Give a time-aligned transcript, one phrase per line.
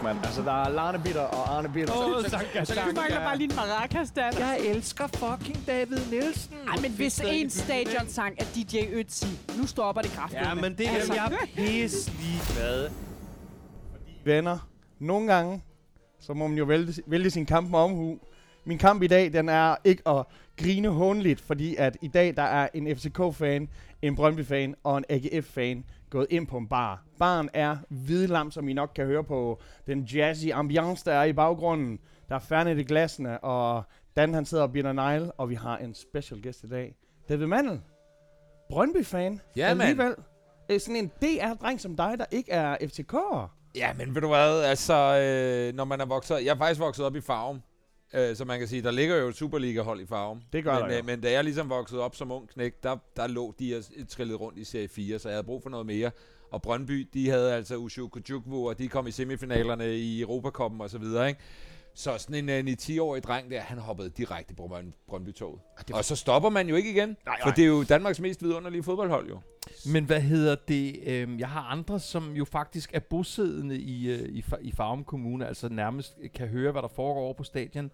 [0.00, 0.18] fuck, mand.
[0.24, 1.94] Altså, der er Larne Bitter og Arne Bitter.
[1.94, 2.90] Åh, Så- så- Sanka, Sanka.
[2.90, 4.32] Du mangler bare lige en maracas, Dan.
[4.38, 6.54] Jeg elsker fucking David Nielsen.
[6.68, 9.26] Ej, men hvis en stadionsang er DJ Ötzi,
[9.60, 10.42] nu stopper det kraftigt.
[10.42, 11.14] Ja, men det er Altså.
[11.14, 12.90] jeg pisse ligeglad.
[14.24, 14.68] Venner,
[14.98, 15.62] nogle gange,
[16.20, 18.18] så må man jo vælge, vælge sin kamp med omhu.
[18.64, 20.24] Min kamp i dag, den er ikke at
[20.56, 23.68] grine hånligt, fordi at i dag, der er en FCK-fan,
[24.02, 27.04] en Brøndby-fan og en AGF-fan gået ind på en bar.
[27.18, 31.32] Baren er hvidlam, som I nok kan høre på den jazzy ambiance, der er i
[31.32, 31.98] baggrunden.
[32.28, 33.82] Der er færdigt i glasene, og
[34.16, 36.94] Dan han sidder og binder negle, og vi har en special guest i dag.
[37.28, 37.80] David Mandel,
[38.70, 39.40] Brøndby-fan.
[39.56, 39.82] Ja, mand.
[39.82, 40.14] Alligevel.
[40.70, 43.48] Øh, Sådan en DR-dreng som dig, der ikke er FCK'er.
[43.76, 47.04] Ja, men ved du hvad, altså, øh, når man er vokset Jeg er faktisk vokset
[47.04, 47.62] op i Farum,
[48.14, 50.42] øh, så man kan sige, der ligger jo et Superliga-hold i Farum.
[50.52, 50.98] Det gør men, der jo.
[50.98, 54.08] øh, men da jeg ligesom voksede op som ung knæk, der, der lå de og
[54.08, 56.10] trillede rundt i Serie 4, så jeg havde brug for noget mere.
[56.50, 60.90] Og Brøndby, de havde altså Ushu Kujukwu, og de kom i semifinalerne i Europacupen og
[60.90, 61.40] så videre, ikke?
[61.94, 65.60] Så sådan en, en 10-årig dreng der, han hoppede direkte på Brønd- Brøndby-toget.
[65.92, 67.54] Og så stopper man jo ikke igen, Nej, for nej.
[67.54, 69.38] det er jo Danmarks mest vidunderlige fodboldhold jo.
[69.92, 71.00] Men hvad hedder det?
[71.06, 75.46] Øhm, jeg har andre, som jo faktisk er bosiddende i, øh, i, i Farum Kommune,
[75.46, 77.90] altså nærmest kan høre, hvad der foregår over på stadion.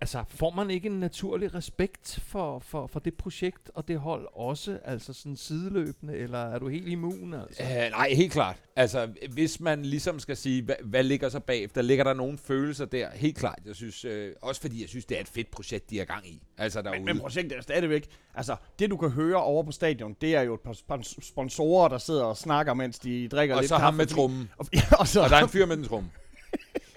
[0.00, 4.26] Altså, får man ikke en naturlig respekt for, for, for det projekt og det hold
[4.32, 7.34] også, altså sådan sideløbende, eller er du helt immun?
[7.34, 7.62] Altså?
[7.62, 8.56] Uh, nej, helt klart.
[8.76, 11.82] Altså, hvis man ligesom skal sige, hvad, hvad ligger så bagefter?
[11.82, 13.10] Ligger der nogle følelser der?
[13.10, 13.58] Helt klart.
[13.66, 16.28] Jeg synes, øh, også fordi jeg synes, det er et fedt projekt, de er gang
[16.28, 16.42] i.
[16.58, 16.98] Altså derude.
[16.98, 18.06] Men, men projektet er stadigvæk...
[18.34, 21.88] Altså, det du kan høre over på stadion, det er jo et par spons- sponsorer,
[21.88, 24.50] der sidder og snakker, mens de drikker og lidt så ham med trummen.
[24.58, 26.10] Og, ja, og så Og der er en fyr med den trum.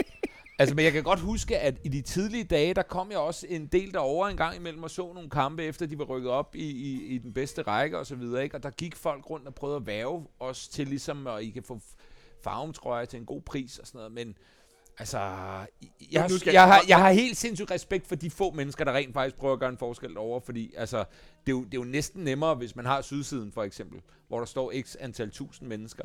[0.64, 3.46] altså, men jeg kan godt huske, at i de tidlige dage, der kom jeg også
[3.50, 6.56] en del derover en gang imellem og så nogle kampe, efter de var rykket op
[6.56, 8.56] i, i, i den bedste række og så videre, ikke?
[8.56, 11.64] Og der gik folk rundt og prøvede at værve os til ligesom, at I kan
[11.64, 11.80] få
[12.44, 14.36] farvetrøjer til en god pris og sådan noget, men
[15.00, 15.18] altså,
[16.12, 19.14] jeg, skal- jeg, har, jeg har helt sindssygt respekt for de få mennesker, der rent
[19.14, 21.84] faktisk prøver at gøre en forskel derovre, fordi altså, det er, jo, det er jo
[21.84, 26.04] næsten nemmere, hvis man har Sydsiden for eksempel, hvor der står x antal tusind mennesker,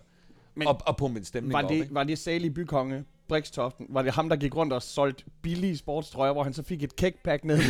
[0.58, 1.94] Men og, og pumpe en stemning var op, det, ikke?
[1.94, 6.32] var det salig bykonge, Brikstoften, var det ham, der gik rundt og solgte billige sportstrøjer,
[6.32, 7.64] hvor han så fik et cakepack ned, ned,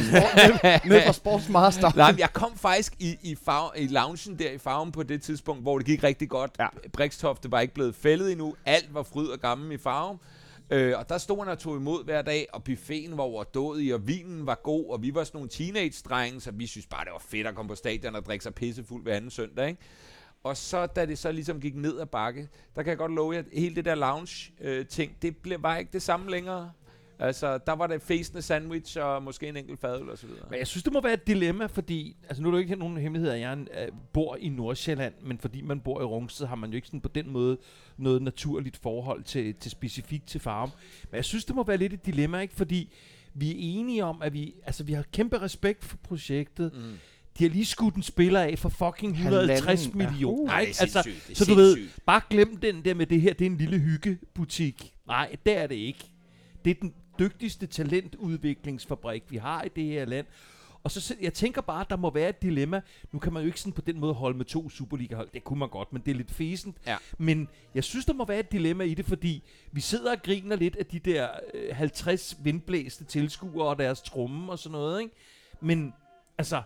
[0.91, 1.91] ned fra Sportsmaster?
[1.97, 5.63] Nej, jeg kom faktisk i, i, farve, i loungen der i farven på det tidspunkt,
[5.63, 6.51] hvor det gik rigtig godt.
[6.59, 6.67] Ja.
[6.93, 8.55] Brikstofte var ikke blevet fældet endnu.
[8.67, 10.19] Alt var fryd og gammel i farven.
[10.71, 14.09] Øh, og der stod han og tog imod hver dag, og buffeten var overdådig, og
[14.09, 17.23] vinen var god, og vi var sådan nogle teenage-drenge, så vi synes bare, det var
[17.29, 19.81] fedt at komme på stadion og drikke sig pissefuld hver anden søndag, ikke?
[20.49, 23.33] Og så, da det så ligesom gik ned ad bakke, der kan jeg godt love
[23.33, 26.73] jer, at hele det der lounge-ting, det blev, var ikke det samme længere.
[27.19, 30.47] Altså, der var det fæsende sandwich og måske en enkelt fadøl og så videre.
[30.51, 32.17] Men jeg synes, det må være et dilemma, fordi...
[32.29, 35.39] Altså, nu er det jo ikke nogen hemmelighed, at jeg uh, bor i Nordsjælland, men
[35.39, 37.59] fordi man bor i Rungsted, har man jo ikke sådan på den måde
[37.97, 40.71] noget naturligt forhold til, til specifikt til farm.
[41.11, 42.55] Men jeg synes, det må være lidt et dilemma, ikke?
[42.55, 42.93] Fordi
[43.35, 46.73] vi er enige om, at vi, altså, vi har kæmpe respekt for projektet.
[46.75, 46.99] Mm.
[47.39, 50.11] De har lige skudt en spiller af for fucking 150 Halvanden, ja.
[50.11, 50.43] millioner.
[50.43, 50.47] Uh.
[50.47, 51.03] Nej, det er altså.
[51.03, 53.57] Det er så du ved, bare glem den der med det her, det er en
[53.57, 54.95] lille hyggebutik.
[55.07, 56.05] Nej, det er det ikke.
[56.65, 60.27] Det er den dygtigste talentudviklingsfabrik, vi har i det her land.
[60.83, 62.81] Og så, jeg tænker bare, at der må være et dilemma.
[63.13, 65.29] Nu kan man jo ikke sådan på den måde holde med to Superliga-hold.
[65.35, 66.77] Det kunne man godt, men det er lidt fæsent.
[66.87, 66.97] Ja.
[67.19, 70.57] Men jeg synes, der må være et dilemma i det, fordi vi sidder og griner
[70.57, 75.15] lidt af de der øh, 50 vindblæste tilskuere og deres tromme og sådan noget, ikke?
[75.61, 75.95] Men
[76.39, 76.63] altså,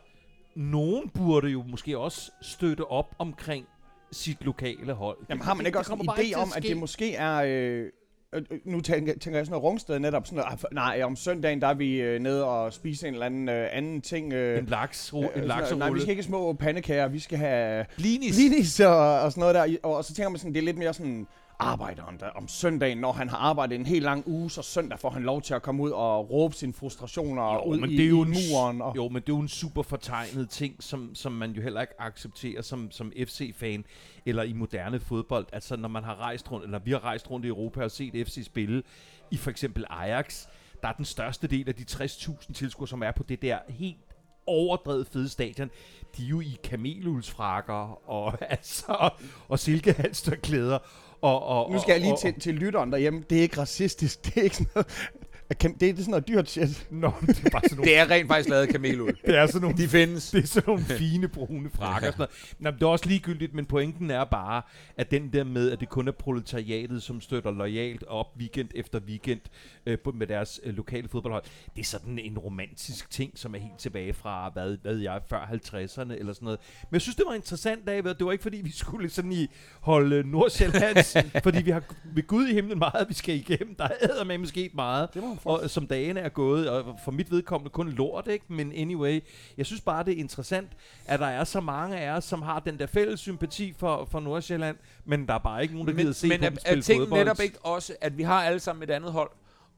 [0.55, 3.67] nogen burde jo måske også støtte op omkring
[4.13, 5.17] sit lokale hold.
[5.31, 7.15] Jamen har man Det- ikke det også en bare ikke idé om, at det måske
[7.15, 7.43] er...
[7.47, 7.87] Øh,
[8.33, 11.61] øh, nu tænker, tænker jeg sådan noget rungsted netop sådan noget, "Ah, nej, om søndagen,
[11.61, 14.33] der er vi øh, nede og spise en eller anden øh, anden ting.
[14.33, 15.79] Øh, En laks, øh, en lakserulle.
[15.79, 18.37] nej, vi skal ikke små pandekager, vi skal have Blinis.
[18.37, 19.77] blinis og, og sådan noget der.
[19.83, 21.27] Og, og så tænker man sådan, det er lidt mere sådan
[21.59, 25.11] arbejderen der om søndagen, når han har arbejdet en helt lang uge, så søndag får
[25.11, 28.05] han lov til at komme ud og råbe sine frustrationer Jo, ud men i, det
[28.05, 28.83] er jo i en muren.
[28.83, 31.81] Og, Jo, men det er jo en super fortegnet ting, som, som man jo heller
[31.81, 33.84] ikke accepterer som, som FC-fan
[34.27, 35.47] eller i moderne fodbold.
[35.53, 38.27] Altså, når man har rejst rundt, eller vi har rejst rundt i Europa og set
[38.27, 38.83] FC spille
[39.31, 40.47] i for eksempel Ajax,
[40.83, 44.11] der er den største del af de 60.000 tilskuere, som er på det der helt
[44.47, 45.71] overdrevet fede stadion,
[46.16, 49.10] de er jo i kameluldsfrakker og, altså,
[49.48, 50.78] og silkehalsterklæder.
[51.22, 54.22] Og, og, nu skal jeg lige og, til, til lytteren derhjemme, det er ikke racistisk,
[54.24, 55.12] det er ikke sådan noget.
[55.53, 56.87] Er kam- det er sådan noget dyrt shit.
[56.91, 59.16] Nå, det er bare sådan nogle, Det er rent faktisk lavet af kameluld.
[59.27, 60.31] det er sådan nogle De findes.
[60.31, 62.57] det er sådan nogle fine brune frakker og sådan noget.
[62.59, 64.63] Nå, men det er også ligegyldigt, men pointen er bare,
[64.97, 69.01] at den der med, at det kun er proletariatet, som støtter lojalt op weekend efter
[69.01, 69.41] weekend
[69.87, 71.43] øh, på- med deres øh, lokale fodboldhold,
[71.77, 75.41] det er sådan en romantisk ting, som er helt tilbage fra, hvad, hvad jeg, før
[75.53, 76.60] 50'erne eller sådan noget.
[76.83, 78.15] Men jeg synes, det var interessant, David.
[78.15, 79.47] Det var ikke, fordi vi skulle sådan i
[79.81, 83.75] holde Nordsjællands, fordi vi har ved Gud i himlen meget, vi skal igennem.
[83.75, 85.39] Der er med sket meget Det må man.
[85.44, 88.44] Og som dagene er gået, og for mit vedkommende kun lort, ikke?
[88.48, 89.21] Men anyway,
[89.59, 90.68] jeg synes bare, det er interessant,
[91.06, 94.21] at der er så mange af os, som har den der fælles sympati for, for
[94.21, 96.83] Nordsjælland, men der er bare ikke nogen, der gider se men på er, dem spille
[96.83, 97.21] fodbold.
[97.21, 99.30] netop ikke også, at vi har alle sammen et andet hold,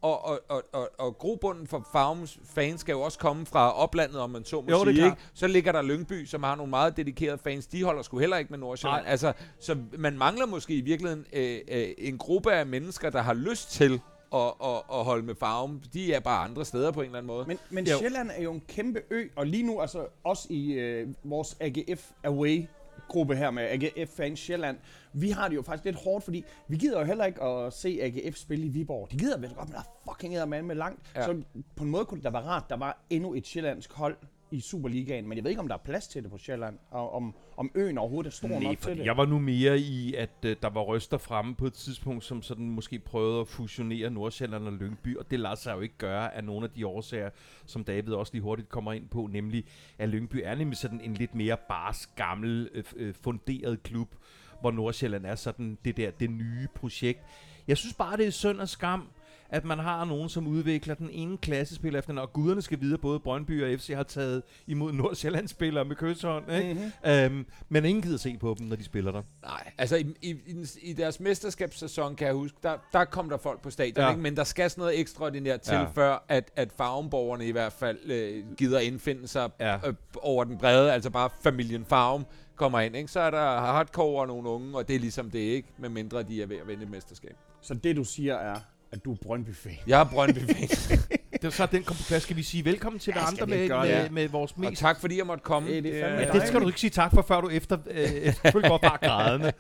[0.03, 4.21] og, og, og, og, og grobunden for Farms fans skal jo også komme fra oplandet,
[4.21, 5.05] om man så må Jo, sige.
[5.05, 5.17] Ikke?
[5.35, 7.67] Så ligger der Lyngby, som har nogle meget dedikerede fans.
[7.67, 9.07] De holder sgu heller ikke med Nordsjælland.
[9.07, 13.35] Altså, så man mangler måske i virkeligheden øh, øh, en gruppe af mennesker, der har
[13.35, 14.01] lyst til
[14.35, 15.83] at, at, at holde med Farm.
[15.93, 17.47] De er bare andre steder på en eller anden måde.
[17.47, 17.99] Men, men Jo.
[17.99, 22.11] Sjælland er jo en kæmpe ø, og lige nu, altså også i øh, vores AGF
[22.25, 22.67] Away
[23.09, 24.77] gruppe her med AGF Fans Sjælland,
[25.13, 27.99] vi har det jo faktisk lidt hårdt, fordi vi gider jo heller ikke at se
[28.03, 29.11] AGF spille i Viborg.
[29.11, 31.01] De gider vel godt, men der er fucking eddermame med langt.
[31.15, 31.21] Ja.
[31.21, 31.27] Ja.
[31.27, 31.43] Så
[31.77, 34.17] på en måde kunne det da være rart, der var endnu et sjællandsk hold
[34.51, 37.13] i Superligaen, men jeg ved ikke, om der er plads til det på Sjælland, og
[37.15, 39.05] om, om øen overhovedet er stor Nej, nok til det.
[39.07, 42.43] jeg var nu mere i, at øh, der var røster fremme på et tidspunkt, som
[42.43, 46.35] sådan måske prøvede at fusionere Nordsjælland og Lyngby, og det lader sig jo ikke gøre
[46.35, 47.31] af nogle af de årsager,
[47.67, 49.65] som David også lige hurtigt kommer ind på, nemlig
[49.99, 54.15] at Lyngby er nemlig sådan en lidt mere bars, gammel, øh, øh, funderet klub,
[54.61, 57.21] hvor Nordsjælland er sådan det der, det nye projekt.
[57.69, 59.09] Jeg synes bare, det er synd og skam,
[59.51, 62.95] at man har nogen, som udvikler den ene klassespiller efter den, og guderne skal vide,
[62.95, 66.75] at både Brøndby og FC har taget imod Nordsjællandsspillere med kyshånd, ikke?
[66.75, 67.11] Mm-hmm.
[67.11, 69.23] Øhm, men ingen gider se på dem, når de spiller der.
[69.43, 70.37] Nej, altså i, i,
[70.83, 74.11] i, deres mesterskabssæson, kan jeg huske, der, der kom der folk på stadion, ja.
[74.11, 74.23] Ikke?
[74.23, 75.85] men der skal sådan noget ekstraordinært til, Ja.
[75.85, 79.77] før at, at farmborgerne i hvert fald øh, gider indfinde sig Ja.
[79.89, 82.27] øh, over den brede, altså bare familien Farm
[82.57, 82.97] kommer ind.
[82.97, 83.09] Ikke?
[83.13, 86.23] Så er der hardcore og nogle unge, og det er ligesom det ikke, med mindre
[86.23, 87.37] de er ved at vinde et mesterskab.
[87.61, 88.55] Så det du siger er,
[88.95, 89.77] at du er Brøndby-fan.
[89.87, 90.69] Jeg er Brøndby-fan,
[91.33, 92.23] Det er så den kom på plads.
[92.23, 94.13] Skal vi sige velkommen til Ja, ja, skal andre med, med, det?
[94.13, 94.81] med, vores og mest...
[94.81, 95.69] tak fordi jeg måtte komme.
[95.71, 97.79] Det det Ja, det skal du ikke sige tak for, før du efter...
[97.91, 99.53] Øh, selvfølgelig godt bare grædende.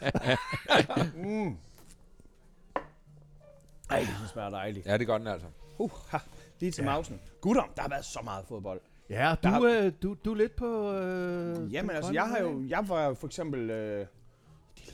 [1.17, 1.57] Mm.
[3.91, 4.87] Ej, det smager dejligt.
[4.87, 5.47] Ja, det gør den altså.
[5.79, 6.19] Uh, ha,
[6.61, 6.91] lige til ja.
[6.91, 7.21] mausen.
[7.41, 8.81] Gutter, der har været så meget fodbold.
[9.11, 10.93] Ja, Der du, har- øh, du, du er lidt på...
[10.93, 14.07] Øh, Jamen altså, jeg har jo, jeg var for eksempel, øh,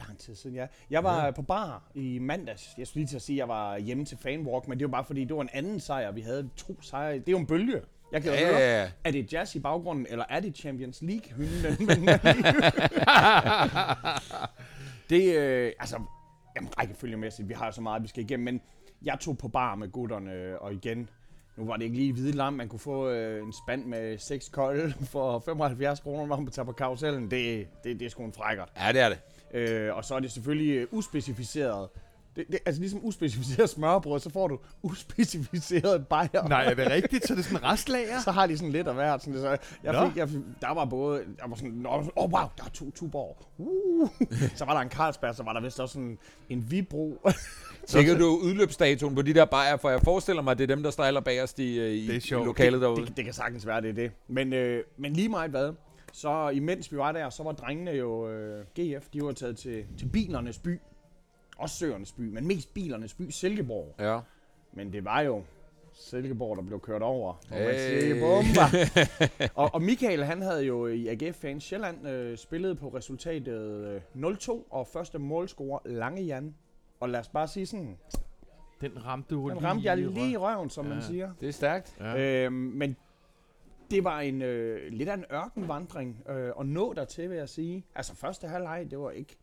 [0.06, 0.66] lang tid siden, ja.
[0.90, 1.30] Jeg var ja.
[1.30, 2.74] på bar i mandags.
[2.78, 4.90] Jeg skulle lige til at sige, at jeg var hjemme til fanwalk, men det var
[4.90, 6.10] bare fordi, det var en anden sejr.
[6.12, 7.12] Vi havde to sejre.
[7.18, 7.80] Det er jo en bølge.
[8.12, 8.90] Jeg kan jo Ja, høre, ja, ja.
[9.04, 12.08] er det jazz i baggrunden, eller er det Champions League-hymnen?
[15.10, 16.00] Det, øh, altså,
[16.56, 18.60] jamen, rækkefølgemæssigt, vi har så meget, vi skal igennem, men
[19.04, 21.08] jeg tog på bar med gutterne, og igen,
[21.56, 24.48] nu var det ikke lige hvide lam, man kunne få øh, en spand med seks
[24.48, 27.30] kolde for 75 kroner, når man tager på karusellen.
[27.30, 28.68] Det, det, det er sgu en frækkert.
[28.76, 29.18] Ja, det er det.
[29.54, 31.88] Øh, og så er det selvfølgelig øh, uspecificeret.
[32.36, 36.48] Det, det, altså ligesom uspecificeret smørbrød, så får du uspecificeret bajer.
[36.48, 37.26] Nej, er det rigtigt?
[37.26, 38.20] Så er det sådan en restlager?
[38.24, 39.22] Så har de sådan lidt af hvert.
[39.24, 40.08] Sådan, så jeg Nå.
[40.08, 42.90] fik, jeg, fik- der var både, der var sådan, åh oh, wow, der er to
[42.90, 43.36] Tuborg.
[43.58, 44.08] Uh.
[44.58, 46.18] så var der en Carlsberg, så var der vist også sådan
[46.48, 47.28] en Vibro.
[47.86, 50.82] Tjekker du udløbsdatoen på de der bajer, for jeg forestiller mig, at det er dem,
[50.82, 53.06] der stejler bagerst i, i, Det er i lokalet derude.
[53.06, 54.10] det, det kan sagtens være, det er det.
[54.28, 55.72] Men, øh, men lige meget hvad,
[56.12, 59.86] så imens vi var der, så var drengene jo, øh, GF, de var taget til,
[59.98, 60.80] til bilernes by.
[61.58, 63.94] Også søernes by, men mest bilernes by, Silkeborg.
[63.98, 64.20] Ja.
[64.72, 65.42] Men det var jo
[65.92, 67.34] Silkeborg, der blev kørt over.
[67.50, 68.00] Man Hey.
[68.00, 69.48] sige, bomber.
[69.62, 74.32] og, og Michael, han havde jo i AGF Fans Sjælland øh, spillet på resultatet øh,
[74.32, 76.54] 0-2, og første målscorer Lange Jan.
[77.00, 77.98] Og lad os bare sige sådan,
[78.80, 80.94] Den ramte du den ramte jeg lige i røven, som ja.
[80.94, 81.32] man siger.
[81.40, 81.96] Det er stærkt.
[82.00, 82.44] Ja.
[82.44, 82.96] Øhm, men
[83.90, 87.86] det var en øh, lidt af en ørkenvandring øh, at nå dertil, vil jeg sige.
[87.94, 89.36] Altså første halvleg, det var ikke,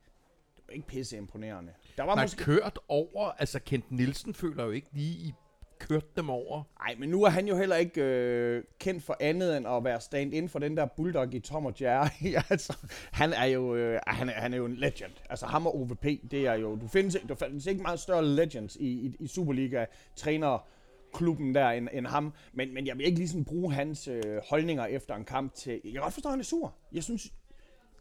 [0.55, 1.71] det var ikke pisse imponerende.
[1.97, 2.43] Der var Nej, måske...
[2.43, 3.31] kørt over...
[3.39, 5.33] Altså, Kent Nielsen føler jo ikke lige, I
[5.79, 6.63] kørt dem over.
[6.79, 10.01] Nej, men nu er han jo heller ikke øh, kendt for andet end at være
[10.01, 12.35] stand-in for den der bulldog i Tom og Jerry.
[12.49, 12.77] altså,
[13.11, 15.11] han er jo øh, han er, han er jo en legend.
[15.29, 16.75] Altså ham og OVP, det er jo...
[16.75, 19.85] Du findes, ikke- du findes ikke meget større legends i, i, i Superliga
[20.15, 20.67] træner
[21.13, 22.33] klubben der end, end ham.
[22.53, 25.81] Men, men jeg vil ikke lige bruge hans øh, holdninger efter en kamp til...
[25.83, 26.75] Jeg kan godt forstå, at han er sur.
[26.93, 27.33] Jeg synes,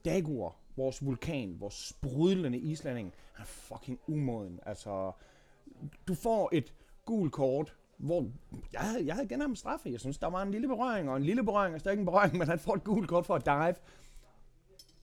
[0.05, 4.61] Dagur, vores vulkan, vores sprudlende islanding, han er fucking umoden.
[4.67, 5.13] Altså,
[6.09, 8.27] du får et gult kort, hvor
[8.73, 9.91] jeg havde, jeg havde igen ham straffe.
[9.91, 12.37] Jeg synes, der var en lille berøring, og en lille berøring er stadig en berøring,
[12.39, 13.75] men han får et gult kort for at dive.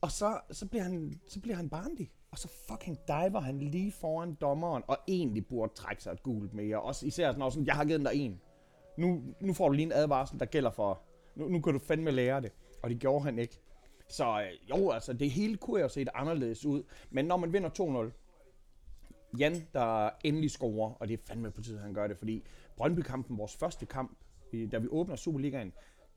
[0.00, 2.10] Og så, så, bliver han, så bliver han barnlig.
[2.34, 6.54] Og så fucking diver han lige foran dommeren, og egentlig burde trække sig et gult
[6.54, 6.80] mere.
[6.82, 8.40] Også især når sådan, jeg har givet den der en.
[8.96, 11.00] nu, nu får du lige en advarsel, der gælder for,
[11.36, 12.52] nu, nu kan du fandme lære det.
[12.82, 13.60] Og det gjorde han ikke.
[14.08, 16.82] Så øh, jo, altså, det hele kunne jo set anderledes ud.
[17.10, 21.78] Men når man vinder 2-0, Jan, der endelig scorer, og det er fandme på tide,
[21.78, 22.44] han gør det, fordi
[22.76, 24.18] Brøndby-kampen, vores første kamp,
[24.52, 25.72] i- da vi åbner Superligaen,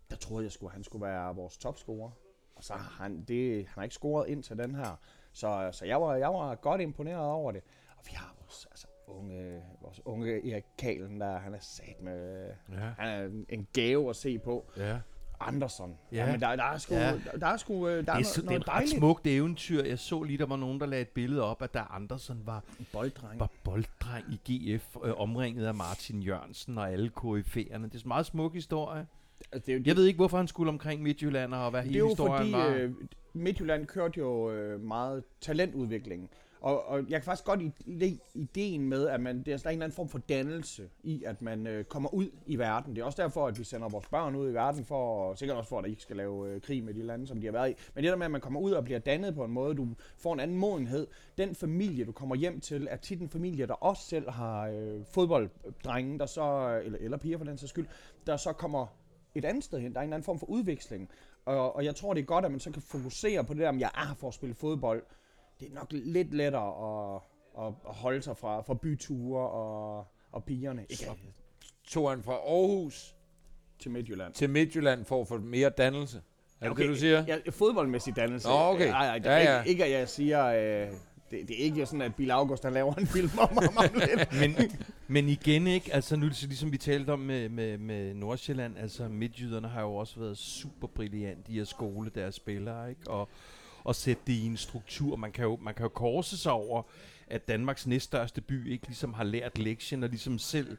[0.09, 2.11] der troede jeg skulle, han skulle være vores topscorer.
[2.55, 4.99] Og så har han, det, han har ikke scoret ind til den her.
[5.37, 7.61] Så, så jeg, var, jeg var godt imponeret over det.
[7.97, 12.47] Og vi har vores, altså, unge, vores unge Erik Kalen, der han er sat med,
[12.71, 12.75] Ja.
[12.99, 14.65] han er en, gave at se på.
[14.77, 14.97] Ja.
[15.39, 15.97] Andersson.
[16.11, 16.17] Ja.
[16.25, 16.31] Ja.
[16.31, 17.11] men der, der er sgu, Ja.
[17.31, 18.97] der, der er sgu, øh, der Det er, noget, det er noget et dejligt.
[18.97, 19.83] smukt eventyr.
[19.83, 22.63] Jeg så lige, der var nogen, der lagde et billede op, at der Andersen var,
[22.93, 23.39] Bolddreng.
[23.39, 27.83] var bolddreng i GF, øh, omringet af Martin Jørgensen og alle KF'erne.
[27.83, 29.07] Det er en meget smuk historie.
[29.51, 31.87] Altså, det er jo, Jeg ved ikke, hvorfor han skulle omkring Midtjylland, og hvad det
[31.87, 32.75] er hele jo historien fordi, var.
[32.75, 32.91] øh,
[33.33, 36.29] Midtjylland kørte jo øh, meget talentudvikling.
[36.61, 39.69] Og, og jeg kan faktisk godt lide ideen med, at man, det er, der er
[39.69, 42.95] en eller anden form for dannelse i, at man øh, kommer ud i verden.
[42.95, 45.57] Det er også derfor, at vi sender vores børn ud i verden, for, og sikkert
[45.57, 47.51] også for, at de ikke skal lave øh, krig med de lande, som de har
[47.51, 47.73] været i.
[47.95, 49.87] Men det der med, at man kommer ud og bliver dannet på en måde, du
[50.17, 51.07] får en anden modenhed.
[51.37, 55.05] Den familie, du kommer hjem til, er tit en familie, der også selv har øh,
[55.11, 57.87] fodbolddrenge, der så, eller, eller piger for den sags skyld,
[58.27, 58.87] der så kommer
[59.37, 59.93] et andet sted hen.
[59.93, 61.09] Der er en eller anden form for udveksling.
[61.45, 63.69] Og, og jeg tror, det er godt, at man så kan fokusere på det der,
[63.69, 65.03] om jeg er her for at spille fodbold.
[65.59, 67.21] Det er nok lidt lettere at,
[67.65, 70.81] at, at holde sig fra, fra byture og, og pigerne.
[70.81, 71.11] Ikke Så
[71.87, 73.15] tog han fra Aarhus
[73.79, 74.33] til Midtjylland.
[74.33, 76.21] til Midtjylland for at få mere dannelse.
[76.61, 77.23] Er det det, du siger?
[77.27, 78.47] Ja, fodboldmæssig dannelse.
[78.47, 78.89] Nå, okay.
[78.89, 79.63] Nej, det er Ja, ikke, ja.
[79.63, 80.45] ikke, at jeg siger...
[80.87, 80.93] Øh,
[81.31, 83.77] det, det er ikke jo sådan, at Bill August han laver en film om ham.
[83.77, 84.33] om lidt.
[84.41, 84.71] men,
[85.07, 88.77] men igen ikke, altså nu er det ligesom vi talte om med, med, med Nordsjælland,
[88.77, 93.09] altså midtjyderne har jo også været super brillante i at skole deres spillere, ikke?
[93.09, 93.29] Og,
[93.83, 95.15] og sætte det i en struktur.
[95.15, 96.83] Man kan jo, man kan jo korse sig over,
[97.27, 100.77] at Danmarks næststørste by ikke ligesom har lært lektien og ligesom selv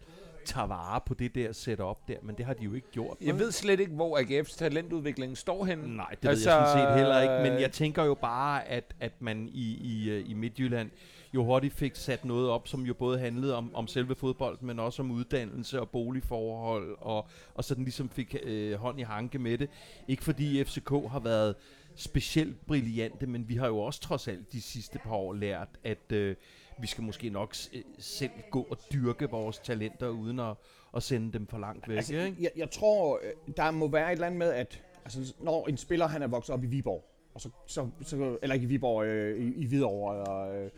[0.49, 3.17] tager vare på det der setup der, men det har de jo ikke gjort.
[3.21, 3.43] Jeg vel?
[3.43, 5.97] ved slet ikke, hvor AGF's talentudvikling står henne.
[5.97, 8.95] Nej, det Altså, ved jeg sådan set heller ikke, men jeg tænker jo bare, at,
[9.00, 10.90] at man i, i, øh, i Midtjylland
[11.35, 14.78] jo hurtigt fik sat noget op, som jo både handlede om, om selve fodbold, men
[14.78, 19.59] også om uddannelse og boligforhold, og, og sådan ligesom fik øh, hånd i hanke med
[19.59, 19.69] det.
[20.09, 21.55] Ikke fordi FCK har været
[21.97, 26.12] specielt brillante, men vi har jo også trods alt de sidste par år lært, at
[26.12, 26.37] øh,
[26.80, 30.54] vi skal måske nok øh, selv gå og dyrke vores talenter, uden at,
[30.97, 31.97] at sende dem for langt væk.
[31.97, 32.37] Altså, ikke?
[32.40, 35.76] jeg, jeg tror, øh, der må være et eller andet med, at altså, når en
[35.76, 37.04] spiller han er vokset op i Viborg,
[37.35, 40.70] og så, så, så, eller ikke i Viborg, øh, i, i Hvidovre, eller øh,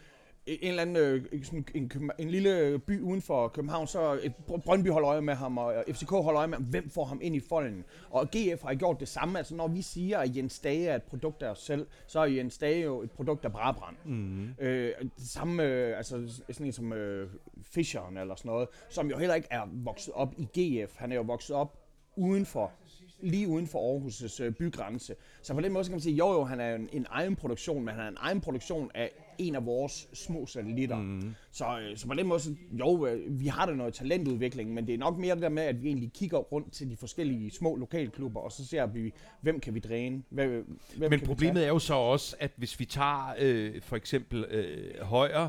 [0.47, 4.31] en eller anden øh, sådan en, en lille by uden for København, så
[4.65, 7.37] Brøndby holder øje med ham, og FCK holder øje med ham, hvem får ham ind
[7.37, 7.85] i folden.
[8.11, 11.03] Og GF har gjort det samme, altså når vi siger, at Jens Dage er et
[11.03, 13.97] produkt af os selv, så er Jens Dage jo et produkt af Brabrand.
[14.05, 14.49] Mm.
[14.59, 17.31] Øh, det samme, øh, altså sådan en som øh,
[17.63, 20.97] Fischeren eller sådan noget, som jo heller ikke er vokset op i GF.
[20.97, 21.77] Han er jo vokset op
[22.17, 22.73] uden for,
[23.23, 25.15] lige uden for Aarhus' øh, bygrænse.
[25.43, 27.85] Så på den måde kan man sige, jo jo, han er en, en egen produktion,
[27.85, 30.97] men han er en egen produktion af en af vores små satellitter.
[30.97, 31.35] Mm.
[31.53, 34.87] Så, øh, så på den måde, så, jo, øh, vi har da noget talentudvikling, men
[34.87, 37.51] det er nok mere det der med, at vi egentlig kigger rundt til de forskellige
[37.51, 41.69] små lokalklubber, og så ser vi, hvem kan vi dræne, hvem, hvem Men problemet er
[41.69, 45.49] jo så også, at hvis vi tager øh, for eksempel øh, Højer,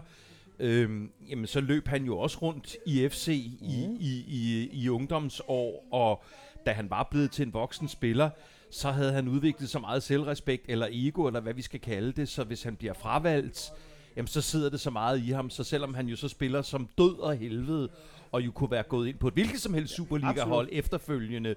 [0.60, 0.90] øh,
[1.30, 3.98] jamen så løb han jo også rundt i FC i, Mhm.
[4.00, 6.24] i, i, i ungdomsår, og
[6.66, 8.30] da han var blevet til en voksen spiller,
[8.72, 12.30] så havde han udviklet så meget selvrespekt, eller ego, eller hvad vi skal kalde det,
[12.30, 13.72] så hvis han bliver fravalgt,
[14.16, 16.90] jamen så sidder det så meget i ham, så selvom han jo så spiller som
[16.98, 17.90] død og helvede,
[18.32, 21.56] og jo kunne være gået ind på et hvilket som helst Superliga-hold efterfølgende,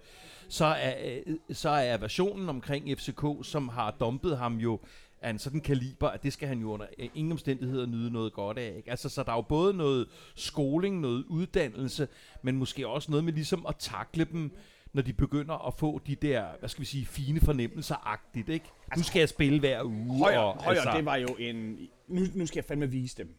[0.49, 0.94] så er,
[1.26, 4.80] øh, så er versionen omkring FCK, som har dumpet ham jo,
[5.25, 8.32] af en sådan kaliber, at det skal han jo under øh, ingen omstændigheder nyde noget
[8.32, 8.75] godt af.
[8.76, 8.90] Ikke?
[8.90, 12.08] Altså, så der er jo både noget skoling, noget uddannelse,
[12.42, 14.56] men måske også noget med ligesom at takle dem,
[14.94, 18.66] når de begynder at få de der, hvad skal vi sige, fine fornemmelser-agtigt, ikke?
[18.96, 20.18] Nu skal jeg spille hver uge.
[20.18, 21.76] Højre, og, højre altså, det var jo en...
[22.08, 23.34] Nu, nu skal jeg fandme vise dem.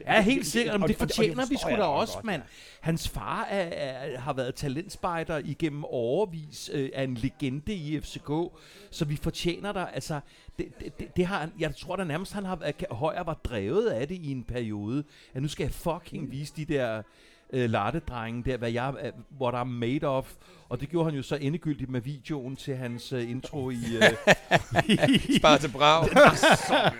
[0.00, 2.42] Ja, helt sikkert, men og- det og- og det fortjener vi sgu da også, mand.
[2.80, 8.30] Hans far er, er, har været talentspejder igennem overvis, øh, en legende i FCK,
[8.90, 10.20] så vi fortjener der, altså,
[10.58, 10.66] det,
[10.98, 14.14] det, det, har, jeg tror da nærmest, han har, at Højer var drevet af det
[14.14, 17.02] i en periode, at nu skal jeg fucking vise de der
[17.52, 19.10] øh, lattedrenge der, hvad jeg, er-
[19.40, 20.32] what I'm made of,
[20.68, 23.76] og det gjorde han jo så endegyldigt med videoen til hans øh, intro i...
[23.96, 24.02] Øh,
[25.38, 26.08] Spar til brav.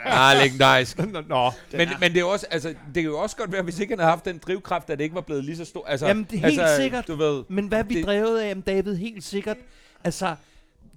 [0.04, 0.98] ah, legendarisk.
[1.12, 1.50] Nå, nå.
[1.72, 3.98] Men, men det er også, altså, det kan jo også godt være, hvis ikke han
[3.98, 5.84] havde haft den drivkraft, at det ikke var blevet lige så stor.
[5.86, 7.08] Altså, Jamen, det er helt altså, sikkert.
[7.08, 8.96] Du ved, Men hvad vi Det- drevet af, David?
[8.96, 9.56] Helt sikkert.
[10.04, 10.34] Altså,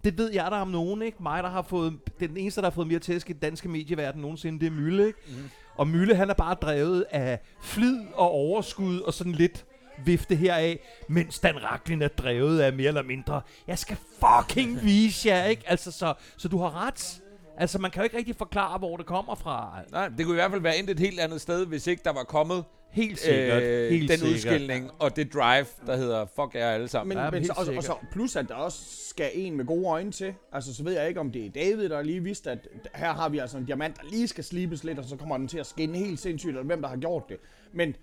[0.04, 1.18] det ved jeg der om nogen, ikke?
[1.24, 1.94] Mig, der har fået...
[2.20, 5.08] Den eneste, der har fået mere tæsk i den danske medieverden nogensinde, det er Mølle,
[5.08, 5.20] ikke?
[5.28, 5.34] Mm.
[5.80, 9.66] Og Mølle, han er bare drevet af flid og overskud og sådan lidt
[10.06, 15.30] vifte heraf, mens Dan Raklin er drevet af mere eller mindre, jeg skal fucking vise
[15.30, 15.64] jer, ikke?
[15.66, 17.22] Altså, så, så du har ret.
[17.58, 19.80] Altså, man kan jo ikke rigtig forklare, hvor det kommer fra.
[19.92, 22.14] Nej, det kunne i hvert fald være endt et helt andet sted, hvis ikke der
[22.14, 23.64] var kommet Helt sikkert.
[23.64, 24.36] øh, helt den sikkert.
[24.36, 27.18] udskilning og det drive, der hedder fuck jer alle sammen.
[27.18, 28.80] Men, Ja, men så, og, og så plus, at der også
[29.10, 30.34] skal en med gode øjne til.
[30.52, 33.30] Altså, så ved jeg ikke, om det er David, der lige vidste, at her har
[33.30, 35.66] vi altså en diamant, der lige skal slibes lidt, og så kommer den til at
[35.66, 37.38] skinne helt sindssygt, eller hvem der har gjort det.
[37.72, 37.96] Men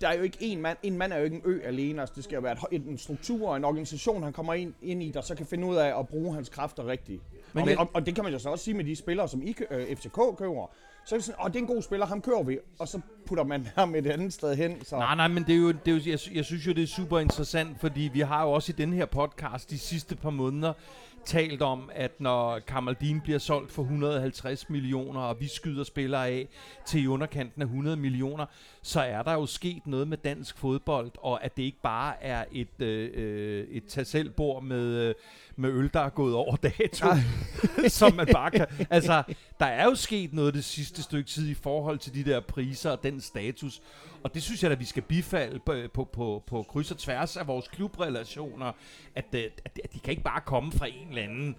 [0.00, 0.78] der er jo ikke en mand.
[0.82, 2.00] En mand er jo ikke en ø alene.
[2.00, 5.02] Altså, det skal jo være et, en struktur og en organisation, han kommer ind, ind
[5.02, 7.22] i, der så kan finde ud af at bruge hans kræfter rigtigt.
[7.52, 9.42] Men og, og, og, det kan man jo så også sige med de spillere, som
[9.42, 10.74] I, øh, FCK køber.
[11.04, 12.58] Så er det sådan, åh, det er en god spiller, ham kører vi.
[12.78, 14.84] Og så putter man ham et andet sted hen.
[14.84, 14.96] Så.
[14.96, 16.86] Nej, nej, men det er jo, det er jo jeg, jeg synes jo, det er
[16.86, 20.72] super interessant, fordi vi har jo også i den her podcast de sidste par måneder
[21.24, 26.48] talt om, at når Kamaldin bliver solgt for 150 millioner, og vi skyder spillere af
[26.86, 28.46] til i underkanten af 100 millioner,
[28.82, 32.44] så er der jo sket noget med dansk fodbold, og at det ikke bare er
[32.52, 34.26] et, øh, øh et tag
[34.62, 35.14] med, øh,
[35.56, 37.06] med øl, der er gået over dato,
[37.88, 38.66] som man bare kan...
[38.90, 39.22] Altså,
[39.60, 42.90] der er jo sket noget det sidste stykke tid i forhold til de der priser
[42.90, 43.82] og den status,
[44.22, 47.36] og det synes jeg, at vi skal bifalde på, på, på, på kryds og tværs
[47.36, 48.72] af vores klubrelationer,
[49.14, 51.56] at, øh, at, at de kan ikke bare komme fra en eller anden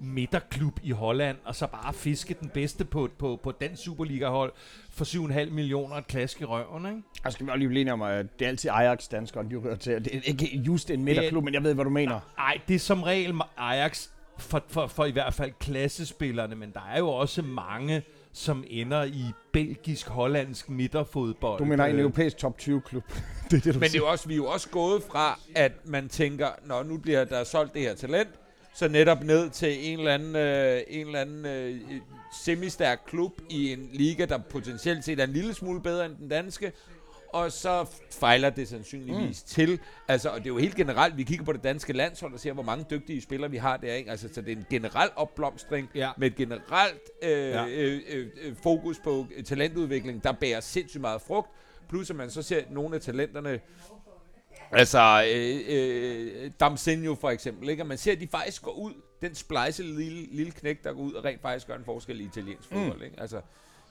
[0.00, 4.52] midterklub i Holland, og så bare fiske den bedste på, på, på den Superliga-hold
[4.90, 5.04] for
[5.44, 7.02] 7,5 millioner et klask i røven, ikke?
[7.24, 9.76] Jeg skal vi også lige blive enige om, at det er altid Ajax-danskeren, de rører
[9.76, 10.04] til.
[10.04, 12.20] Det er ikke just en midterklub, men jeg ved, hvad du mener.
[12.38, 14.08] Ej, det er som regel Ajax
[14.38, 19.04] for, for, for i hvert fald klassespillerne, men der er jo også mange, som ender
[19.04, 21.58] i belgisk-hollandsk midterfodbold.
[21.58, 23.02] Du mener en Øh, europæisk top 20-klub.
[23.50, 24.02] det er det, du Men det er siger.
[24.02, 27.44] jo også, vi er jo også gået fra, at man tænker, når nu bliver der
[27.44, 28.28] solgt det her talent,
[28.74, 31.80] så netop ned til en eller anden, øh, en eller anden øh,
[32.44, 36.28] semistærk klub i en liga, der potentielt set er en lille smule bedre end den
[36.28, 36.72] danske,
[37.32, 39.46] og så fejler det sandsynligvis mm.
[39.46, 39.80] til.
[40.08, 42.52] Altså, og det er jo helt generelt, vi kigger på det danske landshold og ser,
[42.52, 44.10] hvor mange dygtige spillere vi har der, ikke?
[44.10, 46.10] Altså, så det er en generel opblomstring Ja.
[46.16, 47.66] med et generelt øh, Ja.
[47.68, 51.48] øh, øh, øh, fokus på talentudvikling, der bærer sindssygt meget frugt.
[51.88, 53.60] Plus at man så ser nogle af talenterne,
[54.74, 57.82] altså øh, øh, Damsenio for eksempel, ikke?
[57.82, 61.00] Og man ser, at de faktisk går ud, den splice lille, lille knæk, der går
[61.00, 63.20] ud og rent faktisk gør en forskel i italiensk fodbold, ikke?
[63.20, 63.40] Altså,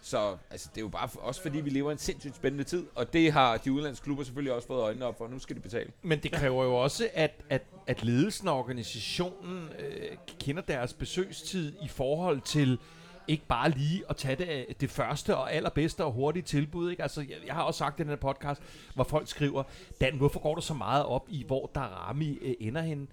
[0.01, 2.85] så altså, det er jo bare for, også fordi, vi lever en sindssygt spændende tid,
[2.95, 5.61] og det har de udlandske klubber selvfølgelig også fået øjnene op for, nu skal de
[5.61, 5.91] betale.
[6.01, 11.73] Men det kræver jo også, at, at, at ledelsen og organisationen øh, kender deres besøgstid
[11.83, 12.79] i forhold til
[13.27, 16.91] ikke bare lige at tage det, øh, det første og allerbedste og hurtige tilbud.
[16.91, 17.03] Ikke?
[17.03, 18.61] Altså, jeg, jeg har også sagt i den her podcast,
[18.95, 19.63] hvor folk skriver,
[20.01, 23.07] Dan, hvorfor går du så meget op i, hvor Darami øh, ender henne?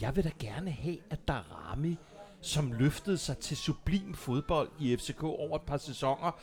[0.00, 1.98] Jeg vil da gerne have, at Darami,
[2.40, 6.40] som løftede sig til sublim fodbold i FCK over et par sæsoner,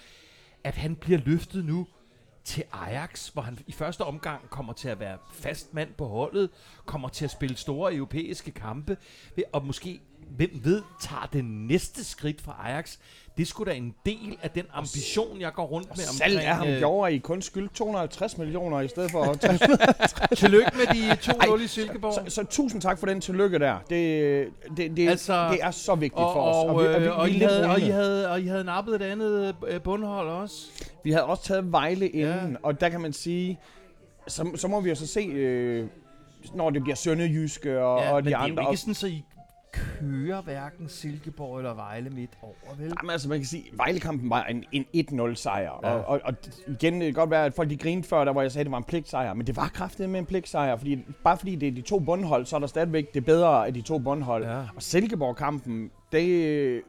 [0.64, 1.88] at han bliver løftet nu
[2.44, 6.50] til Ajax, hvor han i første omgang kommer til at være fast mand på holdet,
[6.86, 8.98] kommer til at spille store europæiske kampe,
[9.54, 12.98] og måske, hvem ved, tager det næste skridt for Ajax.
[13.38, 16.68] Det skulle da en del af den ambition, jeg går rundt med Salg er ham
[16.68, 19.60] øh, gjorde, at I kun skyld 250 millioner i stedet for at tage.
[20.36, 22.14] Tillykke med de 2-0 i Silkeborg.
[22.14, 23.78] så, så, tusind tak for den tillykke der.
[23.90, 26.70] Det, det, det, Altså, det er så vigtigt og, for os.
[26.70, 27.92] og, vi, og, vi, øh, og, vi, I og, I runde.
[27.92, 30.56] havde, og I havde nappet et andet øh, bundhold også.
[31.04, 32.58] vi havde også taget Vejle inden, Ja.
[32.64, 33.60] og der kan man sige,
[34.28, 35.88] så, så må vi jo så se, øh,
[36.54, 38.64] når det bliver Sønderjyske og, Ja, og men de det er andre.
[38.64, 39.24] jo ikke sådan, så I
[39.72, 42.94] kører hverken Silkeborg eller Vejle midt over, vel?
[43.02, 44.86] Jamen, altså, man kan sige, Vejlekampen var en, en
[45.30, 45.80] 1-0 sejr.
[45.84, 45.90] Ja.
[45.90, 46.34] Og, og, og,
[46.68, 48.66] igen, det kan godt være, at folk de grinede før, der hvor jeg sagde, at
[48.66, 49.34] det var en pligtsejr.
[49.34, 52.46] Men det var kraftigt med en pligtsejr, fordi bare fordi det er de to bundhold,
[52.46, 54.46] så er der stadigvæk det bedre af de to bundhold.
[54.46, 54.60] Ja.
[54.76, 56.82] Og Silkeborg-kampen, det er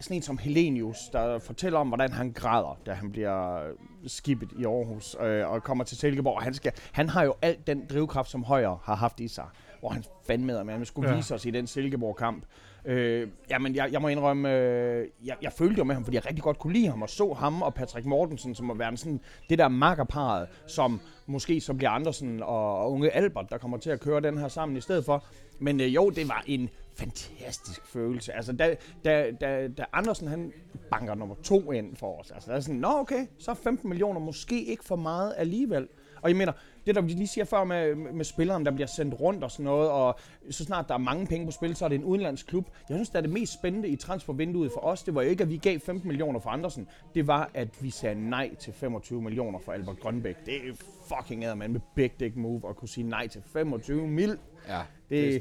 [0.00, 3.60] sådan en som Helenius, der fortæller om, hvordan han græder, da han bliver
[4.06, 6.42] skibet i Aarhus øh, og kommer til Silkeborg.
[6.42, 9.46] Han, skal, han har jo alt den drivkraft, som Højer har haft i sig.
[9.84, 11.16] Hvor han fandme med, man skulle Ja.
[11.16, 12.44] vise os i den Silkeborg-kamp.
[12.84, 16.26] Øh, jamen, jeg, jeg må indrømme, øh, jeg, jeg følte jo med ham, fordi jeg
[16.26, 19.20] rigtig godt kunne lide ham, og så ham og Patrick Mortensen, som må være sådan,
[19.50, 23.90] det der makkerparet, som måske så bliver Andersen og, og unge Albert, der kommer til
[23.90, 25.24] at køre den her sammen i stedet for.
[25.58, 28.32] Men øh, jo, det var en fantastisk følelse.
[28.32, 30.52] Altså, da, da, da, da Andersen han
[30.90, 33.88] banker nummer to ind for os, altså, der er sådan, nå okay, så er 15
[33.88, 35.88] millioner måske ikke for meget alligevel.
[36.22, 36.52] Og jeg mener,
[36.86, 39.64] det der vi lige siger før med, med, spilleren, der bliver sendt rundt og sådan
[39.64, 40.18] noget, og
[40.50, 42.66] så snart der er mange penge på spil, så er det en udenlandsk klub.
[42.88, 45.02] Jeg synes, det er det mest spændende i transfervinduet for os.
[45.02, 46.88] Det var jo ikke, at vi gav 15 millioner for Andersen.
[47.14, 50.36] Det var, at vi sagde nej til 25 millioner for Albert Grønbæk.
[50.46, 50.72] Det er
[51.08, 54.38] fucking man med big dick move at kunne sige nej til 25 mil.
[54.68, 54.80] Ja.
[55.10, 55.40] Det er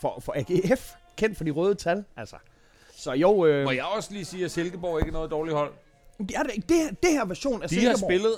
[0.00, 2.36] for, for AGF, kendt for de røde tal, altså.
[2.92, 5.72] Så jo, øh, Må jeg også lige sige, at Silkeborg ikke er noget dårligt hold?
[6.18, 6.66] Det, er det, ikke.
[6.68, 8.10] det, her, det her version af De har Silkeborg.
[8.10, 8.32] spillet,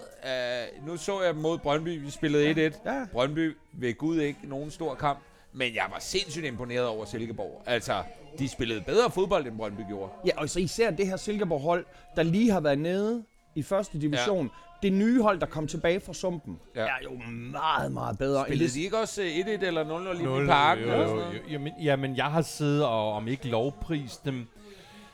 [0.80, 2.90] uh, nu så jeg dem mod Brøndby, vi spillede 1-1.
[2.92, 3.04] Ja.
[3.12, 5.18] Brøndby ved Gud ikke nogen stor kamp,
[5.52, 7.62] men jeg var sindssygt imponeret over Silkeborg.
[7.66, 8.02] Altså,
[8.38, 10.12] de spillede bedre fodbold, end Brøndby gjorde.
[10.26, 11.84] Ja, og så især det her Silkeborg-hold,
[12.16, 14.44] der lige har været nede i første division.
[14.46, 14.52] Ja.
[14.88, 16.80] Det nye hold, der kom tilbage fra sumpen, Ja.
[16.82, 16.86] ja.
[16.86, 17.10] er jo
[17.52, 18.38] meget, meget bedre.
[18.40, 20.84] end Spillede det- de ikke også øh, 1-1 eller 0-0 lige i parken?
[20.84, 21.34] Jo, eller jo, noget?
[21.34, 21.38] jo.
[21.50, 24.46] Jamen, jamen, jeg har siddet og om ikke lovprist dem,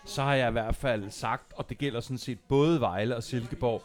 [0.06, 3.22] så har jeg i hvert fald sagt, og det gælder sådan set både Vejle og
[3.22, 3.82] Silkeborg,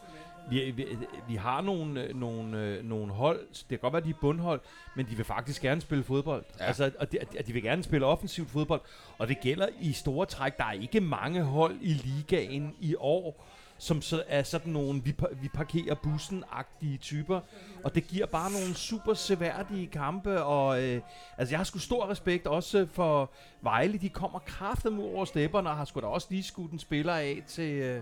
[0.50, 0.86] vi, vi,
[1.28, 4.62] vi har nogle, øh, nogle, øh, nogle hold, det kan godt være, de er bundhold,
[4.96, 6.44] men de vil faktisk gerne spille fodbold.
[6.60, 6.66] Ja.
[6.66, 8.82] Altså, og de, de vil gerne spille offensivt fodbold,
[9.18, 10.58] og det gælder i store træk.
[10.58, 13.46] Der er ikke mange hold i ligaen i år,
[13.82, 17.40] som så er sådan nogle, vi, vi parkerer bussen-agtige typer.
[17.84, 21.02] Og det giver bare nogle super seværdige kampe, og øh,
[21.38, 23.98] altså jeg har sgu stor respekt også for Vejle.
[23.98, 27.44] De kommer kraftigt over stepperne, og har sgu da også lige skudt en spiller af
[27.48, 28.02] til, øh,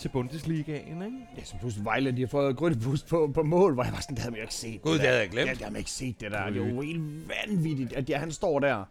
[0.00, 1.18] til Bundesligaen, ikke?
[1.38, 4.14] Ja, så pludselig Vejle, de har fået grøttebust på, på mål, hvor jeg var sådan,
[4.14, 4.82] det havde man jo ikke set.
[4.82, 5.08] Gud, det det der.
[5.08, 5.46] havde jeg glemt.
[5.46, 6.50] Ja, det havde man ikke set, det der.
[6.50, 8.84] Det er jo helt vanvittigt, at ja, han står der.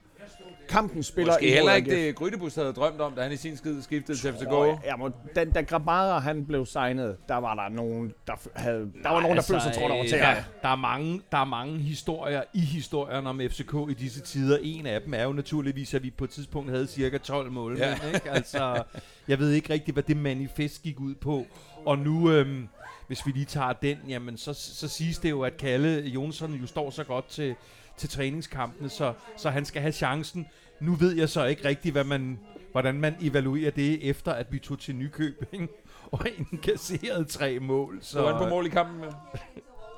[0.70, 3.58] Kampen spiller Måske imod heller ikke det, Grydebus havde drømt om, da han i sin
[3.58, 4.86] skid skiftede til FCK.
[4.86, 9.10] Ja, men da, da Grabara han blev signet, der var der nogen, der havde, der
[9.10, 11.46] var nogen, der følte sig, tror der var til øh, der, er mange, der er
[11.46, 14.58] mange historier i historierne om FCK i disse tider.
[14.62, 17.78] En af dem er jo naturligvis, at vi på et tidspunkt havde cirka 12 mål.
[17.78, 17.90] Ja.
[17.90, 18.08] Ja.
[18.14, 18.32] Ikke?
[18.32, 18.84] Altså,
[19.28, 21.46] jeg ved ikke rigtigt, hvad det manifest gik ud på.
[21.86, 22.68] Og nu, øhm,
[23.08, 26.68] hvis vi lige tager den, jamen så, så siges det jo, at Kalle Jonsson jo
[26.68, 27.56] står så godt til,
[27.98, 30.46] til træningskampene, så, så han skal have chancen.
[30.80, 32.40] Nu ved jeg så ikke rigtigt, hvad man,
[32.72, 35.70] hvordan man evaluerer det, efter at vi tog til Nykøbing
[36.12, 37.98] og indkasserede tre mål.
[38.02, 39.08] Så, han på mål i kampen med.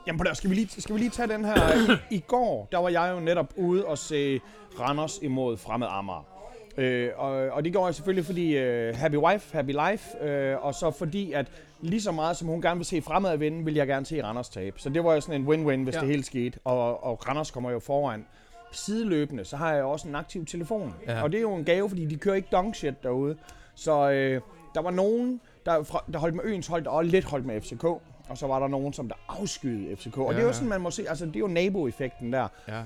[0.08, 1.56] Jamen, prøv at- skal vi, lige, skal vi lige tage den her?
[2.12, 4.40] I, I går, der var jeg jo netop ude og se
[4.80, 6.28] Randers imod Fremad Amager.
[6.78, 10.74] Øh, og, og det gjorde jeg selvfølgelig, fordi øh, happy wife, happy life, øh, og
[10.76, 11.48] så fordi, at
[11.82, 14.50] lige så meget som hun gerne vil se fremad vinde, vil jeg gerne se Randers
[14.50, 14.80] tabe.
[14.80, 16.00] Så det var jo sådan en win-win, hvis ja.
[16.00, 18.26] Det hele skete, og, og Randers kommer jo foran.
[18.72, 20.94] Sideløbende, så har jeg også en aktiv telefon.
[21.08, 21.24] Ja.
[21.24, 23.38] Og det er jo en gave, fordi de kører ikke dong shit derude.
[23.76, 24.42] Så øh,
[24.76, 27.84] der var nogen, der, fra, der holdt med øens hold, og lidt holdt med FCK.
[28.30, 30.18] Og så var der nogen, som der afskyede FCK.
[30.18, 32.48] Og Ja, det er jo sådan, man må se, altså det er jo naboeffekten der.
[32.68, 32.84] Ja.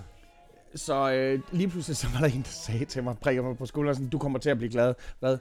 [0.75, 3.65] Så øh, lige pludselig så var der en, der sagde til mig, prikker mig på
[3.65, 4.93] skulderen, sådan, du kommer til at blive glad.
[5.19, 5.37] Hvad?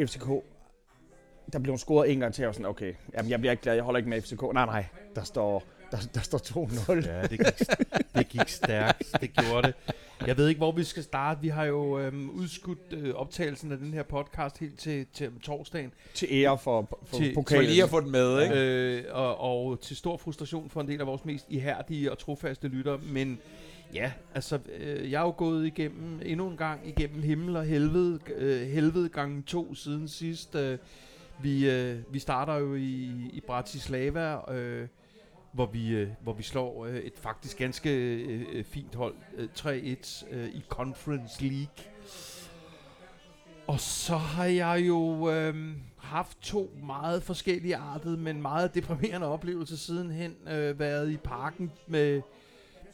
[0.00, 0.28] FCK,
[1.52, 3.84] der blev scoret en gang til, og sådan, okay, jamen, jeg bliver ikke glad, jeg
[3.84, 4.42] holder ikke med FCK.
[4.54, 7.08] Nej, nej, der står, der, der står 2-0.
[7.08, 7.68] Ja, det gik,
[8.14, 9.02] det gik stærkt.
[9.20, 9.74] Det gjorde det.
[10.26, 11.40] Jeg ved ikke, hvor vi skal starte.
[11.40, 15.92] Vi har jo øhm, udskudt øh, optagelsen af den her podcast helt til, til torsdagen.
[16.14, 17.66] Til ære for, for Til- pokalen.
[17.70, 18.54] lige at få den med, ikke?
[18.56, 22.68] Øh, og, og til stor frustration for en del af vores mest ihærdige og trofaste
[22.68, 22.98] lyttere.
[22.98, 23.38] Men
[23.94, 28.18] ja, altså, øh, jeg er jo gået igennem endnu en gang igennem himmel og helvede.
[28.36, 30.54] Øh, helvede gange to siden sidst.
[30.54, 30.78] Øh,
[31.42, 34.88] vi, øh, vi starter jo i, i Bratislava, øh,
[35.52, 39.48] hvor vi, øh, hvor vi slår øh, et faktisk ganske øh, øh fint hold, øh,
[39.58, 41.84] 3-1 øh, i Conference League.
[43.66, 49.76] Og så har jeg jo øh, haft to meget forskellige artede, men meget deprimerende oplevelser
[49.76, 50.36] sidenhen.
[50.48, 52.22] Øh, været i parken med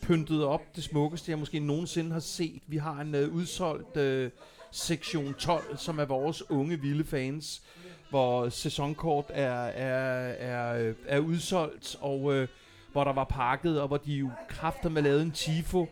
[0.02, 2.62] pyntet op det smukkeste, jeg måske nogensinde har set.
[2.66, 4.30] Vi har en øh, udsolgt øh,
[4.70, 7.62] sektion 12, som er vores unge vilde fans,
[8.10, 12.48] hvor sæsonkort er, er, er, øh, er udsolgt, og øh,
[12.92, 15.86] hvor der var pakket, og hvor de jo kræfter med lavet en tifo,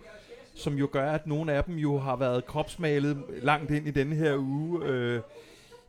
[0.55, 4.15] som jo gør, at nogle af dem jo har været kropsmalet langt ind i denne
[4.15, 5.21] her uge, øh,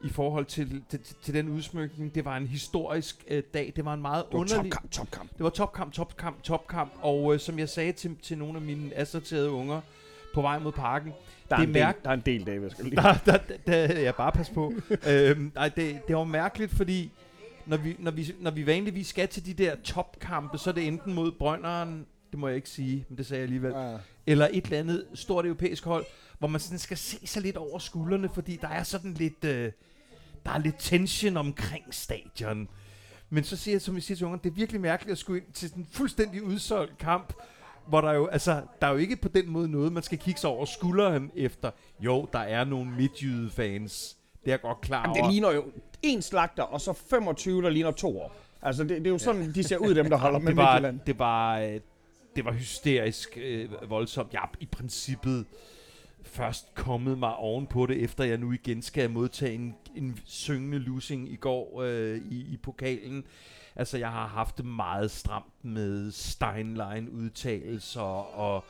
[0.03, 2.15] i forhold til, til, til den udsmykning.
[2.15, 3.73] Det var en historisk øh, dag.
[3.75, 4.71] Det var en meget Det var underlig...
[4.71, 5.29] topkamp, topkamp.
[5.37, 6.91] Det var topkamp, topkamp, topkamp.
[7.01, 9.81] Og øh, som jeg sagde til, til nogle af mine assorterede unger
[10.33, 11.11] på vej mod parken,
[11.49, 12.69] Der er, Det en er del, mærk- der er en del, David.
[12.69, 12.95] Skal lige.
[12.95, 14.73] der, der, der, der, ja, bare pas på.
[15.09, 17.11] øhm, nej, det, det var mærkeligt, fordi
[17.65, 20.87] når vi, når, vi, når vi vanligvis skal til de der topkampe, så er det
[20.87, 23.97] enten mod Brønderen, det må jeg ikke sige, men det sagde jeg alligevel, Ja.
[24.27, 26.05] eller et eller andet stort europæisk hold,
[26.39, 29.71] hvor man sådan skal se sig lidt over skuldrene, fordi der er sådan lidt, øh,
[30.45, 32.67] der er lidt tension omkring stadion.
[33.29, 35.41] Men så siger jeg, som jeg siger til ungerne, det er virkelig mærkeligt at skulle
[35.41, 37.33] ind til sådan en fuldstændig udsolgt kamp,
[37.87, 40.39] hvor der jo, altså, der er jo ikke på den måde noget, man skal kigge
[40.39, 41.71] sig over skulderen efter.
[41.99, 44.17] Jo, der er nogle midtjyde-fans.
[44.41, 45.63] Det er jeg godt klar Jamen, det ligner jo
[46.01, 48.35] en slagter, og så 25, der ligner to år.
[48.61, 50.73] Altså, det, det er jo sådan, de ser ud, dem der holder med det var,
[50.73, 50.99] Midtjylland.
[51.07, 51.79] det var, øh,
[52.35, 54.33] det var hysterisk øh, voldsomt.
[54.33, 55.45] Jeg er i princippet
[56.23, 61.31] først kommet mig ovenpå det, efter jeg nu igen skal modtage en, en syngende losing
[61.31, 63.23] i går øh, i, i pokalen.
[63.75, 68.01] Altså, jeg har haft det meget stramt med Steinlein-udtalelser
[68.39, 68.63] og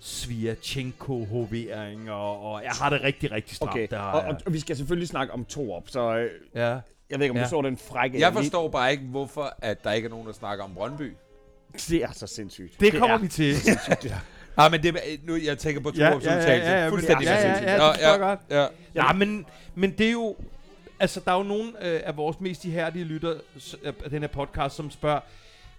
[0.00, 3.70] Sviatchenko-hoveringer, og jeg har det rigtig, rigtig stramt.
[3.70, 6.68] Okay, der og, og, og vi skal selvfølgelig snakke om to op, så øh, ja.
[7.10, 7.40] Jeg ved ikke, om ja.
[7.40, 7.44] Ja.
[7.44, 8.20] du så den frække...
[8.20, 11.12] Jeg forstår bare ikke, hvorfor at der ikke er nogen, der snakker om Brøndby.
[11.88, 12.80] Det er så sindssygt.
[12.80, 13.54] Det kommer er vi til.
[14.02, 14.14] det.
[14.58, 16.70] Ah, men det, nu, jeg tænker på to Ja, års ja, ja, udtalelse.
[16.70, 17.70] ja, ja, Fuldstændig ja, ja, sindssygt.
[18.02, 18.40] ja, det godt.
[18.50, 18.66] Ja.
[18.94, 20.36] Ja, men, men det er jo...
[20.98, 23.40] Altså, der er jo nogen øh, af vores mest ihærdige lytter
[23.84, 25.20] af den her podcast, som spørger,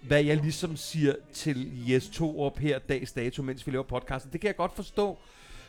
[0.02, 4.32] hvad jeg ligesom siger til Jes Torup her dags dato, mens vi laver podcasten.
[4.32, 5.18] Det kan jeg godt forstå,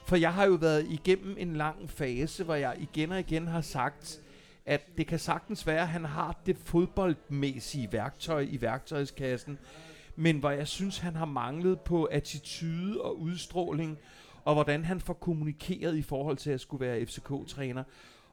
[0.06, 3.60] for jeg har jo været igennem en lang fase, hvor jeg igen og igen har
[3.60, 4.20] sagt,
[4.66, 9.58] at det kan sagtens være, at han har det fodboldmæssige værktøj i værktøjskassen,
[10.16, 13.98] men hvor jeg synes, han har manglet på attitude og udstråling,
[14.44, 17.84] og hvordan han får kommunikeret i forhold til at skulle være FCK-træner.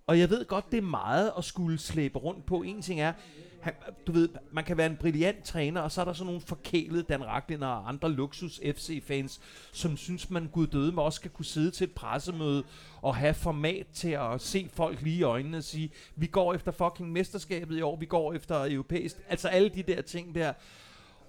[0.07, 2.61] Og jeg ved godt, det er meget at skulle slæbe rundt på.
[2.61, 3.13] En ting er,
[3.61, 3.73] han,
[4.07, 7.03] du ved, man kan være en brilliant træner, og så er der sådan nogle forkælede
[7.03, 9.41] Dan Racklin og andre luksus FC-fans,
[9.71, 12.63] som synes, man gud døde med også skal kunne sidde til et pressemøde
[13.01, 16.71] og have format til at se folk lige i øjnene og sige, vi går efter
[16.71, 19.15] fucking mesterskabet i år, vi går efter europæisk.
[19.29, 20.53] Altså alle de der ting der.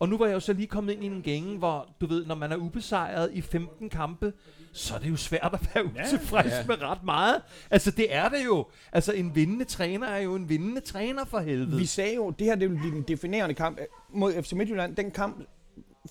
[0.01, 2.27] Og nu var jeg jo så lige kommet ind i en gænge, hvor du ved,
[2.27, 4.33] når man er ubesejret i 15 kampe,
[4.73, 6.57] så er det jo svært at være utilfreds Ja.
[6.57, 6.65] ja.
[6.67, 7.43] med ret meget.
[7.71, 8.67] Altså det er det jo.
[8.93, 11.79] Altså en vindende træner er jo en vindende træner for helvede.
[11.79, 13.81] Vi sagde jo, at det her det ville blive den definerende kamp
[14.13, 14.97] mod FC Midtjylland.
[14.97, 15.45] Den kamp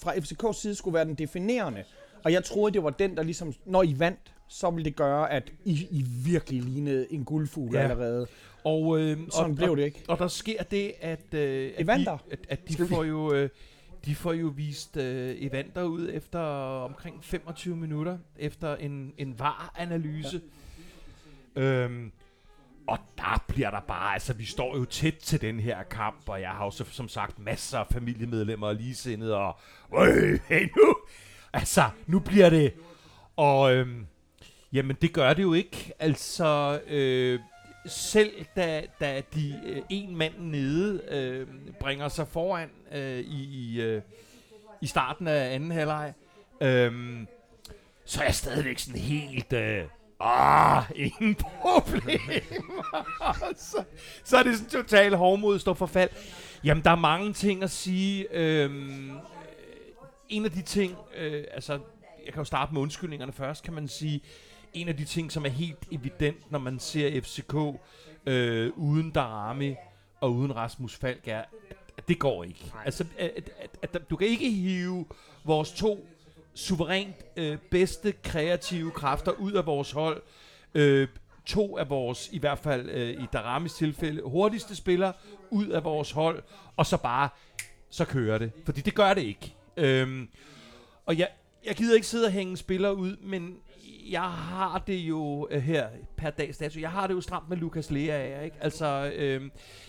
[0.02, 1.84] fra FCK's side skulle være den definerende.
[2.24, 5.32] Og jeg troede, det var den, der ligesom, når I vandt, så ville det gøre,
[5.32, 7.82] at I, I virkelig lignede en guldfugl Ja.
[7.82, 8.28] allerede.
[8.63, 10.04] Og, øh, Sådan og, blev og, det ikke.
[10.08, 13.34] Og der sker det, at, øh, at, de, at, at de får jo...
[13.34, 13.50] Øh,
[14.06, 16.39] de får jo vist øh, Evander ud efter
[16.84, 20.41] omkring 25 minutter, efter en, en var-analyse.
[21.56, 21.62] Ja.
[21.62, 22.12] Øhm,
[22.88, 26.41] og der bliver der bare, altså vi står jo tæt til den her kamp, og
[26.41, 29.58] jeg har jo så, som sagt masser af familiemedlemmer og ligesindede, og
[29.94, 30.96] øh, hey nu,
[31.54, 32.74] altså nu bliver det,
[33.36, 34.06] og øhm,
[34.74, 37.39] jamen det gør det jo ikke, altså øh,
[37.88, 41.48] selv da, da de øh, en mand nede øh,
[41.80, 44.02] bringer sig foran øh, i, i, øh,
[44.82, 46.13] i starten af anden halvleg,
[46.62, 47.17] øh,
[48.06, 49.54] så er jeg stadigvæk sådan helt...
[49.54, 49.84] Øh,
[50.19, 52.39] Ah, ingen problemer.
[53.71, 53.84] så,
[54.24, 56.10] så er det sådan total hårdmod, står for fald.
[56.63, 58.28] Jamen, der er mange ting at sige.
[58.32, 59.12] Øhm,
[60.30, 61.74] en af de ting, øh, altså,
[62.26, 64.21] jeg kan jo starte med undskyldningerne først, kan man sige.
[64.76, 67.80] En af de ting, som er helt evident, når man ser FCK
[68.26, 69.76] øh, uden Darami
[70.22, 72.72] og uden Rasmus Falk, er, at, at det går ikke.
[72.86, 73.50] Altså, at, at,
[73.82, 75.06] at, at du kan ikke hive
[75.44, 76.08] vores to
[76.54, 80.22] suverænt øh, bedste kreative kræfter ud af vores hold.
[80.76, 81.08] Øh,
[81.46, 85.14] to af vores, i hvert fald øh, i Daramis tilfælde, hurtigste spillere
[85.50, 86.44] ud af vores hold,
[86.78, 87.30] og så bare,
[87.90, 88.52] så kører det.
[88.66, 89.56] Fordi det gør det ikke.
[89.78, 90.30] Øhm,
[91.06, 91.30] og jeg,
[91.66, 93.58] jeg gider ikke sidde og hænge spillere ud, men
[94.12, 95.88] jeg har det jo øh, her
[96.18, 98.58] per dags dato, jeg har det jo stramt med Lukas Lea, ikke?
[98.62, 99.41] Altså, øh,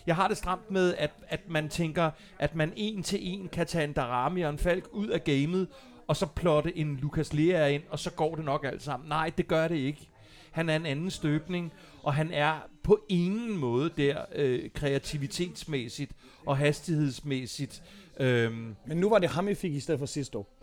[0.07, 3.67] jeg har det stramt med, at, at man tænker, at man en til en kan
[3.67, 5.69] tage en Darami og en Falk ud af gamet,
[6.07, 9.09] og så plotte en Lukas Lea ind, og så går det nok alt sammen.
[9.09, 10.09] Nej, det gør det ikke.
[10.51, 16.13] Han er en anden støbning, og han er på ingen måde der øh, kreativitetsmæssigt
[16.47, 17.83] og hastighedsmæssigt.
[18.21, 18.53] Øh,
[18.87, 20.56] Men nu var det ham, I fik i stedet for sidste år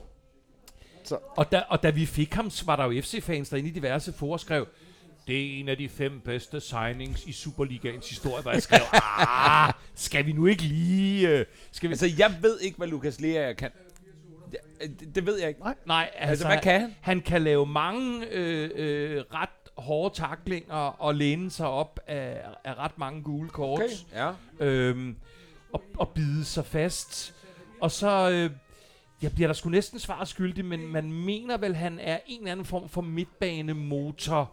[1.37, 3.73] og, da, og da vi fik ham, så var der jo FC-fans, der inde i
[3.73, 4.67] diverse forer skrev,
[5.27, 9.73] det er en af de fem bedste signings i Superligaens historie, hvor jeg skrev, ah,
[9.95, 11.29] skal vi nu ikke lige...
[11.29, 11.93] øh, Skal vi...
[11.93, 13.71] Altså, jeg ved ikke, hvad Lukas Lea kan.
[14.51, 14.59] Det,
[14.99, 15.59] det, det ved jeg ikke.
[15.59, 15.75] Nej.
[15.85, 16.95] Nej, altså, Altså, hvad kan han?
[17.01, 22.73] Han kan lave mange øh, øh, ret hårde taklinger og læne sig op af, af
[22.77, 23.81] ret mange gule kort.
[23.81, 23.89] Okay.
[24.13, 24.31] Ja.
[24.65, 25.15] øhm,
[25.73, 27.35] og, og bide sig fast.
[27.81, 28.49] Og så øh,
[29.23, 32.51] jeg bliver der sgu næsten svar skyldig, men man mener vel, han er en eller
[32.51, 34.51] anden form for midtbanemotor,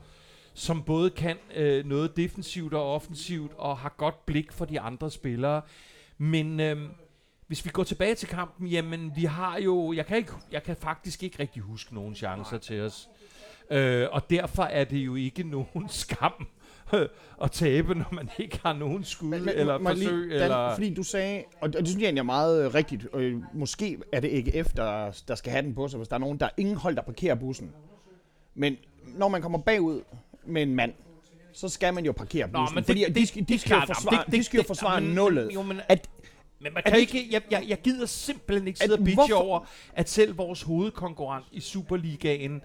[0.54, 5.10] som både kan øh, noget defensivt og offensivt, og har godt blik for de andre
[5.10, 5.62] spillere.
[6.18, 6.88] Men øh,
[7.46, 10.76] hvis vi går tilbage til kampen, jamen vi har jo, jeg kan, ikke, jeg kan
[10.76, 13.08] faktisk ikke rigtig huske nogen chancer til os.
[13.70, 16.46] Øh, og derfor er det jo ikke nogen skam
[17.44, 20.30] at tabe, når man ikke har nogen skud men, men, eller jeg lige- forsøg.
[20.30, 20.74] Dan, eller...
[20.74, 23.98] Fordi du sagde, og det synes jeg egentlig er meget øh, rigtigt, og øh, måske
[24.12, 26.46] er det ikke efter, der skal have den på sig, hvis der er nogen, der
[26.46, 27.70] er ingen hold, der parkerer bussen.
[28.54, 28.76] Men
[29.06, 30.00] når man kommer bagud
[30.46, 30.92] med en mand,
[31.52, 32.74] så skal man jo parkere bussen.
[32.74, 34.44] men det- fordi det- de, skal, de det- skal jo klart, forsvare, jamen, det- de
[34.44, 35.50] skal jo det- forsvare jamen, nullet.
[35.54, 36.08] jo, men- at,
[36.62, 39.34] Men man kan det ikke, jeg, jeg, jeg gider simpelthen ikke sidde At og bitche
[39.34, 39.60] over,
[39.94, 42.62] at selv vores hovedkonkurrent i Superligaen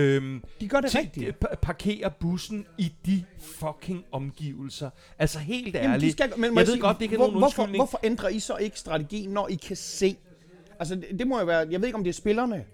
[0.00, 1.36] øhm, de gør det til- rigtigt.
[1.44, 4.90] pa- parkerer bussen i de fucking omgivelser.
[5.18, 6.06] Altså helt Jamen, ærligt.
[6.06, 7.78] de skal, men jeg ved sige, godt, det er hvor, nogen hvorfor, undskyldning.
[7.78, 10.16] hvorfor ændrer I så ikke strategien, når I kan se?
[10.78, 12.64] Altså, det, det må jo være, jeg ved ikke, om det er spillerne,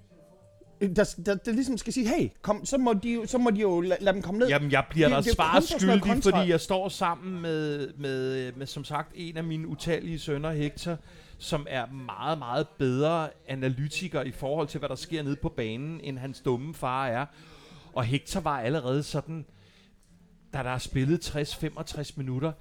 [0.96, 3.80] der, der, der ligesom skal sige, hey, kom, så må de, så må de jo
[3.80, 4.48] lade, lade dem komme ned.
[4.48, 6.88] Jamen, jeg bliver Det- der det er svar kontra sådan noget skyldig, fordi jeg står
[6.88, 10.96] sammen med, med, med, som sagt, en af mine utallige sønner, Hector,
[11.42, 16.00] som er meget, meget bedre analytiker i forhold til, hvad der sker nede på banen,
[16.00, 17.26] end hans dumme far er.
[17.92, 19.46] Og Hector var allerede sådan,
[20.52, 22.52] da der er spillet 60-65 minutter,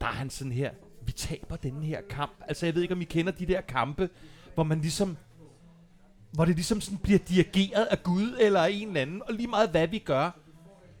[0.00, 0.70] der er han sådan her,
[1.06, 2.32] vi taber den her kamp.
[2.48, 4.08] Altså, jeg ved ikke, om I kender de der kampe,
[4.54, 5.16] hvor man ligesom
[6.32, 9.70] hvor det ligesom sådan bliver dirigeret af Gud eller en eller anden, og lige meget
[9.70, 10.30] hvad vi gør,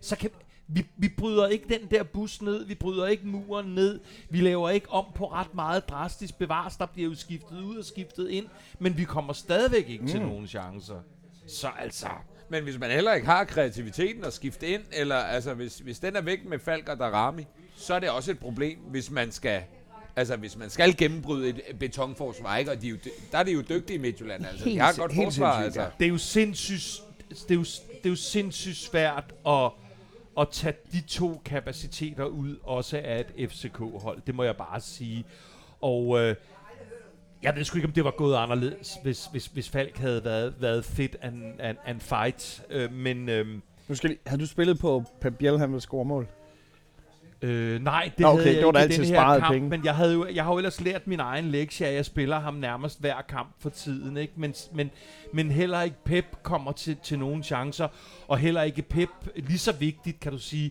[0.00, 0.30] så kan
[0.74, 4.70] vi, vi bryder ikke den der bus ned, vi bryder ikke muren ned, vi laver
[4.70, 8.46] ikke om på ret meget drastisk bevares, der bliver jo skiftet ud og skiftet ind,
[8.78, 10.08] men vi kommer stadigvæk ikke mm.
[10.08, 11.00] til nogen chancer.
[11.46, 12.06] Så altså,
[12.48, 16.16] Men hvis man heller ikke har kreativiteten at skifte ind, eller altså hvis, hvis den
[16.16, 19.62] er væk med Falk og Darami, så er det også et problem, hvis man skal
[20.16, 22.70] Altså, hvis man skal gennembryde et betonforsvar, ikke?
[22.70, 22.96] Og de er jo,
[23.32, 24.64] der er de jo dygtige i Midtjylland, altså.
[24.64, 25.86] De Helt har et sin- godt helt forsvar, altså.
[25.98, 29.70] det er jo sindssygt, det er jo, det er jo sindssygt svært at,
[30.40, 34.22] at tage de to kapaciteter ud, også af et FCK-hold.
[34.26, 35.24] Det må jeg bare sige.
[35.80, 36.36] Og øh,
[37.42, 40.54] jeg ved sgu ikke, om det var gået anderledes, hvis, hvis, hvis Falk havde været,
[40.60, 42.64] været fit and, and, and fight.
[42.70, 43.46] Øh, men øh,
[43.88, 46.28] Nu skal, har du spillet på Pep Biel, han vil score mål?
[47.42, 49.52] Øh, nej, det Nå, okay, havde jeg det var ikke i den her kamp.
[49.54, 49.68] penge.
[49.68, 52.40] Men jeg, havde jo, jeg har jo ellers lært min egen lektie, at jeg spiller
[52.40, 54.16] ham nærmest hver kamp for tiden.
[54.16, 54.32] Ikke?
[54.36, 54.90] Men, men,
[55.32, 57.88] men heller ikke Pep kommer til, til nogle chancer.
[58.28, 60.70] Og heller ikke Pep, lige så vigtigt kan du sige,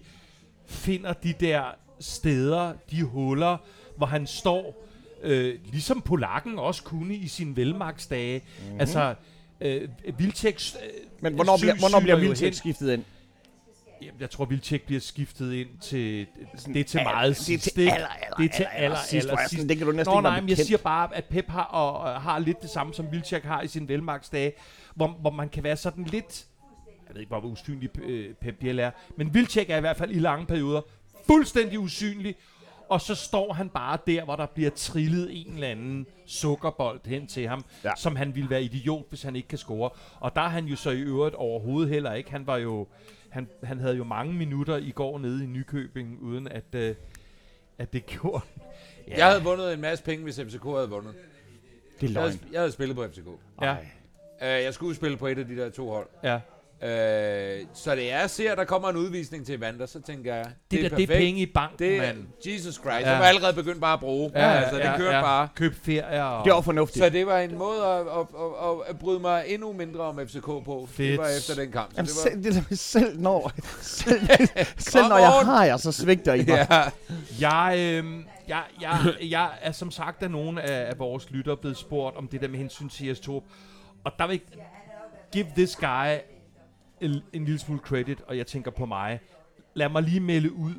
[0.68, 1.64] finder de der
[2.00, 3.58] steder, de huller,
[3.98, 4.88] hvor han står,
[5.24, 8.42] øh, ligesom Polakken også kunne i sine velmagtsdage.
[8.66, 8.80] Mm-hmm.
[8.80, 9.16] Altså,
[9.62, 10.62] øh, Vilcek...
[10.84, 10.90] Øh,
[11.22, 13.04] Men hvornår sy- bliver, hvornår bliver Vilcek skiftet ind?
[14.02, 16.28] Jamen, jeg tror, Vilcek bliver skiftet ind til...
[16.56, 17.94] Sådan Det er til meget det er sidst, til ikke?
[17.94, 19.70] aller, aller, Det er til aller, aller, sidst, aller sidst.
[19.70, 22.22] Det kan du næsten Nå nej, men jeg siger bare, at Pep har, og, og
[22.22, 24.54] har lidt det samme, som Vilcek har i sin velmagtsdage,
[24.96, 26.46] hvor, hvor man kan være sådan lidt...
[27.08, 30.12] Jeg ved ikke, hvor usynlig øh, Pep Biel er, men Vilcek er i hvert fald
[30.12, 30.82] i lange perioder
[31.28, 32.36] fuldstændig usynlig,
[32.90, 37.28] og så står han bare der, hvor der bliver trillet en eller anden sukkerbold hen
[37.28, 37.92] til ham, ja.
[37.98, 39.90] som han ville være idiot, hvis han ikke kan score.
[40.20, 42.32] Og der er han jo så i øvrigt overhovedet heller ikke.
[42.32, 42.88] Han var jo,
[43.32, 46.96] han, han havde jo mange minutter i går nede i Nykøbing, uden at, øh,
[47.78, 48.44] at det gjorde.
[49.08, 51.14] Ja, Jeg havde vundet en masse penge, hvis FCK havde vundet.
[52.02, 52.54] Det er Jeg havde, løgn.
[52.54, 53.28] jeg havde spillet på FCK.
[53.62, 53.76] ja,
[54.42, 56.08] Uh, jeg skulle spille på et af de der to hold.
[56.24, 56.40] ja.
[56.84, 56.88] Uh,
[57.74, 60.54] så det er, ser, at der kommer en udvisning til Evander, så tænker jeg, Det,
[60.72, 61.20] det det er der, det er perfekt.
[61.26, 62.18] penge i banken, Det mand.
[62.46, 63.10] Jesus Christ, Ja.
[63.12, 64.32] jeg var allerede begyndt bare at bruge.
[64.36, 65.48] Ja, altså, det kørte bare.
[65.56, 66.46] Køb ferier og...
[66.46, 67.04] Det var fornuftigt.
[67.06, 70.20] Så det var en måde at, at, at, at, at bryde mig endnu mindre om
[70.28, 70.86] FCK på.
[70.88, 71.18] Det Fedt.
[71.20, 71.90] var efter den kamp.
[71.92, 71.96] Så
[72.30, 74.20] Jamen, det var, selv, det selv når, selv,
[74.78, 76.68] selv når jeg har jer, så svigter I mig.
[76.72, 76.84] ja.
[77.50, 78.06] Jeg, øh,
[78.48, 78.98] jeg, jeg,
[79.30, 82.48] jeg er som sagt af nogle af, af vores lyttere blevet spurgt om det der
[82.48, 83.44] med hensyn til Jes Torp.
[84.04, 84.42] Og der vil
[85.32, 86.16] give this guy
[87.02, 89.20] en, en lille smule credit, og jeg tænker på mig.
[89.74, 90.74] Lad mig lige melde ud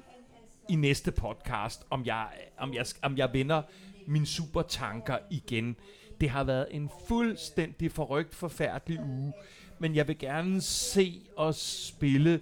[0.68, 3.62] i næste podcast, om jeg, om jeg, om jeg vender
[4.06, 5.76] mine supertanker igen.
[6.20, 9.32] Det har været en fuldstændig forrygt, forfærdelig uge,
[9.78, 12.40] men jeg vil gerne se os spille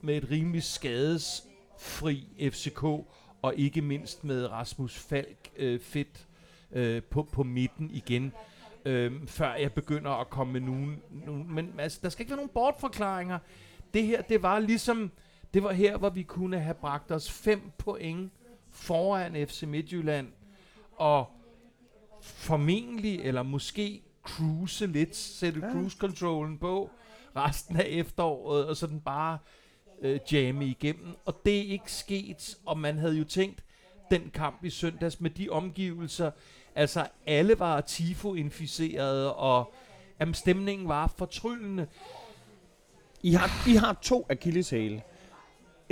[0.00, 2.82] med et rimelig skadesfri FCK,
[3.42, 6.26] og ikke mindst med Rasmus Falk øh, fedt
[6.72, 8.32] øh, på, på midten igen,
[8.88, 11.54] øh, før jeg begynder at komme med nogen, nogen...
[11.54, 13.38] Men altså, der skal ikke være nogen bortforklaringer.
[13.94, 15.12] Det her, det var ligesom...
[15.54, 18.32] Det var her, hvor vi kunne have bragt os fem point
[18.70, 20.28] foran FC Midtjylland,
[20.96, 21.26] og
[22.20, 25.72] formentlig, eller måske cruise lidt, sætte ja.
[25.72, 26.90] cruise-controllen på
[27.36, 29.38] resten af efteråret, og sådan bare
[30.02, 31.14] øh, jamme igennem.
[31.24, 33.64] Og det er ikke sket, og man havde jo tænkt,
[34.10, 36.30] den kamp i søndags med de omgivelser,
[36.78, 39.72] altså alle var tifo-inficerede, og
[40.20, 41.86] jamen, stemningen var fortryllende.
[43.22, 45.02] I har, I har to akilleshæle.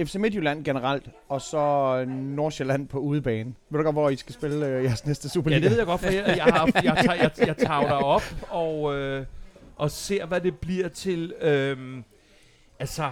[0.04, 3.54] FC Midtjylland generelt, og så Nordsjælland på udebane.
[3.70, 5.60] Ved du godt, hvor I skal spille øh, jeres næste Ja, Superliga?
[5.60, 8.22] det ved jeg godt, for jeg, jeg, har, jeg, tager, jeg, jeg tager dig op
[8.50, 9.26] og, øh,
[9.76, 11.34] og ser, hvad det bliver til.
[11.40, 12.04] Øhm,
[12.78, 13.10] altså,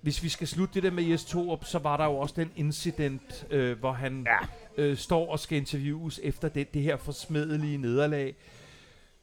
[0.00, 2.50] hvis vi skal slutte det der med Jes Torup, så var der jo også den
[2.56, 4.46] incident, øh, hvor han Ja.
[4.76, 8.36] Øh, står og skal interviews efter det, det her forsmedelige nederlag.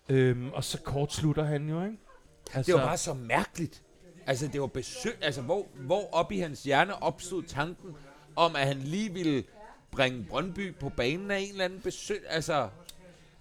[0.09, 1.97] Øhm, og så kort slutter han jo, ikke?
[2.53, 3.81] Altså, Det var bare så mærkeligt.
[4.27, 5.13] Altså, det var besøg...
[5.21, 7.95] Altså, hvor, hvor op i hans hjerne opstod tanken
[8.35, 9.43] om, at han lige ville
[9.91, 12.21] bringe Brøndby på banen af en eller anden besøg...
[12.29, 12.69] Altså, altså,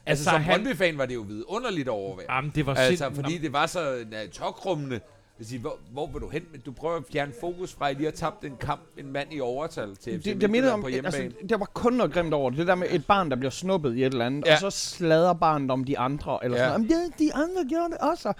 [0.06, 2.28] Altså, som han- Brøndby-fan var det jo vidunderligt overværet.
[2.28, 5.00] Jamen, det var Altså, sind- fordi det var så uh, tokrummende.
[5.42, 6.42] Jeg siger, hvor, hvor vil du hen?
[6.52, 9.12] Men Du prøver at fjerne fokus fra, at I lige har tabt en kamp, en
[9.12, 11.48] mand i overtal til FC Det, det, minder om, på altså, hjemmebane.
[11.48, 12.58] der var kun noget grimt over det.
[12.58, 14.54] Det der med et barn, der bliver snuppet i et eller andet, Ja.
[14.54, 16.64] og så slader barnet om de andre, eller Ja.
[16.68, 16.90] sådan noget.
[16.90, 18.32] Jamen, de andre gjorde det også.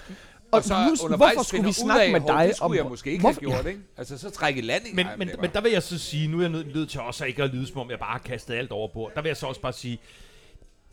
[0.53, 2.85] og så husk, undervejs hvorfor skulle vi snakke af, med dig det skulle om- jeg
[2.85, 3.81] måske ikke hvorfor- have gjort, ikke?
[3.97, 4.83] Altså, så trække i land.
[4.95, 7.25] Men, men, men der vil jeg så sige, nu er jeg nødt, nødt til også
[7.25, 9.13] ikke at lyde som om, jeg bare har kastet alt over bord.
[9.15, 9.99] Der vil jeg så også bare sige,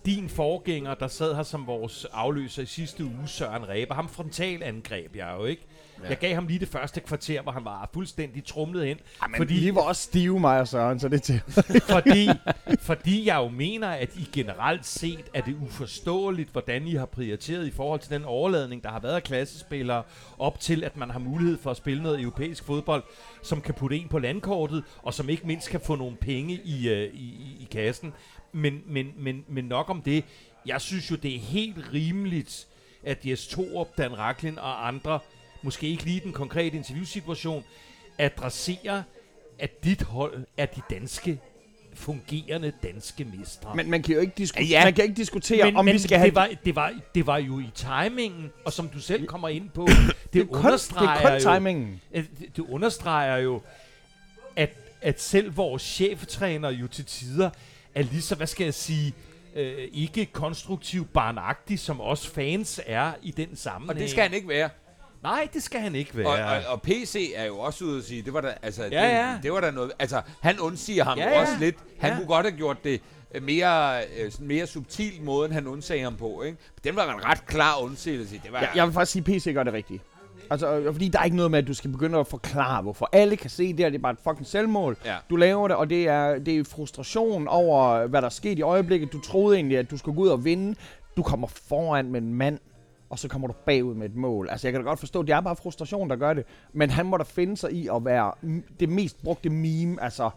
[0.05, 5.16] din forgænger, der sad her som vores afløser i sidste uge, Søren Ræber, ham frontalangreb
[5.16, 5.66] jeg jo, ikke?
[6.04, 6.10] Ja.
[6.10, 8.97] Jeg gav ham lige det første kvarter, hvor han var fuldstændig trumlet hen.
[9.30, 11.41] Men fordi, vi var også stive, mig og Søren, så det til.
[11.95, 12.30] fordi,
[12.80, 17.68] fordi jeg jo mener, at I generelt set er det uforståeligt, hvordan I har prioriteret
[17.68, 20.04] i forhold til den overladning, der har været af klassespillere,
[20.39, 23.04] op til at man har mulighed for at spille noget europæisk fodbold,
[23.43, 26.89] som kan putte en på landkortet, og som ikke mindst kan få nogle penge i,
[26.89, 28.14] øh, i, i, i kassen.
[28.52, 30.24] Men, men, men, men nok om det.
[30.66, 32.68] Jeg synes jo, det er helt rimeligt,
[33.04, 35.20] at Jes Torup, Dan Raklin og andre,
[35.62, 37.64] måske ikke lige den konkrete interviewsituation,
[38.18, 39.03] adresserer,
[39.60, 41.39] at dit hold er de danske
[41.93, 43.76] fungerende danske mestre.
[43.76, 44.84] Men man kan jo ikke, disku- Ja.
[44.84, 46.26] man kan ikke diskutere, men, om men vi skal have...
[46.28, 49.70] det, var, det, var, det var jo i timingen, og som du selv kommer ind
[49.70, 52.01] på, det, det er kun, det understreger er kun jo, timingen.
[52.14, 53.62] at det, det understreger jo,
[54.55, 54.70] at,
[55.01, 57.49] at selv vores cheftræner jo til tider
[57.95, 59.14] er lige så, hvad skal jeg sige,
[59.55, 63.89] øh, ikke konstruktiv barnagtig, som os fans er i den sammenhæng.
[63.97, 64.70] Og det skal han ikke være.
[65.24, 66.28] Nej, det skal han ikke være.
[66.28, 68.88] Og, og, og PC er jo også ude at sige, det var da, altså, Ja,
[68.88, 69.38] det, ja.
[69.43, 71.41] det var da noget, altså, han undsiger ham Ja, ja.
[71.41, 71.76] også lidt.
[71.99, 72.15] Han Ja.
[72.17, 73.01] kunne godt have gjort det
[73.36, 76.57] øh, mere, øh, mere subtil måde, end han undsagde ham på, ikke?
[76.84, 78.41] Den var en ret klar undsigelse.
[78.43, 80.03] Det var, Jeg, jeg vil faktisk sige, at PC gør det rigtigt.
[80.51, 83.09] Altså, fordi der er ikke noget med, at du skal begynde at forklare, hvorfor.
[83.13, 84.97] Alle kan se det her, det er bare et fucking selvmål.
[85.05, 85.15] Ja.
[85.30, 88.61] Du laver det, og det er, det er frustration over, hvad der er sket i
[88.61, 89.13] øjeblikket.
[89.13, 90.76] Du troede egentlig, at du skulle gå ud og vinde.
[91.17, 92.59] Du kommer foran med en mand,
[93.10, 94.49] og så kommer du bagud med et mål.
[94.49, 96.45] Altså, jeg kan da godt forstå, det er bare frustration, der gør det.
[96.74, 98.34] Men han må da finde sig i at være
[98.80, 100.03] det mest brugte meme.
[100.03, 100.30] Altså,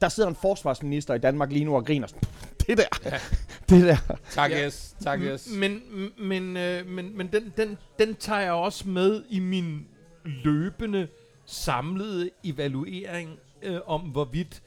[0.00, 2.06] der sidder en forsvarsminister i Danmark lige nu og griner.
[2.06, 2.22] sådan,
[2.66, 3.10] Det der.
[3.68, 4.16] Det der.
[4.30, 4.66] Tak, Ja.
[4.66, 4.96] yes.
[5.00, 5.48] Tak, yes.
[5.58, 5.80] Men,
[6.18, 9.86] men, øh, men, men den, den, den tager jeg også med i min
[10.24, 11.08] løbende
[11.46, 14.62] samlede evaluering øh, om, hvorvidt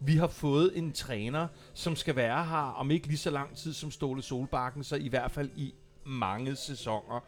[0.00, 3.72] vi har fået en træner, som skal være her om ikke lige så lang tid
[3.72, 5.74] som Ståle Solbakken, så i hvert fald i
[6.06, 7.20] mange sæsoner,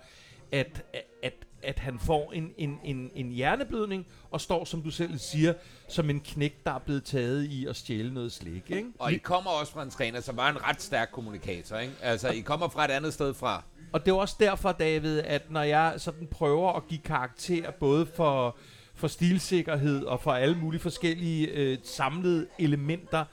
[0.52, 0.84] at,
[1.22, 5.54] at, at han får en, en, en, en hjerneblødning og står, som du selv siger,
[5.88, 8.70] som en knæk, der er blevet taget i at stjæle noget slik.
[8.70, 8.88] Ikke?
[8.98, 11.94] Og I kommer også fra en træner, som var en ret stærk kommunikator, ikke?
[12.02, 13.62] Altså, I kommer fra et andet sted fra.
[13.92, 18.06] Og det er også derfor, David, at når jeg sådan prøver at give karakter både
[18.06, 18.56] for,
[18.94, 23.24] for stilsikkerhed og for alle mulige forskellige øh, samlede elementer,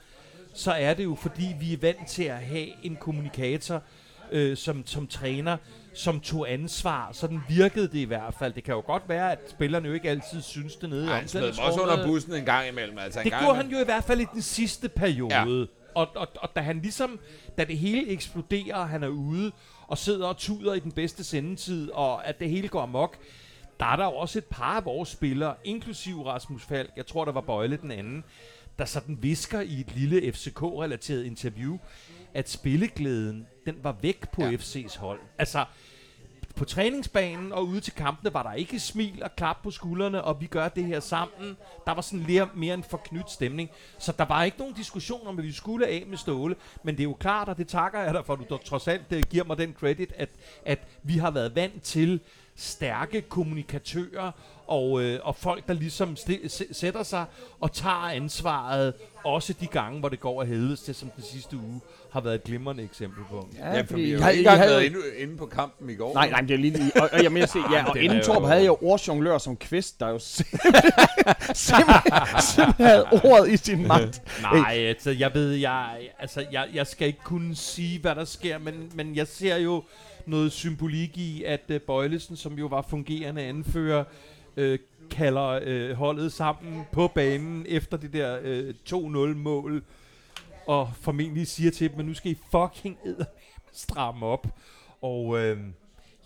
[0.54, 3.82] så er det jo fordi, vi er vant til at have en kommunikator
[4.32, 5.56] øh, som, som træner,
[5.94, 7.08] som tog ansvar.
[7.12, 8.52] Sådan virkede det i hvert fald.
[8.52, 11.18] Det kan jo godt være, at spillerne jo ikke altid synes det nede i Ej,
[11.18, 12.98] han smed også under bussen en gang imellem.
[12.98, 13.78] Altså, en Det gang gjorde han imellem.
[13.78, 15.34] jo i hvert fald i den sidste periode.
[15.34, 15.64] Ja.
[15.94, 17.18] Og, og, og da han ligesom,
[17.58, 19.52] da det hele eksploderer, og han er ude
[19.86, 23.16] og sidder og tuder i den bedste sendetid, og at det hele går amok,
[23.80, 27.24] der er der jo også et par af vores spillere, inklusiv Rasmus Falk, jeg tror,
[27.24, 28.24] der var Bøjle den anden,
[28.78, 31.78] der sådan visker i et lille FCK-relateret interview,
[32.34, 34.50] at spilleglæden, den var væk på Ja.
[34.50, 35.20] FC's hold.
[35.38, 35.64] Altså,
[36.56, 40.40] på træningsbanen og ude til kampene var der ikke smil og klap på skuldrene, og
[40.40, 41.56] vi gør det her sammen.
[41.86, 43.70] Der var sådan mere, mere en forknyt stemning.
[43.98, 46.56] Så der var ikke nogen diskussion om, at vi skulle af med Ståle.
[46.82, 49.12] Men det er jo klart, og det takker jeg dig for, at du trods alt
[49.12, 50.28] uh, giver mig den credit, at,
[50.64, 52.20] at vi har været vant til
[52.56, 54.32] stærke kommunikatører
[54.66, 57.24] og, øh, og folk, der ligesom sti- s- sætter sig
[57.60, 58.94] og tager ansvaret,
[59.24, 61.80] også de gange, hvor det går af helvedes til, som den sidste uge
[62.12, 63.48] har været et glimrende eksempel på.
[63.58, 66.14] Ja, for vi jeg- har jo ikke havde- været inde, inde på kampen i går.
[66.14, 66.92] Nej, nej, det er lige...
[66.96, 69.56] Og, og jeg mener se, ja, og den inden Torp jo- havde jeg ordjonglør som
[69.56, 70.82] kvist, der jo simpelthen,
[71.54, 74.22] simpelthen, simpelthen havde ordet i sin magt.
[74.42, 78.58] Nej, altså, jeg ved, jeg, altså, jeg, jeg skal ikke kunne sige, hvad der sker,
[78.58, 79.82] men, men jeg ser jo
[80.26, 84.04] noget symbolik i, at uh, Bøjlesen, som jo var fungerende anfører,
[84.56, 84.78] øh,
[85.10, 89.84] kalder øh, holdet sammen på banen efter det der øh, 2-0-mål,
[90.66, 92.98] og formentlig siger til dem, at nu skal I fucking
[93.72, 94.46] stramme op.
[95.02, 95.58] Og øh,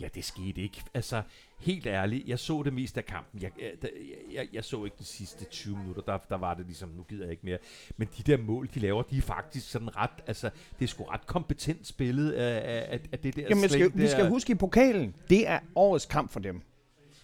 [0.01, 0.83] ja, det skete ikke.
[0.95, 1.23] Altså,
[1.59, 3.43] helt ærligt, jeg så det mest af kampen.
[3.43, 3.91] Jeg, jeg,
[4.33, 7.25] jeg, jeg, så ikke de sidste 20 minutter, der, der var det ligesom, nu gider
[7.25, 7.59] jeg ikke mere.
[7.97, 11.05] Men de der mål, de laver, de er faktisk sådan ret, altså, det er sgu
[11.05, 14.09] ret kompetent spillet af, af, af det der Jamen, vi skal, slæng vi der.
[14.09, 16.63] skal huske i pokalen, det er årets kamp for dem.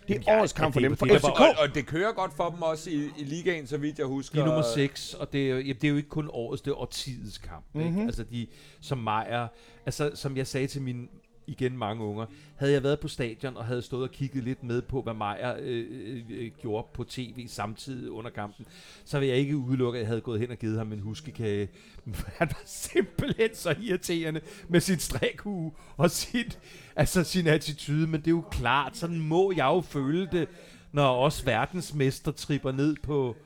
[0.09, 0.97] Det er Jamen, ja, årets kamp for dem.
[0.97, 3.99] For FCK, Og, og det kører godt for dem også i, i ligaen, så vidt
[3.99, 4.35] jeg husker.
[4.35, 6.63] De er nummer 6, og det er, jo, ja, det er jo ikke kun årets,
[6.63, 7.65] det er årtidets kamp.
[7.73, 7.91] Mm-hmm.
[7.91, 7.99] Mhm.
[7.99, 8.07] Ikke?
[8.07, 8.47] Altså de,
[8.81, 9.47] som Meyer,
[9.87, 11.09] altså som jeg sagde til min
[11.47, 12.27] igen mange unger.
[12.57, 15.55] Havde jeg været på stadion og havde stået og kigget lidt med på, hvad Meyer
[15.61, 18.67] øh, øh, øh, gjorde på tv samtidig under kampen,
[19.05, 21.69] så vil jeg ikke udelukke, at jeg havde gået hen og givet ham en huskekage.
[22.39, 26.53] Han var simpelthen så irriterende med sin strikhue og sin,
[26.97, 30.49] altså sin attitude, men det er jo klart, sådan må jeg jo føle det,
[30.93, 33.37] når også verdensmester tripper ned på,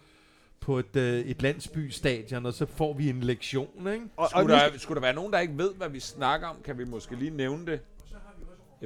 [0.68, 4.04] på et, øh, et landsbystadion, og så får vi en lektion, ikke?
[4.16, 6.56] Og, og Skulle der, skulle der være nogen, der ikke ved, hvad vi snakker om,
[6.64, 7.80] kan vi måske lige nævne det.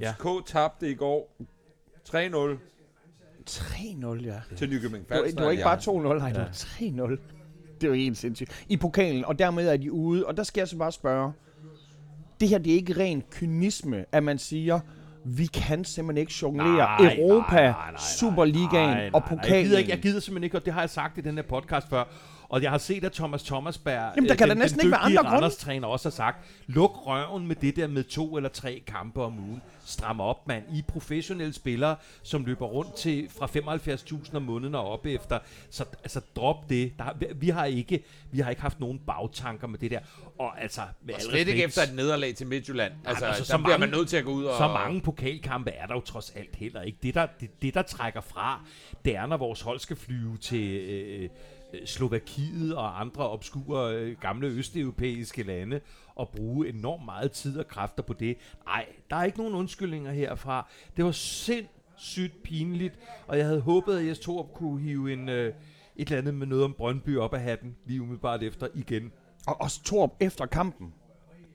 [0.00, 0.12] Ja.
[0.12, 1.36] FCK tabte i går
[2.08, 2.58] 3-0
[3.50, 4.40] 3-0, ja.
[4.56, 5.36] til Nykøbing Det var, Falster.
[5.36, 5.76] det var ikke Ja.
[5.76, 5.78] bare
[6.14, 7.18] 2-0, nej, det var 3-0.
[7.80, 8.64] Det var helt sindssygt.
[8.68, 10.26] I pokalen, og dermed er de ude.
[10.26, 11.32] Og der skal jeg så bare spørge.
[12.40, 14.80] Det her, det er ikke ren kynisme, at man siger,
[15.24, 18.00] vi kan simpelthen ikke jonglere Nej, Europa, nej, nej, nej.
[18.18, 19.38] Superligaen Nej, og nej, nej.
[19.38, 19.54] pokalen.
[19.56, 21.42] Jeg gider, ikke, jeg gider simpelthen ikke, og det har jeg sagt i den her
[21.42, 22.04] podcast før.
[22.52, 24.86] Og jeg har set, at Thomas Thomasberg, Jamen, der øh, kan den, da næsten den
[24.86, 25.30] ikke være andre grunde.
[25.36, 29.38] Randers-træner, også har sagt, luk røven med det der med to eller tre kampe om
[29.38, 29.62] ugen.
[29.84, 30.64] Stram op, mand.
[30.74, 33.46] I professionelle spillere, som løber rundt til fra
[34.26, 35.38] 75.000 om måneden og op efter.
[35.70, 36.92] Så altså, drop det.
[36.98, 40.00] Der, har- vi- har ikke, vi har ikke haft nogen bagtanker med det der.
[40.38, 42.92] Og altså, med Og slet ikke efter et nederlag til Midtjylland.
[42.92, 44.56] Altså, altså, altså så der bliver mange- man nødt til at gå ud og...
[44.58, 46.98] så mange pokalkampe er der jo trods alt heller ikke.
[47.02, 48.64] Det der, det, det, der trækker fra,
[49.04, 51.28] det er, når vores hold skal flyve til øh,
[51.86, 55.80] Slovakiet og andre obskure øh, gamle østeuropæiske lande
[56.14, 58.36] og bruge enormt meget tid og kræfter på det.
[58.66, 60.68] Nej, der er ikke nogen undskyldninger herfra.
[60.96, 65.54] Det var sindssygt pinligt, og jeg havde håbet, at Jes Torup kunne hive en, øh,
[65.96, 69.12] et eller andet med noget om Brøndby op af hatten, lige umiddelbart efter igen.
[69.46, 70.94] Og også Torp efter kampen.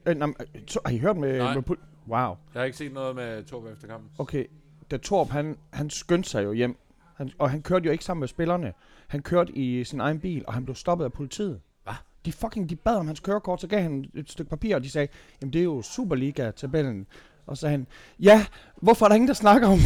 [0.06, 1.38] Øh, nej, øh, to, har I hørt med...
[1.38, 1.54] Nej.
[1.56, 2.20] med pul- wow.
[2.54, 4.12] Jeg har ikke set noget med Torb efter kampen.
[4.18, 4.46] Okay,
[4.92, 6.78] da Torp, han, han skyndte sig jo hjem.
[7.18, 8.74] Han, og han kørte jo ikke sammen med spillerne.
[9.08, 11.60] Han kørte i sin egen bil, og han blev stoppet af politiet.
[11.84, 11.94] Hvad?
[12.26, 14.90] De fucking, de bad om hans kørekort, så gav han et stykke papir, og de
[14.90, 15.08] sagde,
[15.42, 17.08] jamen det er jo Superliga-tabellen.
[17.48, 17.88] Og så sagde han,
[18.20, 18.46] ja,
[18.82, 19.80] hvorfor er der ingen, der snakker om,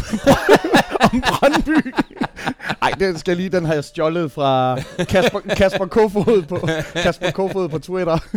[1.14, 1.94] om Brøndby?
[2.82, 7.70] Ej, den skal lige, den har jeg stjålet fra Kasper, Kasper Kofod på, Kasper Kofod
[7.70, 8.18] på Twitter.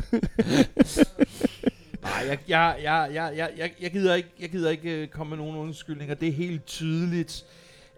[2.03, 5.37] Nej, jeg, jeg, jeg, jeg, jeg, jeg, jeg gider ikke, jeg gider ikke øh, komme
[5.37, 6.15] med nogen undskyldninger.
[6.15, 7.45] Det er helt tydeligt,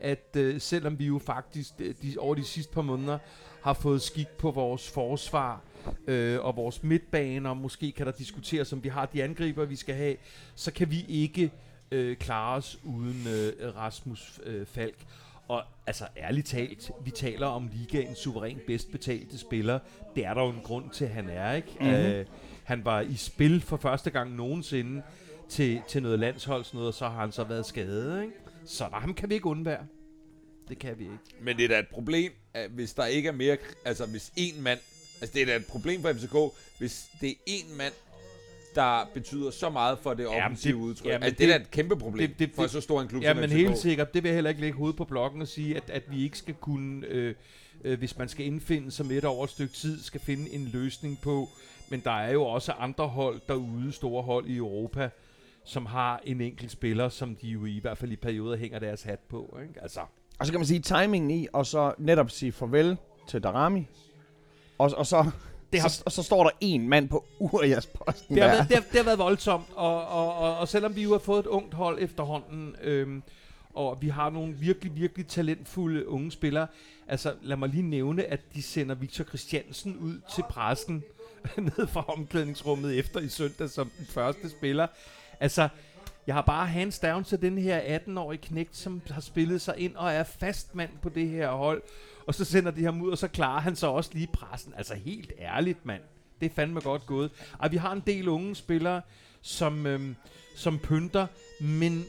[0.00, 3.18] at øh, selvom vi jo faktisk øh, de, over de sidste par måneder
[3.62, 5.60] har fået skik på vores forsvar
[6.06, 9.94] øh, og vores midtbaner, måske kan der diskuteres, om vi har de angriber, vi skal
[9.94, 10.16] have,
[10.54, 11.50] så kan vi ikke
[11.90, 14.98] øh, klare os uden øh, Rasmus øh, Falk.
[15.48, 19.78] Og altså ærligt talt, vi taler om ligaens suverænt bedst betalte spiller.
[20.14, 21.68] Det er der jo en grund til, at han er, ikke?
[21.80, 21.88] Mhm.
[21.88, 22.04] Mm-hmm.
[22.04, 22.26] Øh,
[22.64, 25.02] han var i spil for første gang nogensinde
[25.48, 28.34] til, til noget landsholds noget, og så har han så været skadet, ikke?
[28.66, 29.86] Så der, ham kan vi ikke undvære.
[30.68, 31.18] Det kan vi ikke.
[31.40, 33.56] Men det er da et problem, at hvis der ikke er mere...
[33.84, 34.78] Altså, hvis en mand...
[35.20, 36.36] Altså, det er da et problem for FCK,
[36.78, 37.92] hvis det er en mand,
[38.74, 41.06] der betyder så meget for det Jamen, offensive det- udtryk.
[41.06, 43.00] jamen, altså, det, er det- da et kæmpe problem det- det- for det- så stor
[43.02, 43.52] en klub Ja, som FCK.
[43.52, 46.02] helt sikkert, det vil jeg heller ikke lægge hovedet på blokken og sige, at, at
[46.10, 47.34] vi ikke skal kunne, øh,
[47.84, 50.64] øh, hvis man skal indfinde sig med et over et stykke tid, skal finde en
[50.72, 51.48] løsning på.
[51.88, 55.08] Men der er jo også andre hold derude, store hold i Europa,
[55.66, 59.02] som har en enkelt spiller, som de jo i hvert fald i perioder hænger deres
[59.02, 59.58] hat på.
[59.68, 59.82] Ikke?
[59.82, 60.00] Altså,
[60.38, 62.96] Og så kan man sige timingen i, og så netop sige farvel
[63.28, 63.86] til Darami.
[64.78, 65.30] Og, og, så,
[65.72, 68.56] Det har- så, og så står der en mand på Urias posten Det har, der.
[68.56, 71.18] været, det, har, det har været voldsomt, og, og, og, og selvom vi jo har
[71.18, 73.22] fået et ungt hold efterhånden, øhm,
[73.74, 76.66] og vi har nogle virkelig, virkelig talentfulde unge spillere,
[77.08, 81.04] altså lad mig lige nævne, at de sender Victor Christiansen ud til pressen,
[81.78, 84.86] ned fra omklædningsrummet efter i søndag som den første spiller.
[85.40, 85.68] Altså,
[86.26, 89.96] jeg har bare hands down til den her 18-årige knægt, som har spillet sig ind
[89.96, 91.82] og er fast mand på det her hold.
[92.26, 94.74] Og så sender de ham ud, og så klarer han så også lige pressen.
[94.76, 96.02] Altså helt ærligt, mand.
[96.40, 97.30] Det er fandme godt gået.
[97.58, 99.00] Og vi har en del unge spillere,
[99.42, 100.16] som, øhm,
[100.56, 101.26] som pynter,
[101.60, 102.04] men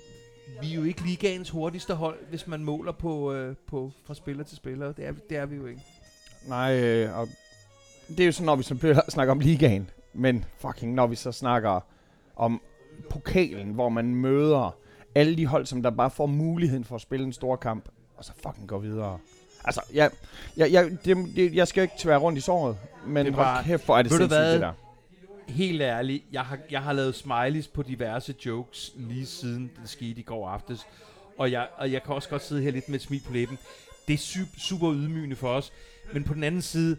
[0.62, 4.44] vi er jo ikke ligaens hurtigste hold, hvis man måler på, øh, på fra spiller
[4.44, 4.92] til spiller.
[4.92, 5.82] Det er, det er vi jo ikke.
[6.48, 7.28] Nej, øh, og
[8.08, 9.90] det er jo sådan, når vi så snakker om ligaen.
[10.14, 11.80] Men fucking, når vi så snakker
[12.36, 12.62] om
[13.10, 14.76] pokalen, hvor man møder
[15.16, 18.26] alle de hold, som der bare får muligheden for at spille en stor kamp, og
[18.26, 19.18] så fucking går videre.
[19.66, 20.12] Altså, jeg,
[20.58, 22.78] jeg, jeg, det, det, jeg skal jo ikke tvære rundt i såret,
[23.08, 24.74] men Det hold var- kæft, hvor er det sindssygt, det der.
[25.48, 30.20] Helt ærligt, jeg har, jeg har lavet smileys på diverse jokes lige siden det skete
[30.20, 30.88] i går aftes.
[31.38, 33.58] Og jeg, og jeg kan også godt sidde her lidt med et smil på læben.
[34.08, 35.72] Det er super, super ydmygende for os.
[36.14, 36.98] Men på den anden side,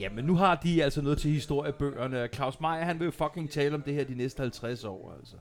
[0.00, 2.28] jamen nu har de altså noget til historiebøgerne.
[2.32, 5.34] Claus Meier, han vil jo fucking tale om det her de næste 50 år, altså.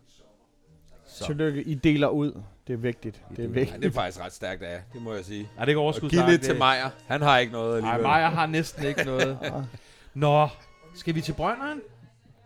[1.07, 1.25] Så.
[1.25, 2.41] Tillykke, I deler ud.
[2.67, 3.21] Det er vigtigt.
[3.29, 3.81] Det er Ja, vigtigt.
[3.81, 5.49] det er faktisk ret stærkt af det må jeg sige.
[5.55, 6.89] Nej, det går Og overskud giv lidt til Majer.
[7.07, 8.11] Han har ikke noget Nej, alligevel.
[8.11, 9.37] Meier har næsten ikke noget.
[10.13, 10.47] Nå,
[10.95, 11.81] skal vi til Brønderen?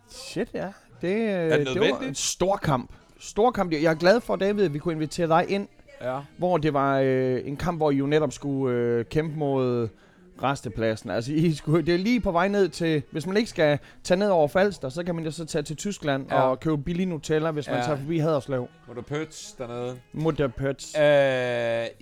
[0.08, 0.68] Shit, ja.
[1.02, 2.90] Det, øh, det det var en stor kamp.
[3.20, 3.72] store kamp.
[3.72, 5.68] Jeg er glad for, David, at vi kunne invitere dig ind,
[6.02, 6.20] Ja.
[6.38, 9.88] hvor det var øh, en kamp, hvor I jo netop skulle øh, kæmpe mod
[10.42, 11.10] restepladsen.
[11.10, 13.02] Altså, I skulle, det er lige på vej ned til...
[13.10, 15.76] Hvis man ikke skal tage ned over Falster, så kan man jo så tage til
[15.76, 16.40] Tyskland Ja.
[16.40, 17.82] og købe billig Nutella, hvis man Ja.
[17.82, 18.68] tager forbi Haderslev.
[18.88, 20.00] Må du pøts dernede?
[20.12, 20.94] Mutterpøts.
[20.96, 21.02] Øh,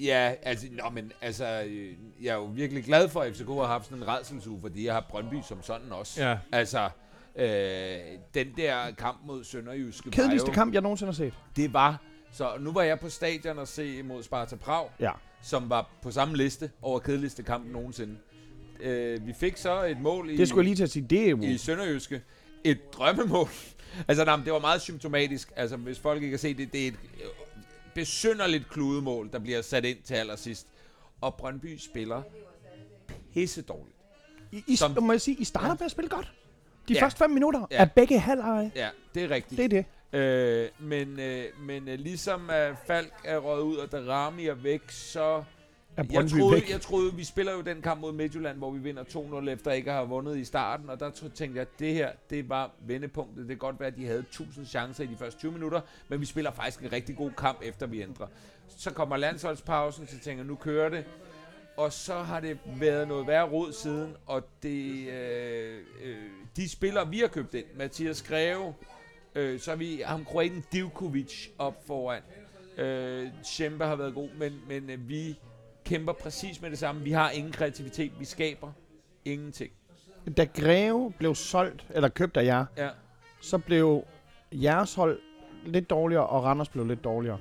[0.06, 3.66] ja, altså, nå, men altså, øh, jeg er jo virkelig glad for, at FCK har
[3.66, 6.24] haft sådan en redselsuge, fordi jeg har Brøndby som sådan også.
[6.24, 6.38] Ja.
[6.52, 6.88] Altså,
[7.36, 7.46] øh,
[8.34, 11.34] den der kamp mod Sønderjyske Kedeligste jo, kamp, jeg nogensinde har set.
[11.56, 12.00] det var,
[12.32, 15.10] så nu var jeg på stadion og se mod Sparta Prag, Ja.
[15.42, 18.16] som var på samme liste over kedeligste kamp nogensinde.
[18.80, 21.06] Øh, vi fik så et mål i, Det skulle jeg lige til at sige.
[21.10, 21.38] Det er jo...
[21.42, 22.22] i Sønderjyske.
[22.64, 23.48] Et drømmemål.
[24.08, 25.52] altså, nej, det var meget symptomatisk.
[25.56, 27.26] Altså, hvis folk ikke kan se det, det er et øh,
[27.94, 30.66] besynderligt kludemål, der bliver sat ind til allersidst.
[31.20, 32.22] Og Brøndby spiller
[33.34, 33.96] pisse dårligt.
[34.52, 36.32] I, I, som- må jeg sige, I starter med at spille godt.
[36.88, 36.98] De Ja.
[36.98, 37.04] ja.
[37.04, 37.76] første fem minutter Ja.
[37.76, 37.82] ja.
[37.82, 38.70] er begge halvleje.
[38.76, 39.58] Ja, det er rigtigt.
[39.58, 39.84] Det er det.
[40.20, 44.90] Øh, men øh, men øh, ligesom at Falk er røget ud, og Darami er væk,
[44.90, 45.44] så...
[45.98, 46.70] Jeg troede, væk.
[46.70, 49.90] jeg troede, vi spiller jo den kamp mod Midtjylland, hvor vi vinder 2-0 efter ikke
[49.90, 53.38] at have vundet i starten, og der tænkte jeg, at det her, det var vendepunktet.
[53.38, 56.20] Det kan godt være, at de havde 1000 chancer i de første 20 minutter, men
[56.20, 58.26] vi spiller faktisk en rigtig god kamp, efter vi ændrer.
[58.68, 61.04] Så kommer landsholdspausen, så tænker jeg, nu kører det.
[61.76, 66.16] Og så har det været noget værre rod siden, og det, øh, øh,
[66.56, 68.74] de spillere, vi har købt ind, Mathias Greve,
[69.34, 72.22] øh, så har vi ham kroaten Divkovic op foran.
[72.76, 75.38] Øh, Schempe har været god, men, men øh, vi
[75.88, 77.00] kæmper præcis med det samme.
[77.02, 78.72] Vi har ingen kreativitet, vi skaber
[79.24, 79.70] ingenting.
[80.36, 82.88] Da Greve blev solgt, eller købt af jer, Ja.
[83.40, 84.04] så blev
[84.52, 85.20] jeres hold
[85.66, 87.38] lidt dårligere, og Randers blev lidt dårligere.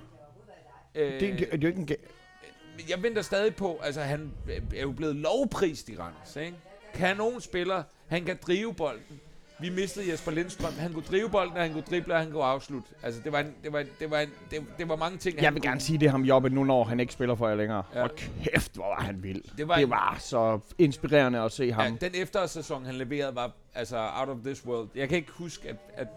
[0.96, 1.90] Øh, Det, det, det er jo ikke en...
[2.90, 4.32] jeg venter stadig på, altså han
[4.76, 6.58] er jo blevet lovprist i Randers, ikke?
[6.94, 9.20] Kanon spiller, han kan drive bolden.
[9.62, 10.74] Vi mistede Jesper Lindstrøm.
[10.80, 12.90] Han kunne drive bolden, og han kunne drible, og han kunne afslutte.
[13.04, 15.42] Altså, det var, en, det var, en, det var, en, det, det var mange ting,
[15.42, 15.70] Jeg vil kunne.
[15.70, 17.84] gerne sige det ham Jobbe nu, når han ikke spiller for jer længere.
[17.96, 18.04] Ja.
[18.04, 19.42] Og kæft, hvor var han vild.
[19.58, 21.84] Det var det en- var så inspirerende at se ham.
[22.02, 24.88] Ja, den efterårssæson, han leverede, var altså out of this world.
[24.96, 26.08] Jeg kan ikke huske, at, at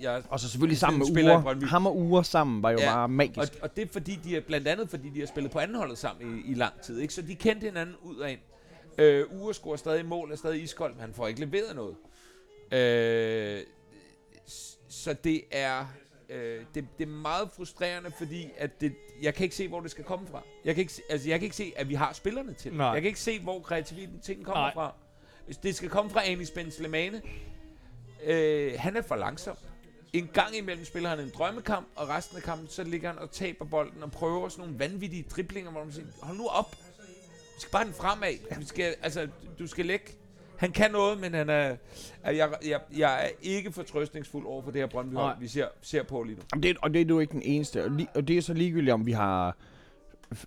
[0.00, 0.22] jeg...
[0.28, 1.66] Og så selvfølgelig sammen med Ure.
[1.66, 3.38] Ham og Ure sammen var jo Ja, bare magisk.
[3.38, 5.98] Og, og det er fordi, de er, blandt andet fordi, de har spillet på andenholdet
[5.98, 6.98] sammen i, i lang tid.
[7.00, 7.14] Ikke?
[7.14, 8.38] Så de kendte hinanden ud af ind.
[8.98, 11.94] Øh, Ure scorer stadig mål, er stadig iskold, men han får ikke leveret noget.
[12.72, 13.60] Øh,
[14.88, 15.86] så det er,
[16.28, 19.90] øh, det, det er meget frustrerende, fordi at det, jeg kan ikke se, hvor det
[19.90, 20.42] skal komme fra.
[20.64, 22.72] Jeg kan ikke, se- altså, jeg kan ikke se, at vi har spillerne til.
[22.74, 22.86] Nej.
[22.86, 24.74] Jeg kan ikke se, hvor kreativiteten kommer Nej.
[24.74, 24.94] fra.
[25.62, 27.22] Det skal komme fra Anis Ben Slemane.
[28.24, 29.56] Øh, han er for langsom.
[30.12, 33.30] En gang imellem spiller han en drømmekamp, og resten af kampen, så ligger han og
[33.30, 36.76] taber bolden og prøver sådan nogle vanvittige driblinger, hvor man siger, hold nu op.
[37.56, 38.56] Du skal bare den fremad.
[38.60, 40.12] Du skal, altså, du skal lægge.
[40.60, 41.76] Han kan noget, men han er,
[42.24, 45.34] jeg, jeg, jeg er ikke fortrøstningsfuld over for det her brøndby Nej.
[45.40, 46.42] vi ser, ser på lige nu.
[46.52, 47.84] Jamen, det, og det er du ikke den eneste.
[47.84, 49.56] Og, li, og det er så ligegyldigt, om vi har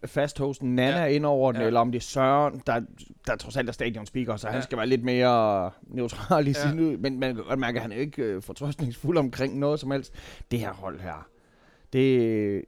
[0.05, 1.05] fast hosten Nana Ja.
[1.05, 1.68] ind over den, Ja.
[1.68, 2.82] eller om det er Søren, der,
[3.28, 4.53] der trods alt er stadion speaker, så ja.
[4.53, 6.70] Han skal være lidt mere neutral i Ja.
[6.70, 6.97] sin ud.
[6.97, 10.14] Men man kan godt mærke, at han er ikke øh, fortrøstningsfuld omkring noget som helst.
[10.51, 11.28] Det her hold her,
[11.93, 12.61] det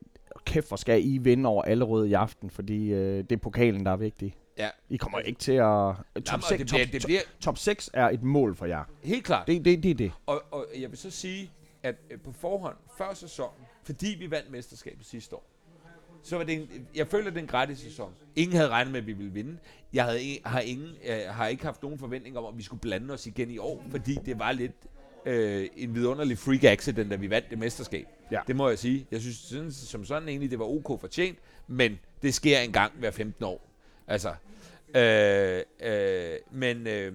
[0.45, 3.85] kæft, hvor skal I vinde over alle røde i aften, fordi øh, det er pokalen,
[3.85, 4.35] der er vigtig.
[4.57, 4.69] Ja.
[4.89, 5.57] I kommer ikke til at...
[5.57, 8.65] Top, Jamen, og 6, det, top, bliver, det bliver top 6 er et mål for
[8.65, 8.83] jer.
[9.03, 9.47] helt klart.
[9.47, 10.11] Det, det, det er det.
[10.25, 11.51] Og, og jeg vil så sige,
[11.83, 15.47] at øh, på forhånd, før sæsonen, fordi vi vandt mesterskabet sidste år,
[16.23, 18.11] så var det en, jeg føler, det er en gratis sæson.
[18.35, 19.57] Ingen havde regnet med, at vi ville vinde.
[19.93, 23.13] Jeg havde, har, ingen, øh, har ikke haft nogen forventning om, at vi skulle blande
[23.13, 24.75] os igen i år, fordi det var lidt
[25.25, 28.07] øh, en vidunderlig freak accident, da vi vandt det mesterskab.
[28.31, 28.39] Ja.
[28.47, 29.07] Det må jeg sige.
[29.11, 32.93] Jeg synes, synes som sådan egentlig, det var ok fortjent, men det sker en gang
[32.99, 33.69] hver 15 år.
[34.07, 34.33] Altså,
[34.95, 36.87] øh, øh, men...
[36.87, 37.13] Øh,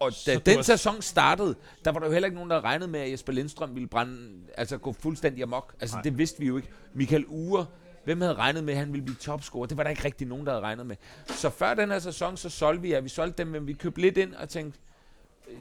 [0.00, 2.64] og da Så den har- sæson startede, der var der jo heller ikke nogen, der
[2.64, 5.74] regnede med, at Jesper Lindstrøm ville brænde, altså gå fuldstændig amok.
[5.80, 6.02] Altså, Nej.
[6.02, 6.68] det vidste vi jo ikke.
[6.94, 7.66] Michael Ure,
[8.04, 9.66] hvem havde regnet med, at han ville blive topscorer?
[9.66, 10.96] Det var der ikke rigtig nogen, der havde regnet med.
[11.26, 14.00] Så før den her sæson, så solgte vi, at vi solgte dem, men vi købte
[14.00, 14.78] lidt ind og tænkte,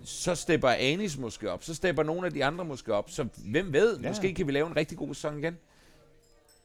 [0.04, 3.10] så stepper Anis måske op, så stepper nogle af de andre måske op.
[3.10, 4.04] Så hvem ved, ja.
[4.04, 4.10] Ja.
[4.10, 5.58] måske kan vi lave en rigtig god sæson igen.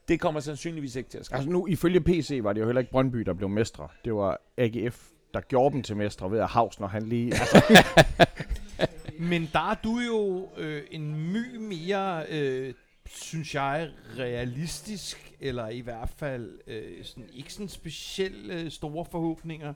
[0.09, 1.34] Det kommer sandsynligvis ikke til at ske.
[1.34, 3.88] Altså nu, ifølge PC var det jo heller ikke Brøndby, der blev mestre.
[4.04, 7.32] Det var AGF, der gjorde dem til mestre ved at Havs, når han lige...
[7.38, 7.62] Altså,
[9.18, 12.74] Men der er du jo øh, en my mere, øh,
[13.06, 19.74] synes jeg, realistisk, eller i hvert fald øh, sådan, ikke sådan specielt øh, store forhåbninger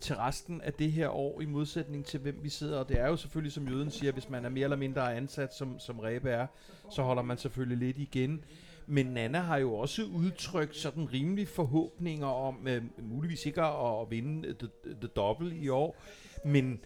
[0.00, 2.78] til resten af det her år, i modsætning til hvem vi sidder.
[2.78, 5.54] Og det er jo selvfølgelig, som Jøden siger, hvis man er mere eller mindre ansat,
[5.54, 6.46] som, som Rebe er,
[6.90, 8.44] så holder man selvfølgelig lidt igen.
[8.92, 14.54] Men Nana har jo også udtrykt sådan rimelige forhåbninger om, øh, muligvis ikke at, vinde
[14.58, 14.68] the,
[15.00, 15.96] the double i år,
[16.44, 16.80] men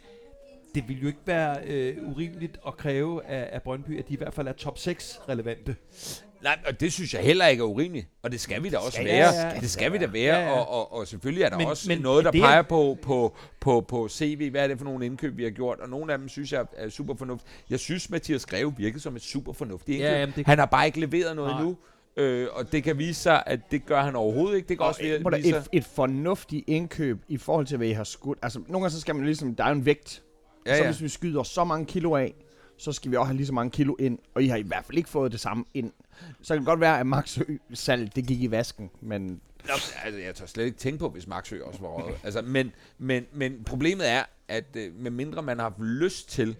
[0.75, 4.17] det vil jo ikke være øh, urimeligt at kræve af, af Brøndby, at de i
[4.17, 5.77] hvert fald er top 6 relevante.
[6.43, 8.07] Nej, og det synes jeg heller ikke er urimeligt.
[8.23, 9.33] Og det skal vi da også Skal- være.
[9.35, 9.61] ja, ja.
[9.61, 10.37] det skal vi da være.
[10.39, 10.53] Ja, ja.
[10.53, 12.99] Og, og, og selvfølgelig er der Men- også men noget, der det er- peger på,
[13.03, 14.51] på, på, på CV.
[14.51, 15.81] Hvad er det for nogle indkøb, vi har gjort?
[15.81, 17.51] Og nogle af dem synes jeg er super fornuftige.
[17.71, 20.13] Jeg synes, Mathias Greve virkede som et super fornuftigt indkøb.
[20.13, 21.61] Ja, jamen, det- Han har bare ikke leveret noget Nej.
[21.61, 21.77] endnu.
[22.17, 24.69] Øh, og det kan vise sig, at det gør han overhovedet ikke.
[24.69, 25.59] Det kan Og også et, vise et, sig...
[25.73, 28.39] et, et fornuftigt indkøb i forhold til, hvad I har skudt.
[28.43, 30.23] Altså, nogle gange så skal man ligesom, der er jo en vægt.
[30.67, 30.91] Ja, så ja.
[30.91, 32.35] hvis vi skyder så mange kilo af,
[32.77, 34.19] så skal vi også have lige så mange kilo ind.
[34.35, 35.93] Og I har i hvert fald ikke fået det samme ind.
[36.43, 37.39] Så kan det godt være, at Max
[37.75, 38.91] salg, det gik i vasken.
[39.01, 39.27] Men
[39.67, 39.73] Nå,
[40.05, 42.17] altså, jeg tør slet ikke tænke på, hvis Maxø også var røget.
[42.25, 46.57] altså, men, men, men problemet er, at øh, med mindre man har haft lyst til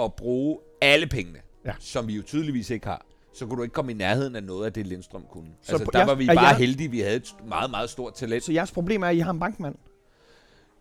[0.00, 1.72] at bruge alle pengene, Ja.
[1.78, 4.66] som vi jo tydeligvis ikke har, så kunne du ikke komme i nærheden af noget
[4.66, 5.48] af det, Lindstrøm kunne.
[5.62, 7.90] Så Så altså, der jeg- var vi bare jeg- heldige, vi havde et meget, meget
[7.90, 8.44] stort talent.
[8.44, 9.74] så jeres problem er, at I har en bankmand.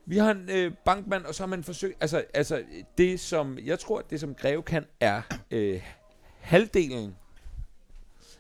[0.05, 1.97] Vi har en øh, bankmand, og så har man forsøgt...
[2.01, 2.63] Altså, altså,
[2.97, 3.57] det som...
[3.65, 5.81] Jeg tror, at det som Greve kan, er øh,
[6.39, 7.15] halvdelen...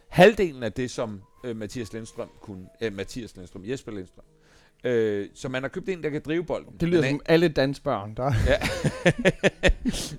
[0.07, 2.65] Halvdelen af det, som øh, Mathias Lindstrøm kunne...
[2.81, 4.23] Øh, Mathias Lindstrøm, Jesper Lindstrøm.
[4.83, 6.73] Øh, så man har købt en, der kan drive bolden.
[6.79, 8.57] Det lyder Men, som alle dansbørn, der Ja.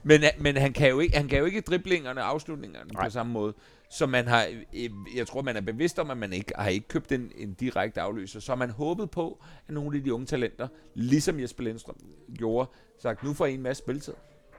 [0.03, 2.90] men, men han kan jo ikke, han kan jo ikke driblingerne og afslutningerne.
[2.92, 3.05] Nej.
[3.05, 3.55] på samme måde.
[3.95, 6.88] Så man har, øh, jeg tror, man er bevidst om, at man ikke har ikke
[6.88, 8.40] købt en, en direkte afløser.
[8.40, 11.97] Så har man håbet på, at nogle af de unge talenter, ligesom Jesper Lindstrøm
[12.38, 14.14] gjorde, sagt, nu får I en masse spilletid.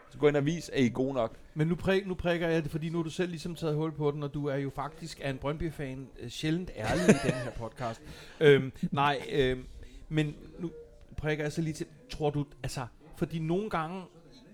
[0.09, 1.37] Så gå ind og vis, at I er gode nok.
[1.53, 3.91] Men nu, præ, nu prikker jeg det, fordi nu har du selv ligesom taget hul
[3.91, 7.33] på den, og du er jo faktisk af en Brøndby-fan øh, sjældent ærlig i den
[7.33, 8.01] her podcast.
[8.39, 9.65] Øhm, nej, øhm,
[10.09, 10.71] men nu
[11.17, 14.03] prikker jeg så lige til, tror du, altså, fordi nogle gange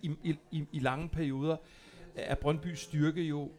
[0.01, 1.57] i, i, i, i lange perioder
[2.15, 3.51] er Brøndbys styrke jo,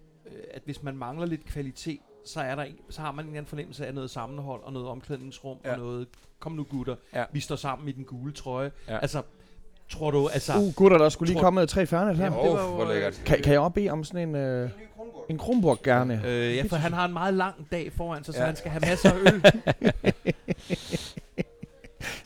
[0.54, 3.38] at hvis man mangler lidt kvalitet, så, er der en, så har man en eller
[3.38, 5.68] anden fornemmelse af noget sammenhold og noget omklædningsrum ja.
[5.68, 5.74] Ja.
[5.74, 6.06] og noget,
[6.38, 7.24] kom nu gutter, Ja.
[7.32, 8.70] vi står sammen i den gule trøje.
[8.88, 8.98] Ja.
[8.98, 9.22] Altså,
[9.88, 10.52] tror du, altså...
[10.58, 12.24] Uh, gutter, der skulle lige komme tre færdigt her.
[12.24, 13.22] Jamen, Åh, det oh, var jo, hvor øh, lækkert.
[13.26, 14.70] Kan, kan jeg også bede om sådan en, øh,
[15.28, 16.22] en Kronborg gerne?
[16.26, 18.46] Øh, ja, for han har en meget lang dag foran sig, så Ja.
[18.46, 19.42] han skal have masser af øl.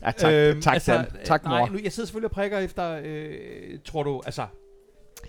[0.03, 1.07] Ja, tak, øhm, tak, altså, Dan.
[1.25, 1.69] tak nej, mor.
[1.69, 4.47] Nu, jeg sidder selvfølgelig og prikker efter, øh, tror du, altså,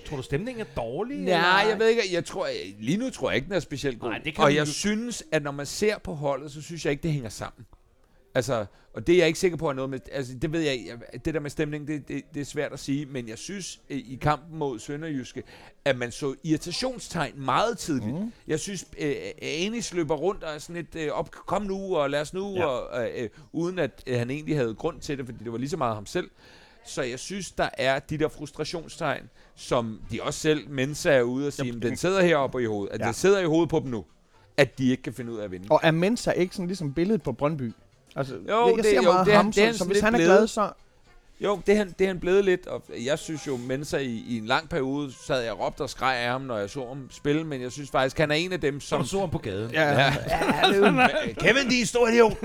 [0.08, 1.18] tror du stemningen er dårlig?
[1.18, 1.72] Nej, eller?
[1.72, 2.02] jeg ved ikke.
[2.12, 2.48] Jeg tror,
[2.80, 4.10] lige nu tror jeg ikke, den er specielt god.
[4.10, 6.86] Nej, det kan og jeg jo- synes, at når man ser på holdet, så synes
[6.86, 7.66] jeg ikke, det hænger sammen.
[8.36, 10.00] Altså, og det er jeg ikke sikker på, at noget med...
[10.12, 10.80] Altså, det ved jeg
[11.26, 13.06] Det der med stemning, det, det, det er svært at sige.
[13.06, 15.44] Men jeg synes, i kampen mod Sønderjyske,
[15.86, 18.14] at man så irritationstegn meget tidligt.
[18.22, 18.32] Mm.
[18.48, 22.10] Jeg synes, øh, Anis løber rundt og er sådan lidt, øh, op, kom nu, og
[22.10, 22.60] lad os nu, Ja.
[22.60, 22.66] ja.
[22.68, 25.58] og, øh, øh, uden at øh, han egentlig havde grund til det, fordi det var
[25.58, 26.30] lige så meget ham selv.
[26.88, 29.24] Så jeg synes, der er de der frustrationstegn,
[29.56, 32.66] som de også selv, mens er ude og sige, Jamen, at den sidder heroppe i
[32.66, 32.94] hovedet.
[32.94, 33.04] At Ja.
[33.04, 33.08] ja.
[33.08, 34.06] den sidder i hovedet på dem nu.
[34.58, 35.68] At de ikke kan finde ud af at vinde.
[35.70, 37.74] Og er Mensa ikke sådan ligesom billedet på Brøndby?
[38.16, 39.92] Altså, jo, jeg, jeg det- ser jo, meget det er ham, det er han sådan
[39.92, 40.70] hvis han er glad, så...
[41.42, 44.04] Jo, det er, han, det er han blevet lidt, og jeg synes jo, mens jeg
[44.04, 46.70] i, i en lang periode sad jeg og råbte og skreg af ham, når jeg
[46.70, 49.06] så ham spille, men jeg synes faktisk, han er en af dem, Som som...
[49.06, 49.72] så ham på gaden.
[49.72, 50.14] Ja, Ja.
[51.44, 52.38] Kevin, de er stor idiot!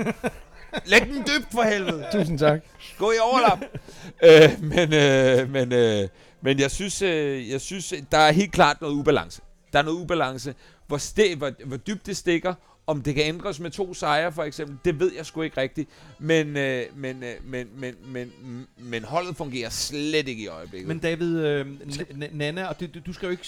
[0.85, 2.05] Læg den dybt for helvede!
[2.11, 2.61] tusind tak.
[2.97, 3.59] Gå i overlap.
[4.27, 6.07] øh, men, øh, men, øh,
[6.41, 9.41] men jeg synes, øh, jeg synes, der er helt klart noget ubalance.
[9.73, 10.55] Der er noget ubalance.
[10.87, 12.53] Hvor, sti- hvor, hvor dybt det stikker,
[12.87, 15.89] om det kan ændres med to sejre for eksempel, det ved jeg sgu ikke rigtigt.
[16.19, 18.31] Men, øh, men, øh, men, men, men,
[18.77, 20.87] men, holdet fungerer slet ikke i øjeblikket.
[20.87, 23.45] Men David, øh, N- N- Nana, og du, du, skal jo ikke,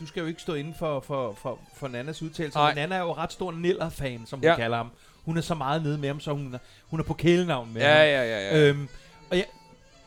[0.00, 2.74] du skal jo ikke stå inden for, for, for, for Nannas udtalelser, Nej.
[2.74, 4.50] men Nana er jo ret stor Niller-fan, som Ja.
[4.50, 4.88] hun kalder ham.
[5.28, 7.82] Hun er så meget nede med ham, så hun er, hun er på kælenavn med
[7.82, 7.96] ja, ham.
[7.96, 8.68] ja, ja, ja.
[8.68, 8.88] Øhm,
[9.30, 9.44] og jeg,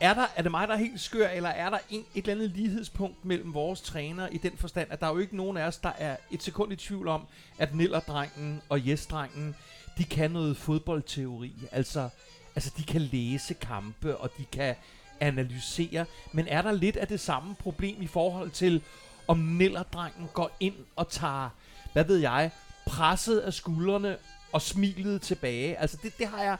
[0.00, 2.32] er, der, er det mig, der er helt skør, eller er der en, et eller
[2.32, 5.66] andet lighedspunkt mellem vores træner i den forstand, at der er jo ikke nogen af
[5.66, 7.26] os, der er et sekund i tvivl om,
[7.58, 9.54] at Nillerdrengen og Jes-drengen,
[9.98, 11.52] de kan noget fodboldteori.
[11.72, 12.08] Altså,
[12.54, 14.74] altså, de kan læse kampe, og de kan
[15.20, 16.04] analysere.
[16.32, 18.82] Men er der lidt af det samme problem i forhold til,
[19.28, 21.48] om Nillerdrengen går ind og tager,
[21.92, 22.50] hvad ved jeg,
[22.86, 24.16] presset af skuldrene
[24.52, 25.78] og smilet tilbage?
[25.78, 26.56] Altså, det, det har jeg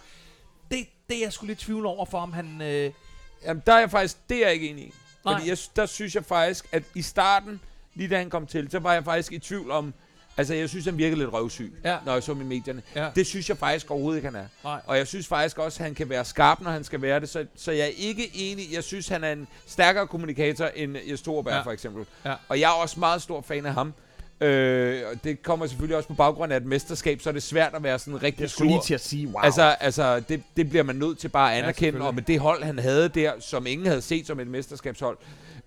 [0.70, 2.62] det, det er jeg sgu lidt tvivl over for, om han...
[2.62, 2.92] Øh,
[3.44, 4.92] Jamen, der er jeg faktisk, det er jeg ikke enig i.
[5.24, 5.34] Nej.
[5.34, 7.60] Fordi jeg, der synes jeg faktisk, at i starten,
[7.94, 9.94] lige da han kom til, så var jeg faktisk i tvivl om,
[10.36, 11.98] altså jeg synes, han virkede lidt røvsyg, Ja.
[12.06, 12.82] når jeg så i medierne.
[12.94, 13.10] Ja.
[13.14, 14.46] Det synes jeg faktisk overhovedet ikke, han er.
[14.64, 14.80] nej.
[14.86, 17.28] Og jeg synes faktisk også, at han kan være skarp, når han skal være det.
[17.28, 18.72] Så, så jeg er ikke enig.
[18.72, 21.60] Jeg synes, han er en stærkere kommunikator end Jes Thorberg, ja.
[21.60, 22.06] for eksempel.
[22.24, 22.34] Ja.
[22.48, 23.94] Og jeg er også meget stor fan af ham.
[24.42, 27.82] Øh, det kommer selvfølgelig også på baggrund af et mesterskab, så er det svært at
[27.82, 28.76] være sådan rigtig Jeg skulle sur.
[28.76, 29.40] lige til at sige, wow.
[29.42, 32.08] Altså, altså det, det bliver man nødt til bare at Ja, anerkende, selvfølgelig.
[32.08, 35.18] og med det hold, han havde der, som ingen havde set som et mesterskabshold.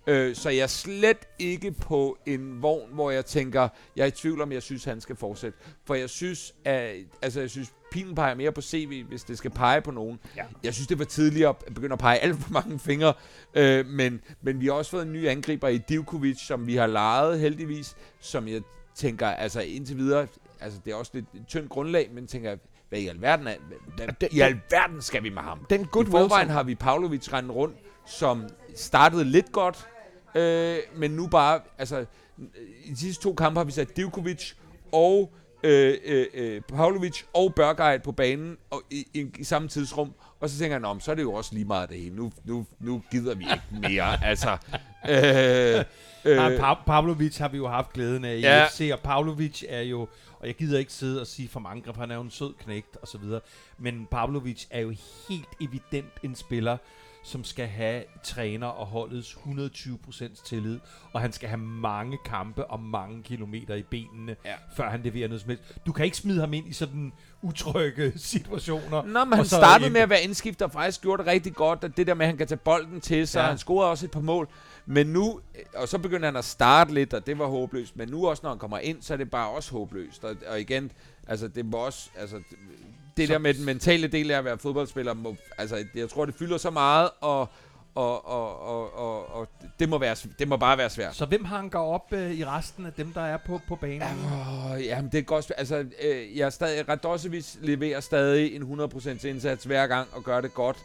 [0.06, 4.10] Øh, så jeg er slet ikke på en vogn, hvor jeg tænker, jeg er i
[4.10, 5.58] tvivl om, jeg synes, han skal fortsætte.
[5.84, 9.50] For jeg synes, at, altså, jeg synes pilen peger mere på CV, hvis det skal
[9.50, 10.18] pege på nogen.
[10.36, 10.44] Ja.
[10.62, 13.14] Jeg synes, det var tidligere at begynde at pege alt for mange fingre,
[13.54, 16.86] øh, men, men vi har også fået en ny angriber i Divkovic, som vi har
[16.86, 18.62] lejet heldigvis, som jeg
[18.94, 20.26] tænker, altså indtil videre,
[20.60, 22.56] altså det er også lidt tyndt grundlag, men tænker,
[22.88, 23.54] hvad i alverden, er,
[23.96, 25.66] hvad, det- i alverden skal vi med ham?
[25.70, 27.76] Den I goodwill, forvejen har vi Pavlovic rendt rundt,
[28.06, 28.44] som
[28.76, 29.86] startede lidt godt,
[30.36, 32.04] øh, men nu bare, altså,
[32.84, 34.52] i de sidste to kampe har vi sat Divkovic
[34.92, 35.32] og
[35.62, 40.50] øh, øh, øh, Pavlovic og Børgeit på banen og i, i, i, samme tidsrum, og
[40.50, 42.16] så tænker jeg, "Nå, men så er det jo også lige meget det hele.
[42.16, 44.56] Nu, nu, nu gider vi ikke mere, altså.
[45.08, 45.84] Øh,
[46.24, 48.56] Øh, Nej, pa- Pavlovic har vi jo haft glæden af i Ja.
[48.58, 48.66] ja.
[48.68, 50.00] FC, og Pavlovic er jo,
[50.40, 52.54] og jeg gider ikke sidde og sige for mange greb, han er jo en sød
[52.64, 53.40] knægt og så videre,
[53.78, 54.88] men Pavlovic er jo
[55.28, 56.76] helt evident en spiller,
[57.26, 60.78] som skal have træner og holdets 120% tillid,
[61.12, 64.54] og han skal have mange kampe og mange kilometer i benene, Ja.
[64.76, 65.64] før han leverer noget som helst.
[65.86, 67.12] Du kan ikke smide ham ind i sådan
[67.42, 69.02] utrygge situationer.
[69.02, 71.96] Nå, men han startede med at være indskifter, og faktisk gjorde det rigtig godt, og
[71.96, 73.40] det der med, at han kan tage bolden til sig.
[73.40, 73.46] Ja.
[73.46, 74.48] han scorede også et par mål,
[74.86, 75.40] men nu,
[75.76, 78.50] og så begynder han at starte lidt, og det var håbløst, men nu også, når
[78.50, 80.92] han kommer ind, så er det bare også håbløst, og, og igen,
[81.28, 82.36] altså det var også, altså
[83.16, 86.08] det, det Så- der med den mentale del af at være fodboldspiller, må, altså jeg
[86.10, 87.48] tror, det fylder så meget, og,
[87.94, 89.48] og, og, og, og, og
[89.80, 91.14] det, må være, det må bare være svært.
[91.14, 94.02] Så hvem hanker op øh, i resten af dem, der er på, på banen?
[94.02, 95.52] Åh, jamen, det er godt.
[95.56, 100.40] Altså, øh, jeg er stadig, Radosevic leverer stadig en 100% indsats hver gang og gør
[100.40, 100.76] det godt.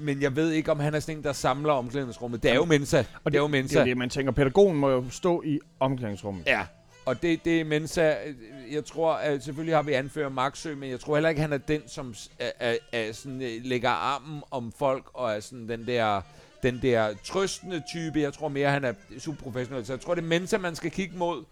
[0.00, 2.42] Men jeg ved ikke, om han er sådan en, der samler omklædningsrummet.
[2.42, 3.04] Det er jo Mensa.
[3.24, 3.78] og det er jo det Mensa.
[3.78, 4.32] er jo det, man tænker.
[4.32, 6.46] Pædagogen må jo stå i omklædningsrummet.
[6.46, 6.66] Ja,
[7.08, 8.14] og det, det er Mensa.
[8.70, 11.58] Jeg tror, at selvfølgelig har vi anfører Maxø, men jeg tror heller ikke, han er
[11.58, 15.86] den, som er, er, er sådan, øh, lægger armen om folk og er sådan den
[15.86, 16.20] der
[16.62, 18.20] den der trøstende type.
[18.20, 19.86] Jeg tror mere, han er superprofessionel.
[19.86, 21.44] Så jeg tror, det er Mensa, man skal kigge mod.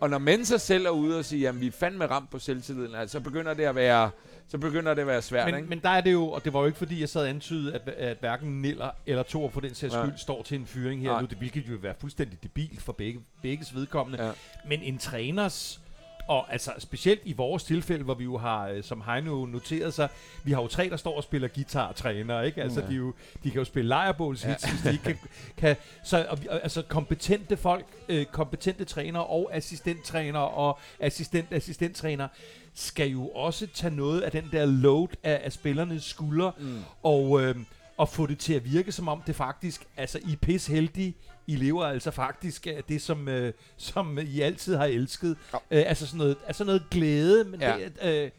[0.00, 2.94] Og når Mensa selv er ude og sige, at vi er fandme ramt på selvtilliden,
[2.94, 4.10] altså, så begynder det at være,
[4.48, 5.46] så begynder det at være svært.
[5.46, 5.68] Men, ikke?
[5.68, 7.74] men der er det jo, og det var jo ikke fordi, jeg sad og antydede,
[7.74, 11.10] at, at hverken Niller eller Thor for den sags skyld står til en fyring her
[11.10, 11.20] Nej.
[11.20, 14.24] nu, det, hvilket jo vil være fuldstændig debil for begge, begges vedkommende.
[14.24, 14.32] Ja.
[14.68, 15.80] Men en træners,
[16.28, 20.08] og altså specielt i vores tilfælde, hvor vi jo har, øh, som Heino noteret sig,
[20.44, 22.62] vi har jo tre, der står og spiller guitar og træner, ikke?
[22.62, 22.86] Altså, Ja.
[22.86, 23.14] de, er jo,
[23.44, 24.48] de kan jo spille lejrebåls, ja.
[24.70, 25.16] hvis de ikke kan,
[25.56, 32.28] kan så, og, altså kompetente folk, øh, kompetente trænere og assistenttrænere og assistent-assistenttræner,
[32.74, 36.78] skal jo også tage noget af den der load af, af spillernes skuldre, Mm.
[37.02, 37.56] og, øh,
[37.96, 41.14] og få det til at virke, som om det faktisk, altså I er pis heldige,
[41.46, 45.36] I lever altså faktisk af det, som, øh, som I altid har elsket.
[45.52, 45.58] Ja.
[45.78, 47.76] Øh, altså, sådan noget, altså noget glæde, men Ja.
[47.76, 48.30] det, øh,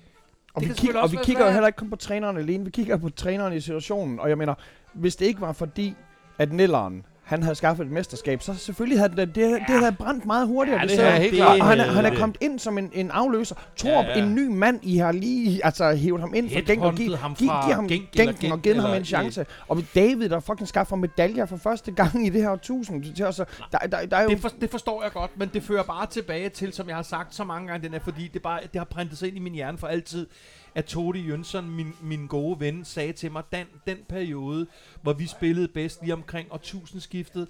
[0.54, 1.54] Og Det vi, selvfølgelig og vi kigger jo svært.
[1.54, 4.20] heller ikke kun på træneren alene, vi kigger på træneren i situationen.
[4.20, 4.54] Og jeg mener,
[4.94, 5.96] hvis det ikke var fordi,
[6.38, 10.26] at Nilleren, han havde skaffet et mesterskab, så selvfølgelig havde det, det, det havde brændt
[10.26, 10.80] meget hurtigere.
[10.80, 11.22] Ja, det havde jeg.
[11.22, 11.60] helt klart.
[11.60, 12.20] Og han, er, han er det.
[12.20, 13.56] kommet ind som en, en afløser.
[13.76, 16.84] Torp, Ja, ja, en ny mand, I har lige altså, hævet ham ind fra Genk
[16.84, 19.46] og givet ham giv, giv ham Genk og Genk givet ham en chance.
[19.68, 23.16] Og David, der fucking skaffer medaljer for første gang i det her årtusind.
[23.16, 23.36] til os.
[23.72, 24.30] Der, der, der er jo...
[24.30, 27.04] Det, for, det forstår jeg godt, men det fører bare tilbage til, som jeg har
[27.04, 29.40] sagt så mange gange, den er, fordi det, bare, det har printet sig ind i
[29.40, 30.28] min hjerne for altid,
[30.76, 34.68] at Todi Jønsson, min, min gode ven, sagde til mig, den, den periode,
[35.02, 37.48] hvor vi spillede bedst lige omkring årtusindskiftet,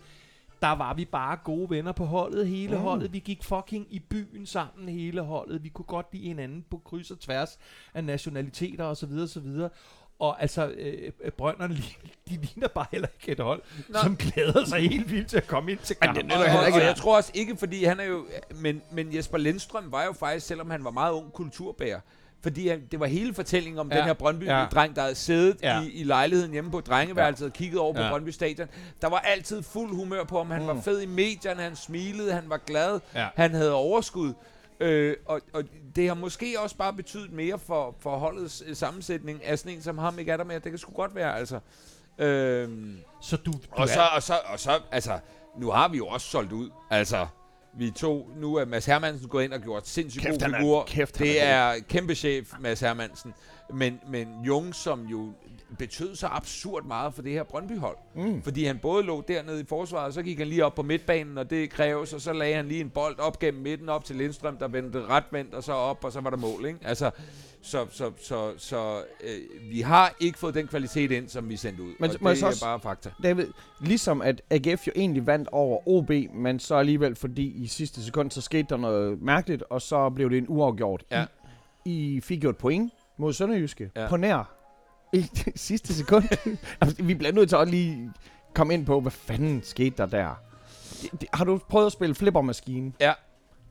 [0.61, 2.81] der var vi bare gode venner på holdet, hele Mm.
[2.81, 3.13] holdet.
[3.13, 5.63] Vi gik fucking i byen sammen, hele holdet.
[5.63, 7.59] Vi kunne godt lide hinanden på kryds og tværs
[7.93, 9.11] af nationaliteter osv.
[9.23, 9.47] osv.
[10.19, 11.75] Og altså, øh, øh, brønderne,
[12.29, 13.99] de ligner bare heller ikke et hold, Nå.
[14.03, 16.29] Som glæder sig helt vildt til at komme ind til Men kampen.
[16.29, 16.79] det Og, og, ikke.
[16.79, 18.25] og jeg tror også ikke, fordi han er jo...
[18.61, 21.99] Men, men Jesper Lindstrøm var jo faktisk, selvom han var meget ung, kulturbærer.
[22.45, 23.97] Fordi han, det var hele fortællingen om ja.
[23.97, 24.95] Den her Brøndby-dreng, ja.
[24.95, 25.81] der havde siddet ja.
[25.81, 27.49] I, i lejligheden hjemme på drengeværelset ja.
[27.49, 28.09] og kigget over på Ja.
[28.09, 28.67] Brøndby Stadion.
[29.01, 30.51] Der var altid fuld humør på ham.
[30.51, 30.67] Han mm.
[30.67, 33.27] var fed i medierne, han smilede, han var glad, Ja.
[33.35, 34.33] han havde overskud.
[34.79, 35.63] Øh, og, og
[35.95, 39.81] det har måske også bare betydet mere for, for holdets øh, sammensætning af sådan en
[39.81, 40.59] som ham, ikke er der med.
[40.59, 41.59] Det kan sgu godt være, altså.
[42.17, 42.69] Øh,
[43.21, 45.19] Så du, du og så, og så, og så, altså,
[45.57, 46.69] nu har vi jo også solgt ud.
[46.89, 47.27] Altså,
[47.77, 50.57] vi to, nu er Mads Hermansen gået ind og gjort sindssygt Kæft, god han er-
[50.59, 50.83] figur.
[50.87, 53.33] kæft, det er er kæmpe chef, Mads Hermansen.
[53.73, 55.33] Men, men Jung, som jo
[55.79, 57.97] betød så absurd meget for det her Brøndby-hold.
[58.15, 58.41] Mm.
[58.41, 61.37] Fordi han både lå dernede i forsvaret, og så gik han lige op på midtbanen,
[61.37, 64.15] og det kræves, og så lagde han lige en bold op gennem midten, op til
[64.15, 66.79] Lindstrøm, der vendte retvendt, og så op, og så var der mål, ikke?
[66.83, 67.11] Altså,
[67.61, 71.83] så, så, så, så øh, vi har ikke fået den kvalitet ind, som vi sendte
[71.83, 71.93] ud.
[71.99, 73.09] Men og det så er også- bare fakta.
[73.23, 73.47] David,
[73.81, 78.31] ligesom at AGF jo egentlig vandt over OB, men så alligevel, fordi i sidste sekund,
[78.31, 81.03] så skete der noget mærkeligt, og så blev det en uafgjort.
[81.11, 81.25] Ja.
[81.85, 84.07] I, I fik jo et point mod Sønderjyske ja.
[84.07, 84.51] på nær
[85.13, 86.23] i det sidste sekund.
[86.81, 88.11] Altså, Vi bliver nødt til at lige
[88.53, 90.29] komme ind på, hvad fanden skete der der.
[91.01, 92.91] Det, det, har du prøvet at spille flippermaskine?
[92.99, 93.13] Ja.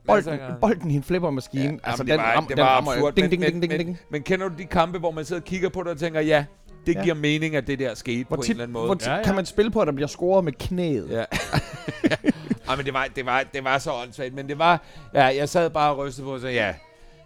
[0.07, 1.65] Bolden, bolden i en flippermaskine.
[1.65, 3.43] Ja, altså, jamen, den, det var, ram, det den var rammer absurd, Ding, men, ding,
[3.53, 3.89] ding, ding, men, ding.
[3.89, 6.21] Men, men kender du de kampe, hvor man sidder og kigger på det og tænker,
[6.21, 6.45] ja,
[6.87, 7.03] det Ja.
[7.03, 8.85] giver mening, at det der skete Hvor på en tit, eller anden måde.
[8.87, 9.23] hvor tit Ja, ja.
[9.23, 11.09] kan man spille på, at der bliver scoret med knæet?
[11.11, 11.25] Ja.
[12.69, 14.83] Ej, men det var, det, var, det var så åndssvagt, men det var,
[15.15, 16.75] ja, jeg sad bare og rystede på og sagde, ja,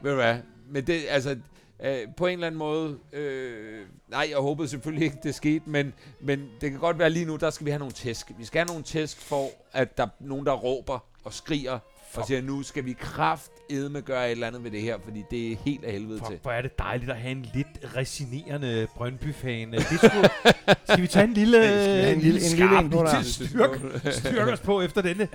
[0.02, 0.36] ved du hvad,
[0.70, 1.36] men det, altså,
[1.84, 5.92] øh, på en eller anden måde, øh, nej, jeg håbede selvfølgelig ikke, det skete, men,
[6.20, 8.26] men det kan godt være lige nu, der skal vi have nogle tæsk.
[8.38, 11.78] Vi skal have nogle tæsk for, at der er nogen, der råber og skriger,
[12.14, 15.52] og siger, nu skal vi kraftedme gøre et eller andet ved det her, fordi det
[15.52, 16.26] er helt af helvede til.
[16.26, 19.72] Fuck, hvor er det dejligt at have en lidt resinerende Brøndby-fan.
[19.72, 20.30] Det skulle,
[20.88, 22.98] skal vi tage en lille, Ja, skal vi have en lille- en lille en på
[23.02, 23.22] der?
[23.22, 25.28] til styrke, styrke os på efter denne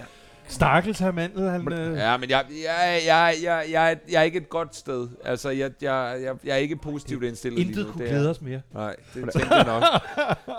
[0.48, 1.50] stakkels her mandel.
[1.50, 5.08] Han, øh, Ja, men jeg, jeg, jeg, jeg, jeg, jeg er ikke et godt sted.
[5.26, 7.92] Altså, jeg, jeg, jeg, jeg er ikke positivt indstillet lige intet nu.
[7.92, 8.62] kunne Det er- glæde os mere.
[8.74, 9.84] Nej, det tænker jeg nok.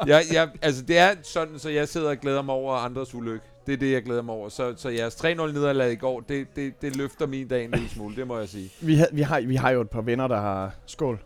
[0.08, 3.44] jeg, jeg, altså, det er sådan, så jeg sidder og glæder mig over andres ulykke.
[3.66, 4.48] Det er det, jeg glæder mig over.
[4.48, 7.88] Så, så jeres 3-0 nederlag i går, det, det, det løfter min dag en lille
[7.88, 8.70] smule, det må jeg sige.
[8.80, 10.74] Vi, har, vi, har, vi har jo et par venner, der har...
[10.86, 11.18] Skål.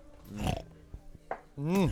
[1.57, 1.89] Mm.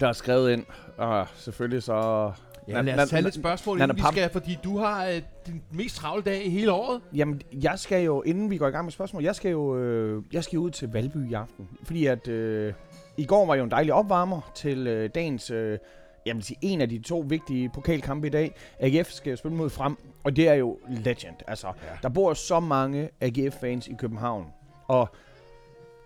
[0.00, 0.64] Der er skrevet ind,
[0.98, 2.32] og selvfølgelig så...
[2.68, 5.96] Ja, lad os tage lidt spørgsmål, inden vi skal, fordi du har øh, din mest
[5.96, 7.00] travle dag i hele året.
[7.14, 10.22] Jamen, jeg skal jo, inden vi går i gang med spørgsmål, jeg skal jo øh,
[10.32, 11.68] jeg skal ud til Valby i aften.
[11.84, 12.72] Fordi at øh,
[13.16, 15.78] i går var jo en dejlig opvarmer til øh, dagens, øh,
[16.26, 18.54] jeg vil sige, en af de to vigtige pokalkampe i dag.
[18.80, 21.36] AGF skal jo spille mod frem, og det er jo legend.
[21.46, 21.72] Altså, ja.
[22.02, 24.46] der bor så mange AGF-fans i København,
[24.88, 25.08] og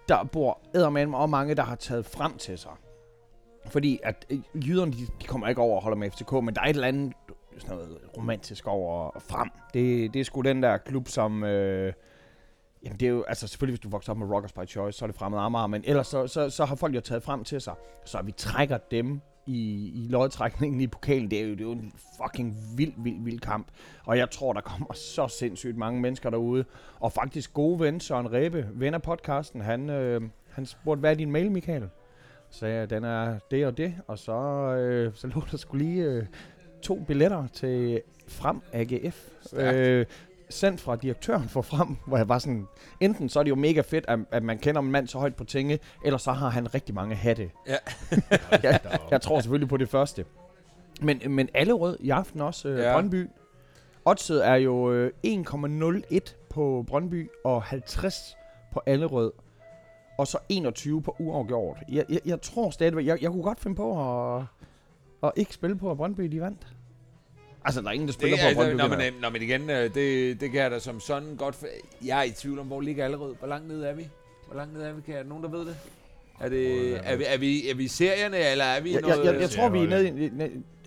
[0.08, 2.72] der bor eddermame og mange, der har taget frem til sig.
[3.70, 6.60] Fordi at øh, jyderne, de, de kommer ikke over og holder med FCK, men der
[6.60, 7.12] er et eller andet
[7.58, 9.50] sådan noget romantisk over frem.
[9.74, 11.44] Det, det er sgu den der klub, som...
[11.44, 11.92] Øh,
[12.84, 15.04] jamen det er jo, altså selvfølgelig hvis du vokser op med Rockers by Choice, så
[15.04, 17.60] er det fremmed Amager, men ellers så, så, så har folk jo taget frem til
[17.60, 17.74] sig.
[18.04, 21.72] Så vi trækker dem i, i lodtrækningen i pokalen, det er jo, det er jo
[21.72, 21.92] en
[22.22, 23.66] fucking vild, vild, vild kamp.
[24.04, 26.64] Og jeg tror, der kommer så sindssygt mange mennesker derude.
[27.00, 31.14] Og faktisk gode ven, Søren Ræbe, ven af podcasten, han, øh, han spurgte, hvad er
[31.14, 31.88] din mail, Michael?
[32.50, 34.32] Sagde jeg, den er det og det, og så,
[34.78, 36.26] øh, så lå der skulle lige øh,
[36.82, 39.28] to billetter til Frem AGF.
[39.46, 39.76] Stærkt.
[39.76, 40.06] Øh,
[40.50, 42.66] sendt fra direktøren for Frem, hvor jeg var sådan,
[43.00, 45.36] enten så er det jo mega fedt, at, at man kender en mand så højt
[45.36, 47.50] på tinge, eller så har han rigtig mange hatte.
[47.68, 47.76] Ja.
[48.62, 48.80] jeg,
[49.10, 50.24] jeg tror selvfølgelig på det første.
[51.02, 52.92] Men, men alle rød i aften også, øh, ja.
[52.92, 53.28] Brøndby.
[54.04, 58.36] Oddset er jo øh, 1,01 på Brøndby og 50
[58.72, 59.32] på Allerød.
[60.18, 61.76] Og så 21 på uafgjort.
[61.88, 64.02] Jeg, jeg, jeg tror stadigvæk, jeg, jeg kunne godt finde på
[64.36, 64.42] at,
[65.22, 66.66] at ikke spille på, at Brøndby de vandt.
[67.64, 68.98] Altså, der er ingen, der Det, spiller på, at altså, Brøndby når, vinder.
[69.12, 71.54] man, når man igen, øh, det, det kan jeg da som sådan godt...
[71.54, 71.66] For,
[72.04, 73.34] jeg er i tvivl om, hvor ligger allerede.
[73.38, 74.08] Hvor langt ned er vi?
[74.46, 75.00] Hvor langt ned er vi?
[75.02, 75.76] Kan der nogen, der ved det?
[76.40, 79.24] Er, det, er, vi, er, vi, er vi serierne, eller er vi Jeg, noget...
[79.24, 80.24] jeg, jeg, jeg tror, vi er nede i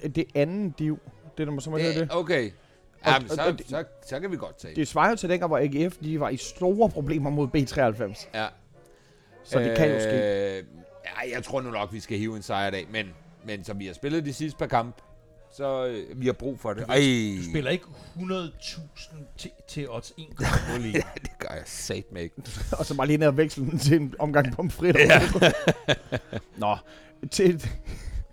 [0.04, 1.00] i- det anden div.
[1.38, 1.96] Det er der, som det.
[1.96, 2.52] det, okay.
[3.02, 5.30] Og- Jamen, så, og det- så, så kan vi godt tage Det svarer jo til
[5.30, 8.28] dengang, hvor AGF de var i store problemer mod B93.
[8.34, 8.46] Ja.
[9.50, 10.58] Så det kan jo ske.
[10.58, 10.64] Øh,
[11.06, 13.06] Ja, jeg tror nu nok, vi skal hive en sejr i dag, men,
[13.46, 15.02] men som vi har spillet de sidste par kampe,
[15.58, 16.86] så øh, vi har brug for det.
[16.90, 16.96] Ej,
[17.46, 17.86] Du spiller ikke
[18.16, 20.92] 100.000 til, til odds 1,0 i.
[21.24, 22.36] det gør jeg satme ikke.
[22.72, 25.02] Og så bare lige ned og veksle den til en omgang pomfritter.
[25.02, 25.22] Ja.
[26.58, 26.78] Nå,
[27.32, 27.66] til...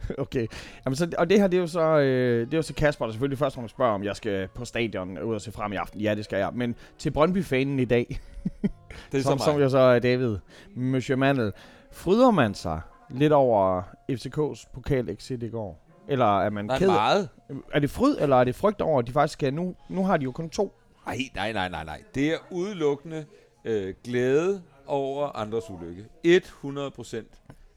[0.18, 0.46] Okay,
[0.84, 3.04] Jamen, så, og det her, det er jo så, øh, det er jo så Kasper,
[3.04, 5.76] der selvfølgelig først fremmest spørger, om jeg skal på stadion ud og se frem i
[5.76, 6.00] aften.
[6.00, 6.50] Ja, det skal jeg.
[6.54, 8.20] Men til Brøndby-fanen i dag,
[9.12, 10.36] Det er som, så som jo så er David,
[10.74, 11.52] Monsieur Mandel,
[11.92, 12.80] fryder man sig
[13.10, 13.82] lidt over
[14.12, 15.82] FCK's pokal-exit i går?
[16.08, 17.28] Eller er man er ked meget.
[17.72, 19.74] Er det fryd, eller er det frygt over, at de faktisk skal nu?
[19.88, 20.78] Nu har de jo kun to.
[21.06, 22.02] Nej, nej, nej, nej, nej.
[22.14, 23.24] Det er udelukkende
[23.64, 26.04] øh, glæde over andres ulykke.
[26.24, 27.28] 100 procent.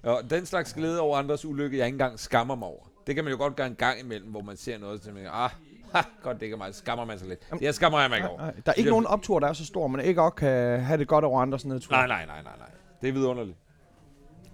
[0.03, 2.83] Og den slags glæde over andres ulykke, jeg ikke engang skammer mig over.
[3.07, 5.15] Det kan man jo godt gøre en gang imellem, hvor man ser noget, så man
[5.15, 5.49] tænker, ah,
[5.93, 6.75] ha, godt, det ikke er mig.
[6.75, 7.39] Skammer man sig lidt.
[7.51, 8.39] Det her skammer jeg mig ikke over.
[8.41, 10.79] Nej, der er ikke Det- nogen optur, der er så stor, man ikke også kan
[10.81, 11.91] have det godt over andres nedtur.
[11.91, 12.69] Nej, nej, nej, nej, nej.
[13.01, 13.57] Det er vidunderligt.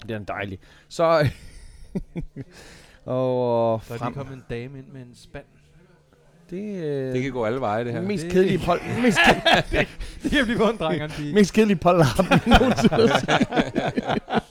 [0.02, 0.60] Det er en dejlig.
[0.90, 1.04] Så...
[3.06, 4.12] og Så er frem.
[4.14, 5.46] lige kommet en dame ind med en spand.
[6.50, 8.02] Det, øh, Det kan gå alle veje, det her.
[8.02, 9.18] mest Det- kedelige pol, mest,
[10.24, 13.10] Det kan blive på en dreng mest kedelige pollarm nogensinde.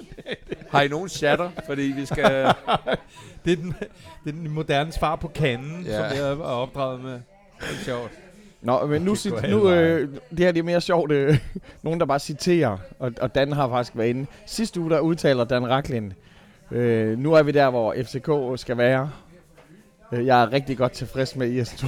[0.75, 1.51] Har I nogen chatter?
[1.67, 2.25] Fordi vi skal...
[3.45, 3.75] Det er den,
[4.25, 5.93] det er den moderne svar på kanden, Ja.
[6.09, 7.13] som jeg er opdraget med.
[7.13, 7.21] Det
[7.81, 8.11] er sjovt.
[8.63, 11.13] Nå, men nu, sit, nu øh, det her det er mere sjovt.
[11.13, 11.39] Øh,
[11.83, 14.27] nogen, der bare citerer, og, og Dan har faktisk været inde.
[14.47, 16.13] Sidste uge, der udtaler Dan Raklin,
[16.71, 19.11] øh, nu er vi der, hvor FCK skal være.
[20.13, 21.87] Øh, Jeg er rigtig godt tilfreds med IS2.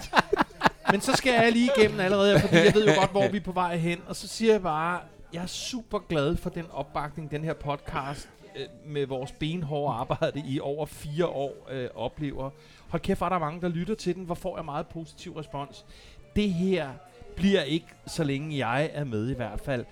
[0.92, 3.40] Men så skal jeg lige igennem allerede, fordi jeg ved jo godt, hvor vi er
[3.42, 3.98] på vej hen.
[4.08, 4.98] Og så siger jeg bare,
[5.34, 10.42] jeg er super glad for den opbakning, den her podcast øh, med vores benhårde arbejde
[10.46, 12.50] i over fire år øh, oplever.
[12.88, 14.24] Hold kæft, hvor er der mange, der lytter til den.
[14.24, 15.84] Hvor får jeg meget positiv respons.
[16.36, 16.90] det her
[17.36, 19.84] bliver ikke, så længe jeg er med i hvert fald,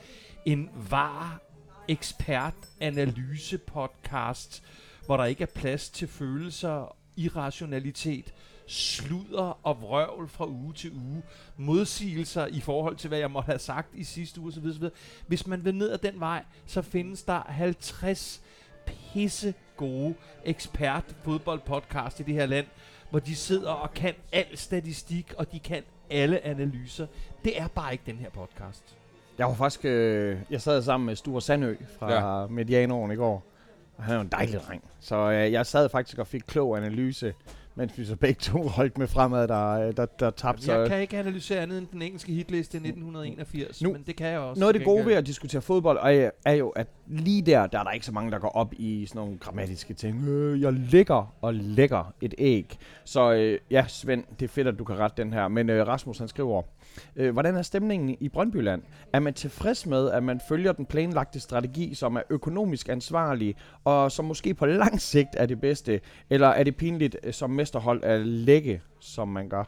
[0.45, 1.41] en var
[1.89, 4.63] ekspert analyse podcast,
[5.07, 8.35] hvor der ikke er plads til følelser, irrationalitet,
[8.67, 11.23] sludder og vrøvl fra uge til uge,
[11.57, 14.67] modsigelser i forhold til, hvad jeg måtte have sagt i sidste uge osv.
[14.67, 14.89] osv.
[15.27, 18.43] Hvis man vil ned ad den vej, så findes der 50
[18.87, 22.67] pisse gode ekspert fodboldpodcast i det her land,
[23.11, 27.07] hvor de sidder og kan al statistik, og de kan alle analyser.
[27.45, 28.97] Det er bare ikke den her podcast.
[29.39, 29.85] Jeg var faktisk...
[29.85, 32.47] Øh, jeg sad sammen med Sture Sandø fra ja.
[32.47, 33.45] Medianoren i går.
[33.97, 34.85] Og han er jo en dejlig dreng.
[35.01, 37.35] Så øh, jeg sad faktisk og fik klog analyse
[37.75, 40.73] mens vi så begge to holdt med fremad, der, der, der tabte.
[40.73, 44.27] Jeg kan ikke analysere andet end den engelske hitliste i 1981, nu, men det kan
[44.27, 44.61] jeg også.
[44.61, 47.79] Noget af det gode ved at diskutere fodbold er, er jo, at lige der, der
[47.79, 50.29] er der ikke så mange, der går op i sådan nogle grammatiske ting.
[50.29, 52.79] Øh, jeg lægger og lægger et æg.
[53.05, 55.49] Så øh, ja, Svend, det er fedt, at du kan rette den her.
[55.49, 56.63] Men øh, Rasmus, han skriver,
[57.17, 58.83] Øh, hvordan er stemningen i Brøndbyland?
[59.13, 64.13] Er man tilfreds med, at man følger den planlagte strategi, som er økonomisk ansvarlig, og
[64.13, 66.01] som måske på lang sigt er det bedste?
[66.31, 69.65] Eller er det pinligt øh, som mesterhold at lægge, som man gør?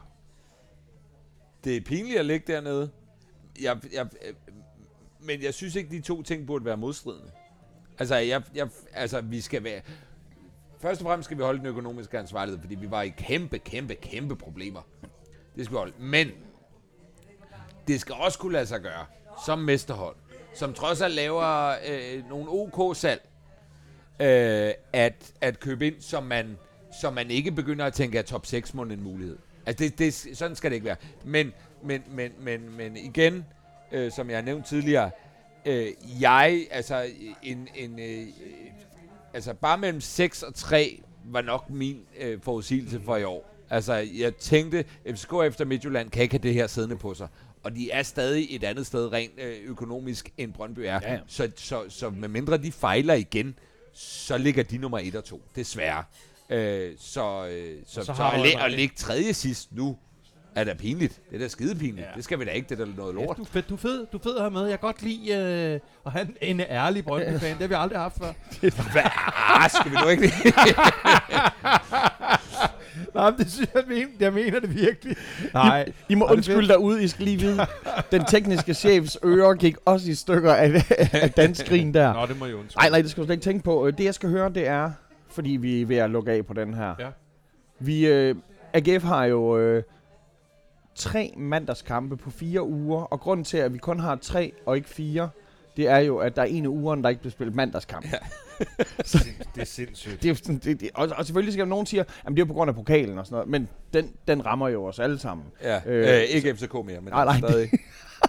[1.63, 2.89] Det er pinligt at ligge dernede.
[3.61, 4.33] Jeg, jeg, øh,
[5.19, 7.31] men jeg synes ikke, de to ting burde være modstridende.
[7.99, 9.81] Altså, jeg, jeg, altså, vi skal være...
[10.79, 13.95] Først og fremmest skal vi holde den økonomiske ansvarlighed, fordi vi var i kæmpe, kæmpe,
[13.95, 14.81] kæmpe problemer.
[15.55, 15.93] Det skal vi holde.
[15.99, 16.27] Men
[17.87, 19.05] det skal også kunne lade sig gøre
[19.45, 20.15] som mesterhold,
[20.53, 23.21] som trods alt laver øh, nogle OK-salg,
[24.19, 26.57] øh, at, at købe ind, som man,
[27.01, 29.37] som man ikke begynder at tænke, at top 6 må en mulighed.
[29.65, 30.95] Altså, det, det, sådan skal det ikke være.
[31.23, 33.45] Men, men, men, men, men igen,
[33.91, 35.11] øh, som jeg har nævnt tidligere,
[35.65, 35.87] øh,
[36.21, 37.05] jeg, altså,
[37.43, 38.27] en, en, øh,
[39.33, 43.51] altså bare mellem 6 og 3 var nok min øh, forudsigelse for i år.
[43.69, 47.27] Altså, jeg tænkte, FCK efter Midtjylland kan ikke have det her siddende på sig
[47.65, 50.83] og de er stadig et andet sted rent øh, økonomisk, end Brøndby er.
[51.01, 51.19] Ja, ja.
[51.27, 53.55] Så, så, så med mindre de fejler igen,
[53.93, 56.03] så ligger de nummer 1 og 2, desværre.
[56.49, 59.97] Øh, så øh, så, så, så at, læ- at ligge tredje sidst nu,
[60.55, 61.21] er da pinligt.
[61.29, 62.07] Det er da skide pinligt.
[62.07, 62.11] Ja.
[62.15, 63.27] Det skal vi da ikke, det er da noget lort.
[63.27, 64.61] Ja, du, fed, du, fed, du fed have med.
[64.61, 67.51] Jeg kan godt lide øh, at have en, en ærlig Brøndby-fan.
[67.51, 68.33] Det har vi aldrig haft før.
[68.91, 69.69] Hvad?
[69.69, 70.23] Skal vi nu ikke
[73.15, 75.15] Nej, det synes jeg, mener, jeg mener det virkelig.
[75.53, 75.85] Nej.
[75.87, 77.65] I, I må undskylde derude, I skal lige vide.
[78.11, 80.83] Den tekniske chefs ører gik også i stykker af,
[81.13, 82.13] af danskrin der.
[82.13, 82.77] Nå, det må jeg undskylde.
[82.77, 83.91] Nej, nej, det skal du slet ikke tænke på.
[83.97, 84.91] Det, jeg skal høre, det er,
[85.29, 86.95] fordi vi er ved at lukke af på den her.
[86.99, 87.07] Ja.
[87.79, 88.35] Vi, øh,
[88.73, 89.83] AGF har jo øh,
[90.95, 94.89] tre mandagskampe på fire uger, og grunden til, at vi kun har tre og ikke
[94.89, 95.29] fire,
[95.77, 98.05] det er jo, at der er en af ugerne, der ikke bliver spillet mandagskamp.
[98.05, 98.17] Ja.
[99.05, 100.23] så, det er sindssygt.
[100.23, 102.53] Det er, sådan, det, det, og, og selvfølgelig skal nogen sige, at det er på
[102.53, 105.45] grund af pokalen og sådan noget, men den, den rammer jo os alle sammen.
[105.63, 107.69] Ja, øh, øh, ikke FCK mere, men nej, nej, stadig.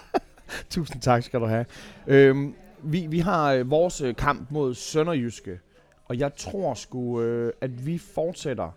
[0.70, 1.64] Tusind tak skal du have.
[2.07, 5.61] Øhm, vi, vi har øh, vores øh, kamp mod Sønderjyske,
[6.05, 8.70] og jeg tror sgu, øh, at vi fortsætter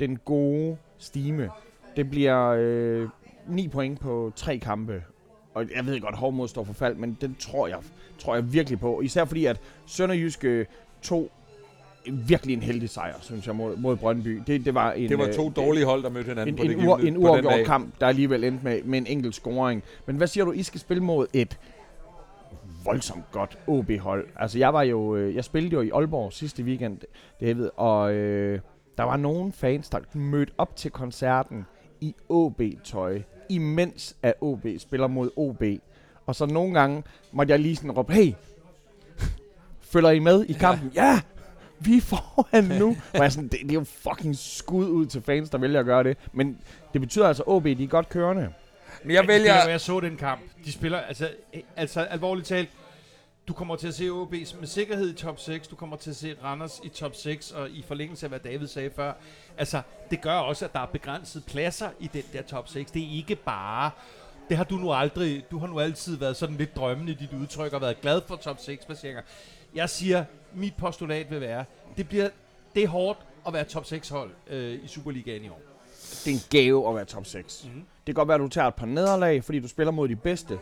[0.00, 1.50] den gode stime.
[1.96, 3.08] Det bliver øh,
[3.48, 5.02] 9 point på tre kampe,
[5.54, 7.78] og jeg ved godt, Hovmod står for fald, men den tror jeg,
[8.18, 9.00] tror jeg virkelig på.
[9.00, 10.66] Især fordi, at Sønderjyske
[11.02, 11.30] to
[12.12, 14.42] virkelig en heldig sejr, synes jeg, mod, mod Brøndby.
[14.46, 16.62] Det, det, var en, det var to øh, dårlige hold, der mødte hinanden en, på
[16.62, 19.82] en, det en, en uafgjort kamp, der alligevel endte med, med en enkelt scoring.
[20.06, 21.58] Men hvad siger du, I skal spille mod et
[22.84, 24.26] voldsomt godt OB-hold?
[24.36, 26.98] Altså, jeg var jo, øh, jeg spillede jo i Aalborg sidste weekend,
[27.40, 28.60] David, og øh,
[28.98, 31.64] der var nogle fans, der mødte op til koncerten
[32.00, 35.62] i OB-tøj, imens at OB spiller mod OB.
[36.26, 38.32] Og så nogle gange måtte jeg lige sådan råbe, hey,
[39.80, 40.92] følger I med i kampen?
[40.94, 41.20] Ja, ja
[41.78, 42.96] vi får han nu.
[43.14, 45.86] Og jeg sådan, det, det, er jo fucking skud ud til fans, der vælger at
[45.86, 46.16] gøre det.
[46.32, 46.58] Men
[46.92, 48.52] det betyder altså, at OB de er godt kørende.
[49.04, 49.54] Men jeg vælger...
[49.54, 50.40] Jeg, jeg så den kamp.
[50.64, 51.28] De spiller, altså,
[51.76, 52.68] altså alvorligt talt,
[53.48, 55.68] du kommer til at se OB med sikkerhed i top 6.
[55.68, 57.50] Du kommer til at se Randers i top 6.
[57.50, 59.12] Og i forlængelse af, hvad David sagde før.
[59.58, 62.90] Altså, det gør også, at der er begrænset pladser i den der top 6.
[62.90, 63.90] Det er ikke bare...
[64.48, 65.44] Det har du nu aldrig...
[65.50, 68.36] Du har nu altid været sådan lidt drømmende i dit udtryk og været glad for
[68.36, 69.22] top 6 placeringer.
[69.74, 70.24] Jeg siger,
[70.54, 71.64] mit postulat vil være,
[71.96, 72.28] det bliver
[72.74, 75.60] det er hårdt at være top 6 hold øh, i Superligaen i år.
[76.24, 77.64] Det er en gave at være top 6.
[77.64, 77.80] Mm-hmm.
[77.80, 80.16] Det kan godt være, at du tager et par nederlag, fordi du spiller mod de
[80.16, 80.58] bedste,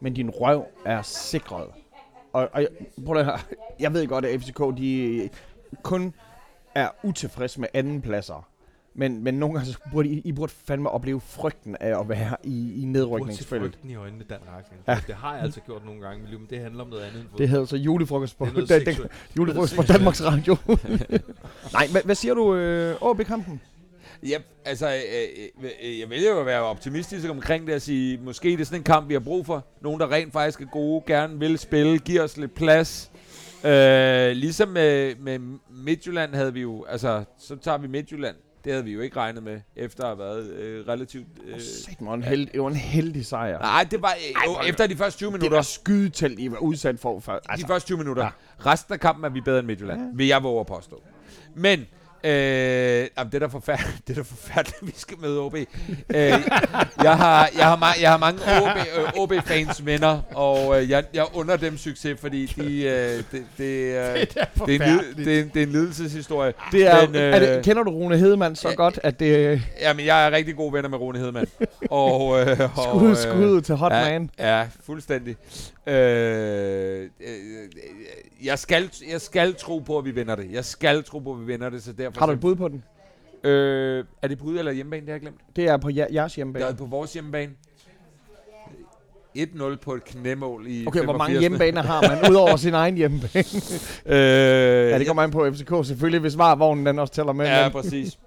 [0.00, 1.68] men din røv er sikret.
[2.36, 2.66] Og, og
[3.06, 3.38] prøv at høre,
[3.80, 5.28] jeg ved godt, at FCK de
[5.82, 6.14] kun
[6.74, 8.48] er utilfredse med anden pladser.
[8.94, 12.36] Men, men nogle gange så burde I, I burde fandme opleve frygten af at være
[12.42, 13.66] i, i nedrykningsspillet.
[13.66, 14.82] Du frygten i øjnene, Dan Rakling.
[14.88, 14.98] Ja.
[15.06, 17.28] Det har jeg altså gjort nogle gange, men det handler om noget andet end.
[17.38, 18.96] Det hedder så julefrokost på, det den, den,
[19.36, 20.56] julefrokost på Danmarks Radio.
[21.76, 23.60] Nej, hvad, hvad siger du, øh, OB-kampen?
[24.22, 28.48] Ja, altså, øh, øh, jeg vælger jo at være optimistisk omkring det og sige, måske
[28.48, 29.66] det er sådan en kamp, vi har brug for.
[29.82, 33.10] Nogen, der rent faktisk er gode, gerne vil spille, giver os lidt plads.
[33.64, 35.38] Øh, ligesom med, med
[35.70, 38.36] Midtjylland havde vi jo, altså, så tager vi Midtjylland.
[38.64, 41.26] Det havde vi jo ikke regnet med, efter at have været øh, relativt...
[41.46, 43.58] Øh, Sæt mig, en held, det var en heldig sejr.
[43.58, 45.56] nej, det var øh, jo, efter de første 20 Det minutter.
[45.56, 47.20] var skydetelt, I var udsat for.
[47.20, 48.22] for altså, de første 20 minutter.
[48.24, 48.30] Ja.
[48.70, 50.06] Resten af kampen er vi bedre end Midtjylland, ja.
[50.14, 51.02] vil jeg våge at påstå.
[51.54, 51.86] Men,
[52.24, 52.30] øh,
[53.18, 55.54] jamen, det er da forfærdeligt, det er da forfærdeligt, at vi skal møde OB.
[55.54, 55.66] øh,
[57.02, 61.04] jeg, har, jeg, har, ma- jeg har mange OB, øh, OB-fans venner, og øh, jeg,
[61.14, 65.16] jeg under dem succes, fordi de, øh, det, det, øh, det, er det, er en,
[65.16, 66.52] det, er en, det er en lidelseshistorie.
[66.72, 69.20] det er, Men, øh, er det, øh, kender du Rune Hedemann så ja, godt, at
[69.20, 71.46] det Jamen, jeg er rigtig gode venner med Rune Hedemann.
[71.90, 74.30] og, øh, og, skud, øh, skud til Hot ja, Man?
[74.38, 75.36] Ja, fuldstændig.
[75.88, 77.68] Øh, øh,
[78.44, 80.52] jeg, skal, jeg skal tro på, at vi vinder det.
[80.52, 82.18] Jeg skal tro på, at vi vinder det, så derfor...
[82.20, 82.84] Har du et bud på den?
[83.44, 85.40] Øh, er det på ude- eller hjemmebane, det har jeg glemt?
[85.56, 86.64] Det er på jer, jeres Det hjemmebane.
[86.66, 87.52] er på vores hjemmebane.
[89.38, 91.40] 1-0 på et knæmål i Okay, hvor mange 85.
[91.40, 93.44] hjemmebaner har man, udover sin egen hjemmebane?
[94.06, 97.46] Øh, ja, det kommer an på FCK selvfølgelig, hvis varevognen den også tæller med.
[97.46, 98.18] Ja, men- præcis.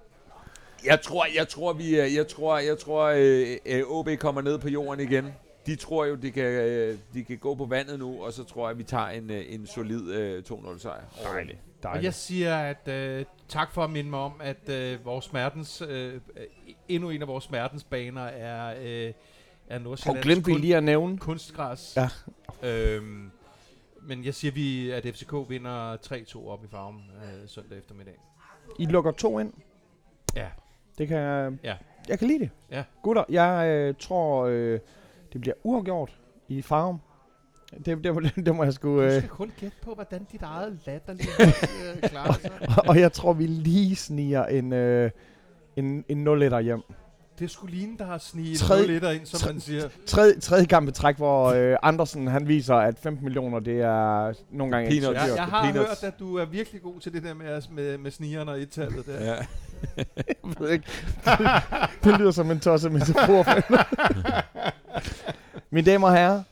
[0.86, 4.58] Jeg tror, jeg tror, vi, er- jeg tror, jeg tror, øh, øh, OB kommer ned
[4.58, 5.24] på jorden igen.
[5.70, 8.68] De tror jo, de kan, øh, de kan gå på vandet nu, og så tror
[8.68, 11.00] jeg, vi tager en, øh, en solid øh, 2-0 sejr.
[11.32, 11.58] Dejligt.
[11.76, 12.04] Og Dejligt.
[12.04, 16.20] jeg siger, at øh, tak for at minde mig om, at øh, vores smertens, øh,
[16.88, 19.12] endnu en af vores smertensbaner er, øh,
[19.68, 21.96] er Og Nordsjællands glemte vi kun- lige at nævne, kunstgræs.
[21.96, 22.08] Ja.
[22.68, 23.30] Øhm,
[24.02, 28.14] men jeg siger, vi, at FCK vinder 3-2 op i farven øh, søndag eftermiddag.
[28.78, 29.52] I lukker to ind.
[30.36, 30.46] Ja.
[30.98, 31.52] Det kan jeg...
[31.64, 31.76] Ja.
[32.08, 32.50] Jeg kan lide det.
[32.70, 32.84] Ja.
[33.02, 34.80] Gutter, jeg øh, tror, øh,
[35.32, 36.98] det bliver uafgjort i farven.
[37.84, 38.88] Det, det, må- det må jeg sgu...
[38.96, 42.50] Du Øh, skal kun gætte på, hvordan dit eget latterlige øh, klarer sig.
[42.88, 45.10] og jeg tror, vi lige sniger en, øh,
[45.76, 46.80] en, en 0 hjem.
[47.40, 49.88] Det er sgu ligne, der har sniget Tredje- 0 liter ind, som tre- man siger.
[50.06, 54.32] Tredje, tredje kamp i træk, hvor øh, Andersen han viser, at 15 millioner, det er
[54.50, 55.20] nogle gange ikke Peanuts.
[55.20, 55.28] dyrt.
[55.28, 55.88] Jeg, jeg har peanuts.
[55.88, 59.06] hørt, at du er virkelig god til det der med, med, med snigerne og et-tallet
[59.06, 59.24] der.
[59.24, 59.34] Ja.
[60.16, 60.84] Jeg ved ikke.
[62.04, 63.46] det lyder som en tosset metafor.
[65.74, 66.42] Mine damer og herrer,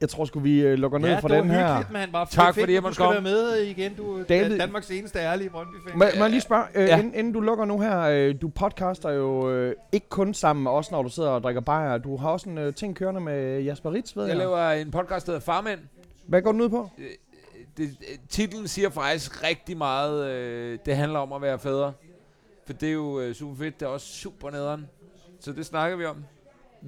[0.00, 1.66] jeg tror sgu, vi øh, lukker ned ja, for det var den her.
[1.68, 2.12] hyggeligt, mand.
[2.12, 3.24] Bare Tak, fordi jeg du måtte skal komme.
[3.24, 3.94] være med igen.
[3.94, 5.98] Du er David- Danmarks eneste ærlige Brøndby-fan.
[5.98, 6.86] Må, må jeg lige spørge, øh, Ja.
[6.86, 6.98] ja.
[6.98, 10.70] inden, inden du lukker nu her, øh, du podcaster jo øh, ikke kun sammen med
[10.70, 11.98] os, når du sidder og drikker bajer.
[11.98, 14.28] Du har også en øh, ting kørende med Jasper Ritz, ved jeg.
[14.30, 15.80] Jeg laver en podcast, der hedder Farmænd.
[16.26, 16.90] Hvad går den ud på?
[17.76, 21.92] det, øh, titlen siger faktisk rigtig meget, øh, det handler om at være fædre.
[22.66, 24.86] For det er jo øh, super fedt, det er også super nederen.
[25.40, 26.24] Så det snakker vi om.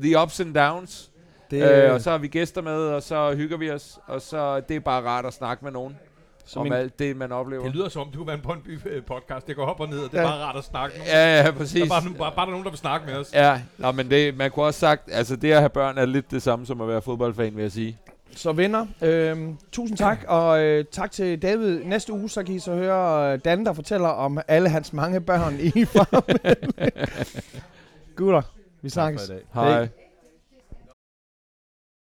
[0.02, 1.09] The ups and downs.
[1.50, 3.98] Det, Øh, og så har vi gæster med, og så hygger vi os.
[4.06, 5.96] Og så det er bare rart at snakke med nogen
[6.44, 7.62] som om en, alt det, man oplever.
[7.64, 9.46] Det lyder som om, du kunne være en Brøndby-podcast.
[9.46, 10.28] Det går op og ned, og det er Ja.
[10.28, 10.98] bare rart at snakke.
[10.98, 11.18] med nogen.
[11.18, 11.82] Ja, ja, Der præcis.
[11.82, 13.30] er bare, bare, bare der er nogen, der vil snakke med os.
[13.34, 16.30] Ja, nå, men det, man kunne også sagt, altså det at have børn er lidt
[16.30, 17.98] det samme som at være fodboldfan, vil jeg sige.
[18.36, 21.84] så venner, øh, tusind tak, og øh, tak til David.
[21.84, 25.20] Næste uge, så kan I så høre øh, Dan, der fortæller om alle hans mange
[25.20, 26.38] børn i farmen.
[28.16, 28.42] Gutter,
[28.82, 29.24] vi Tak for snakkes.
[29.28, 29.40] i dag.
[29.54, 29.70] Hej.
[29.70, 29.88] Hej.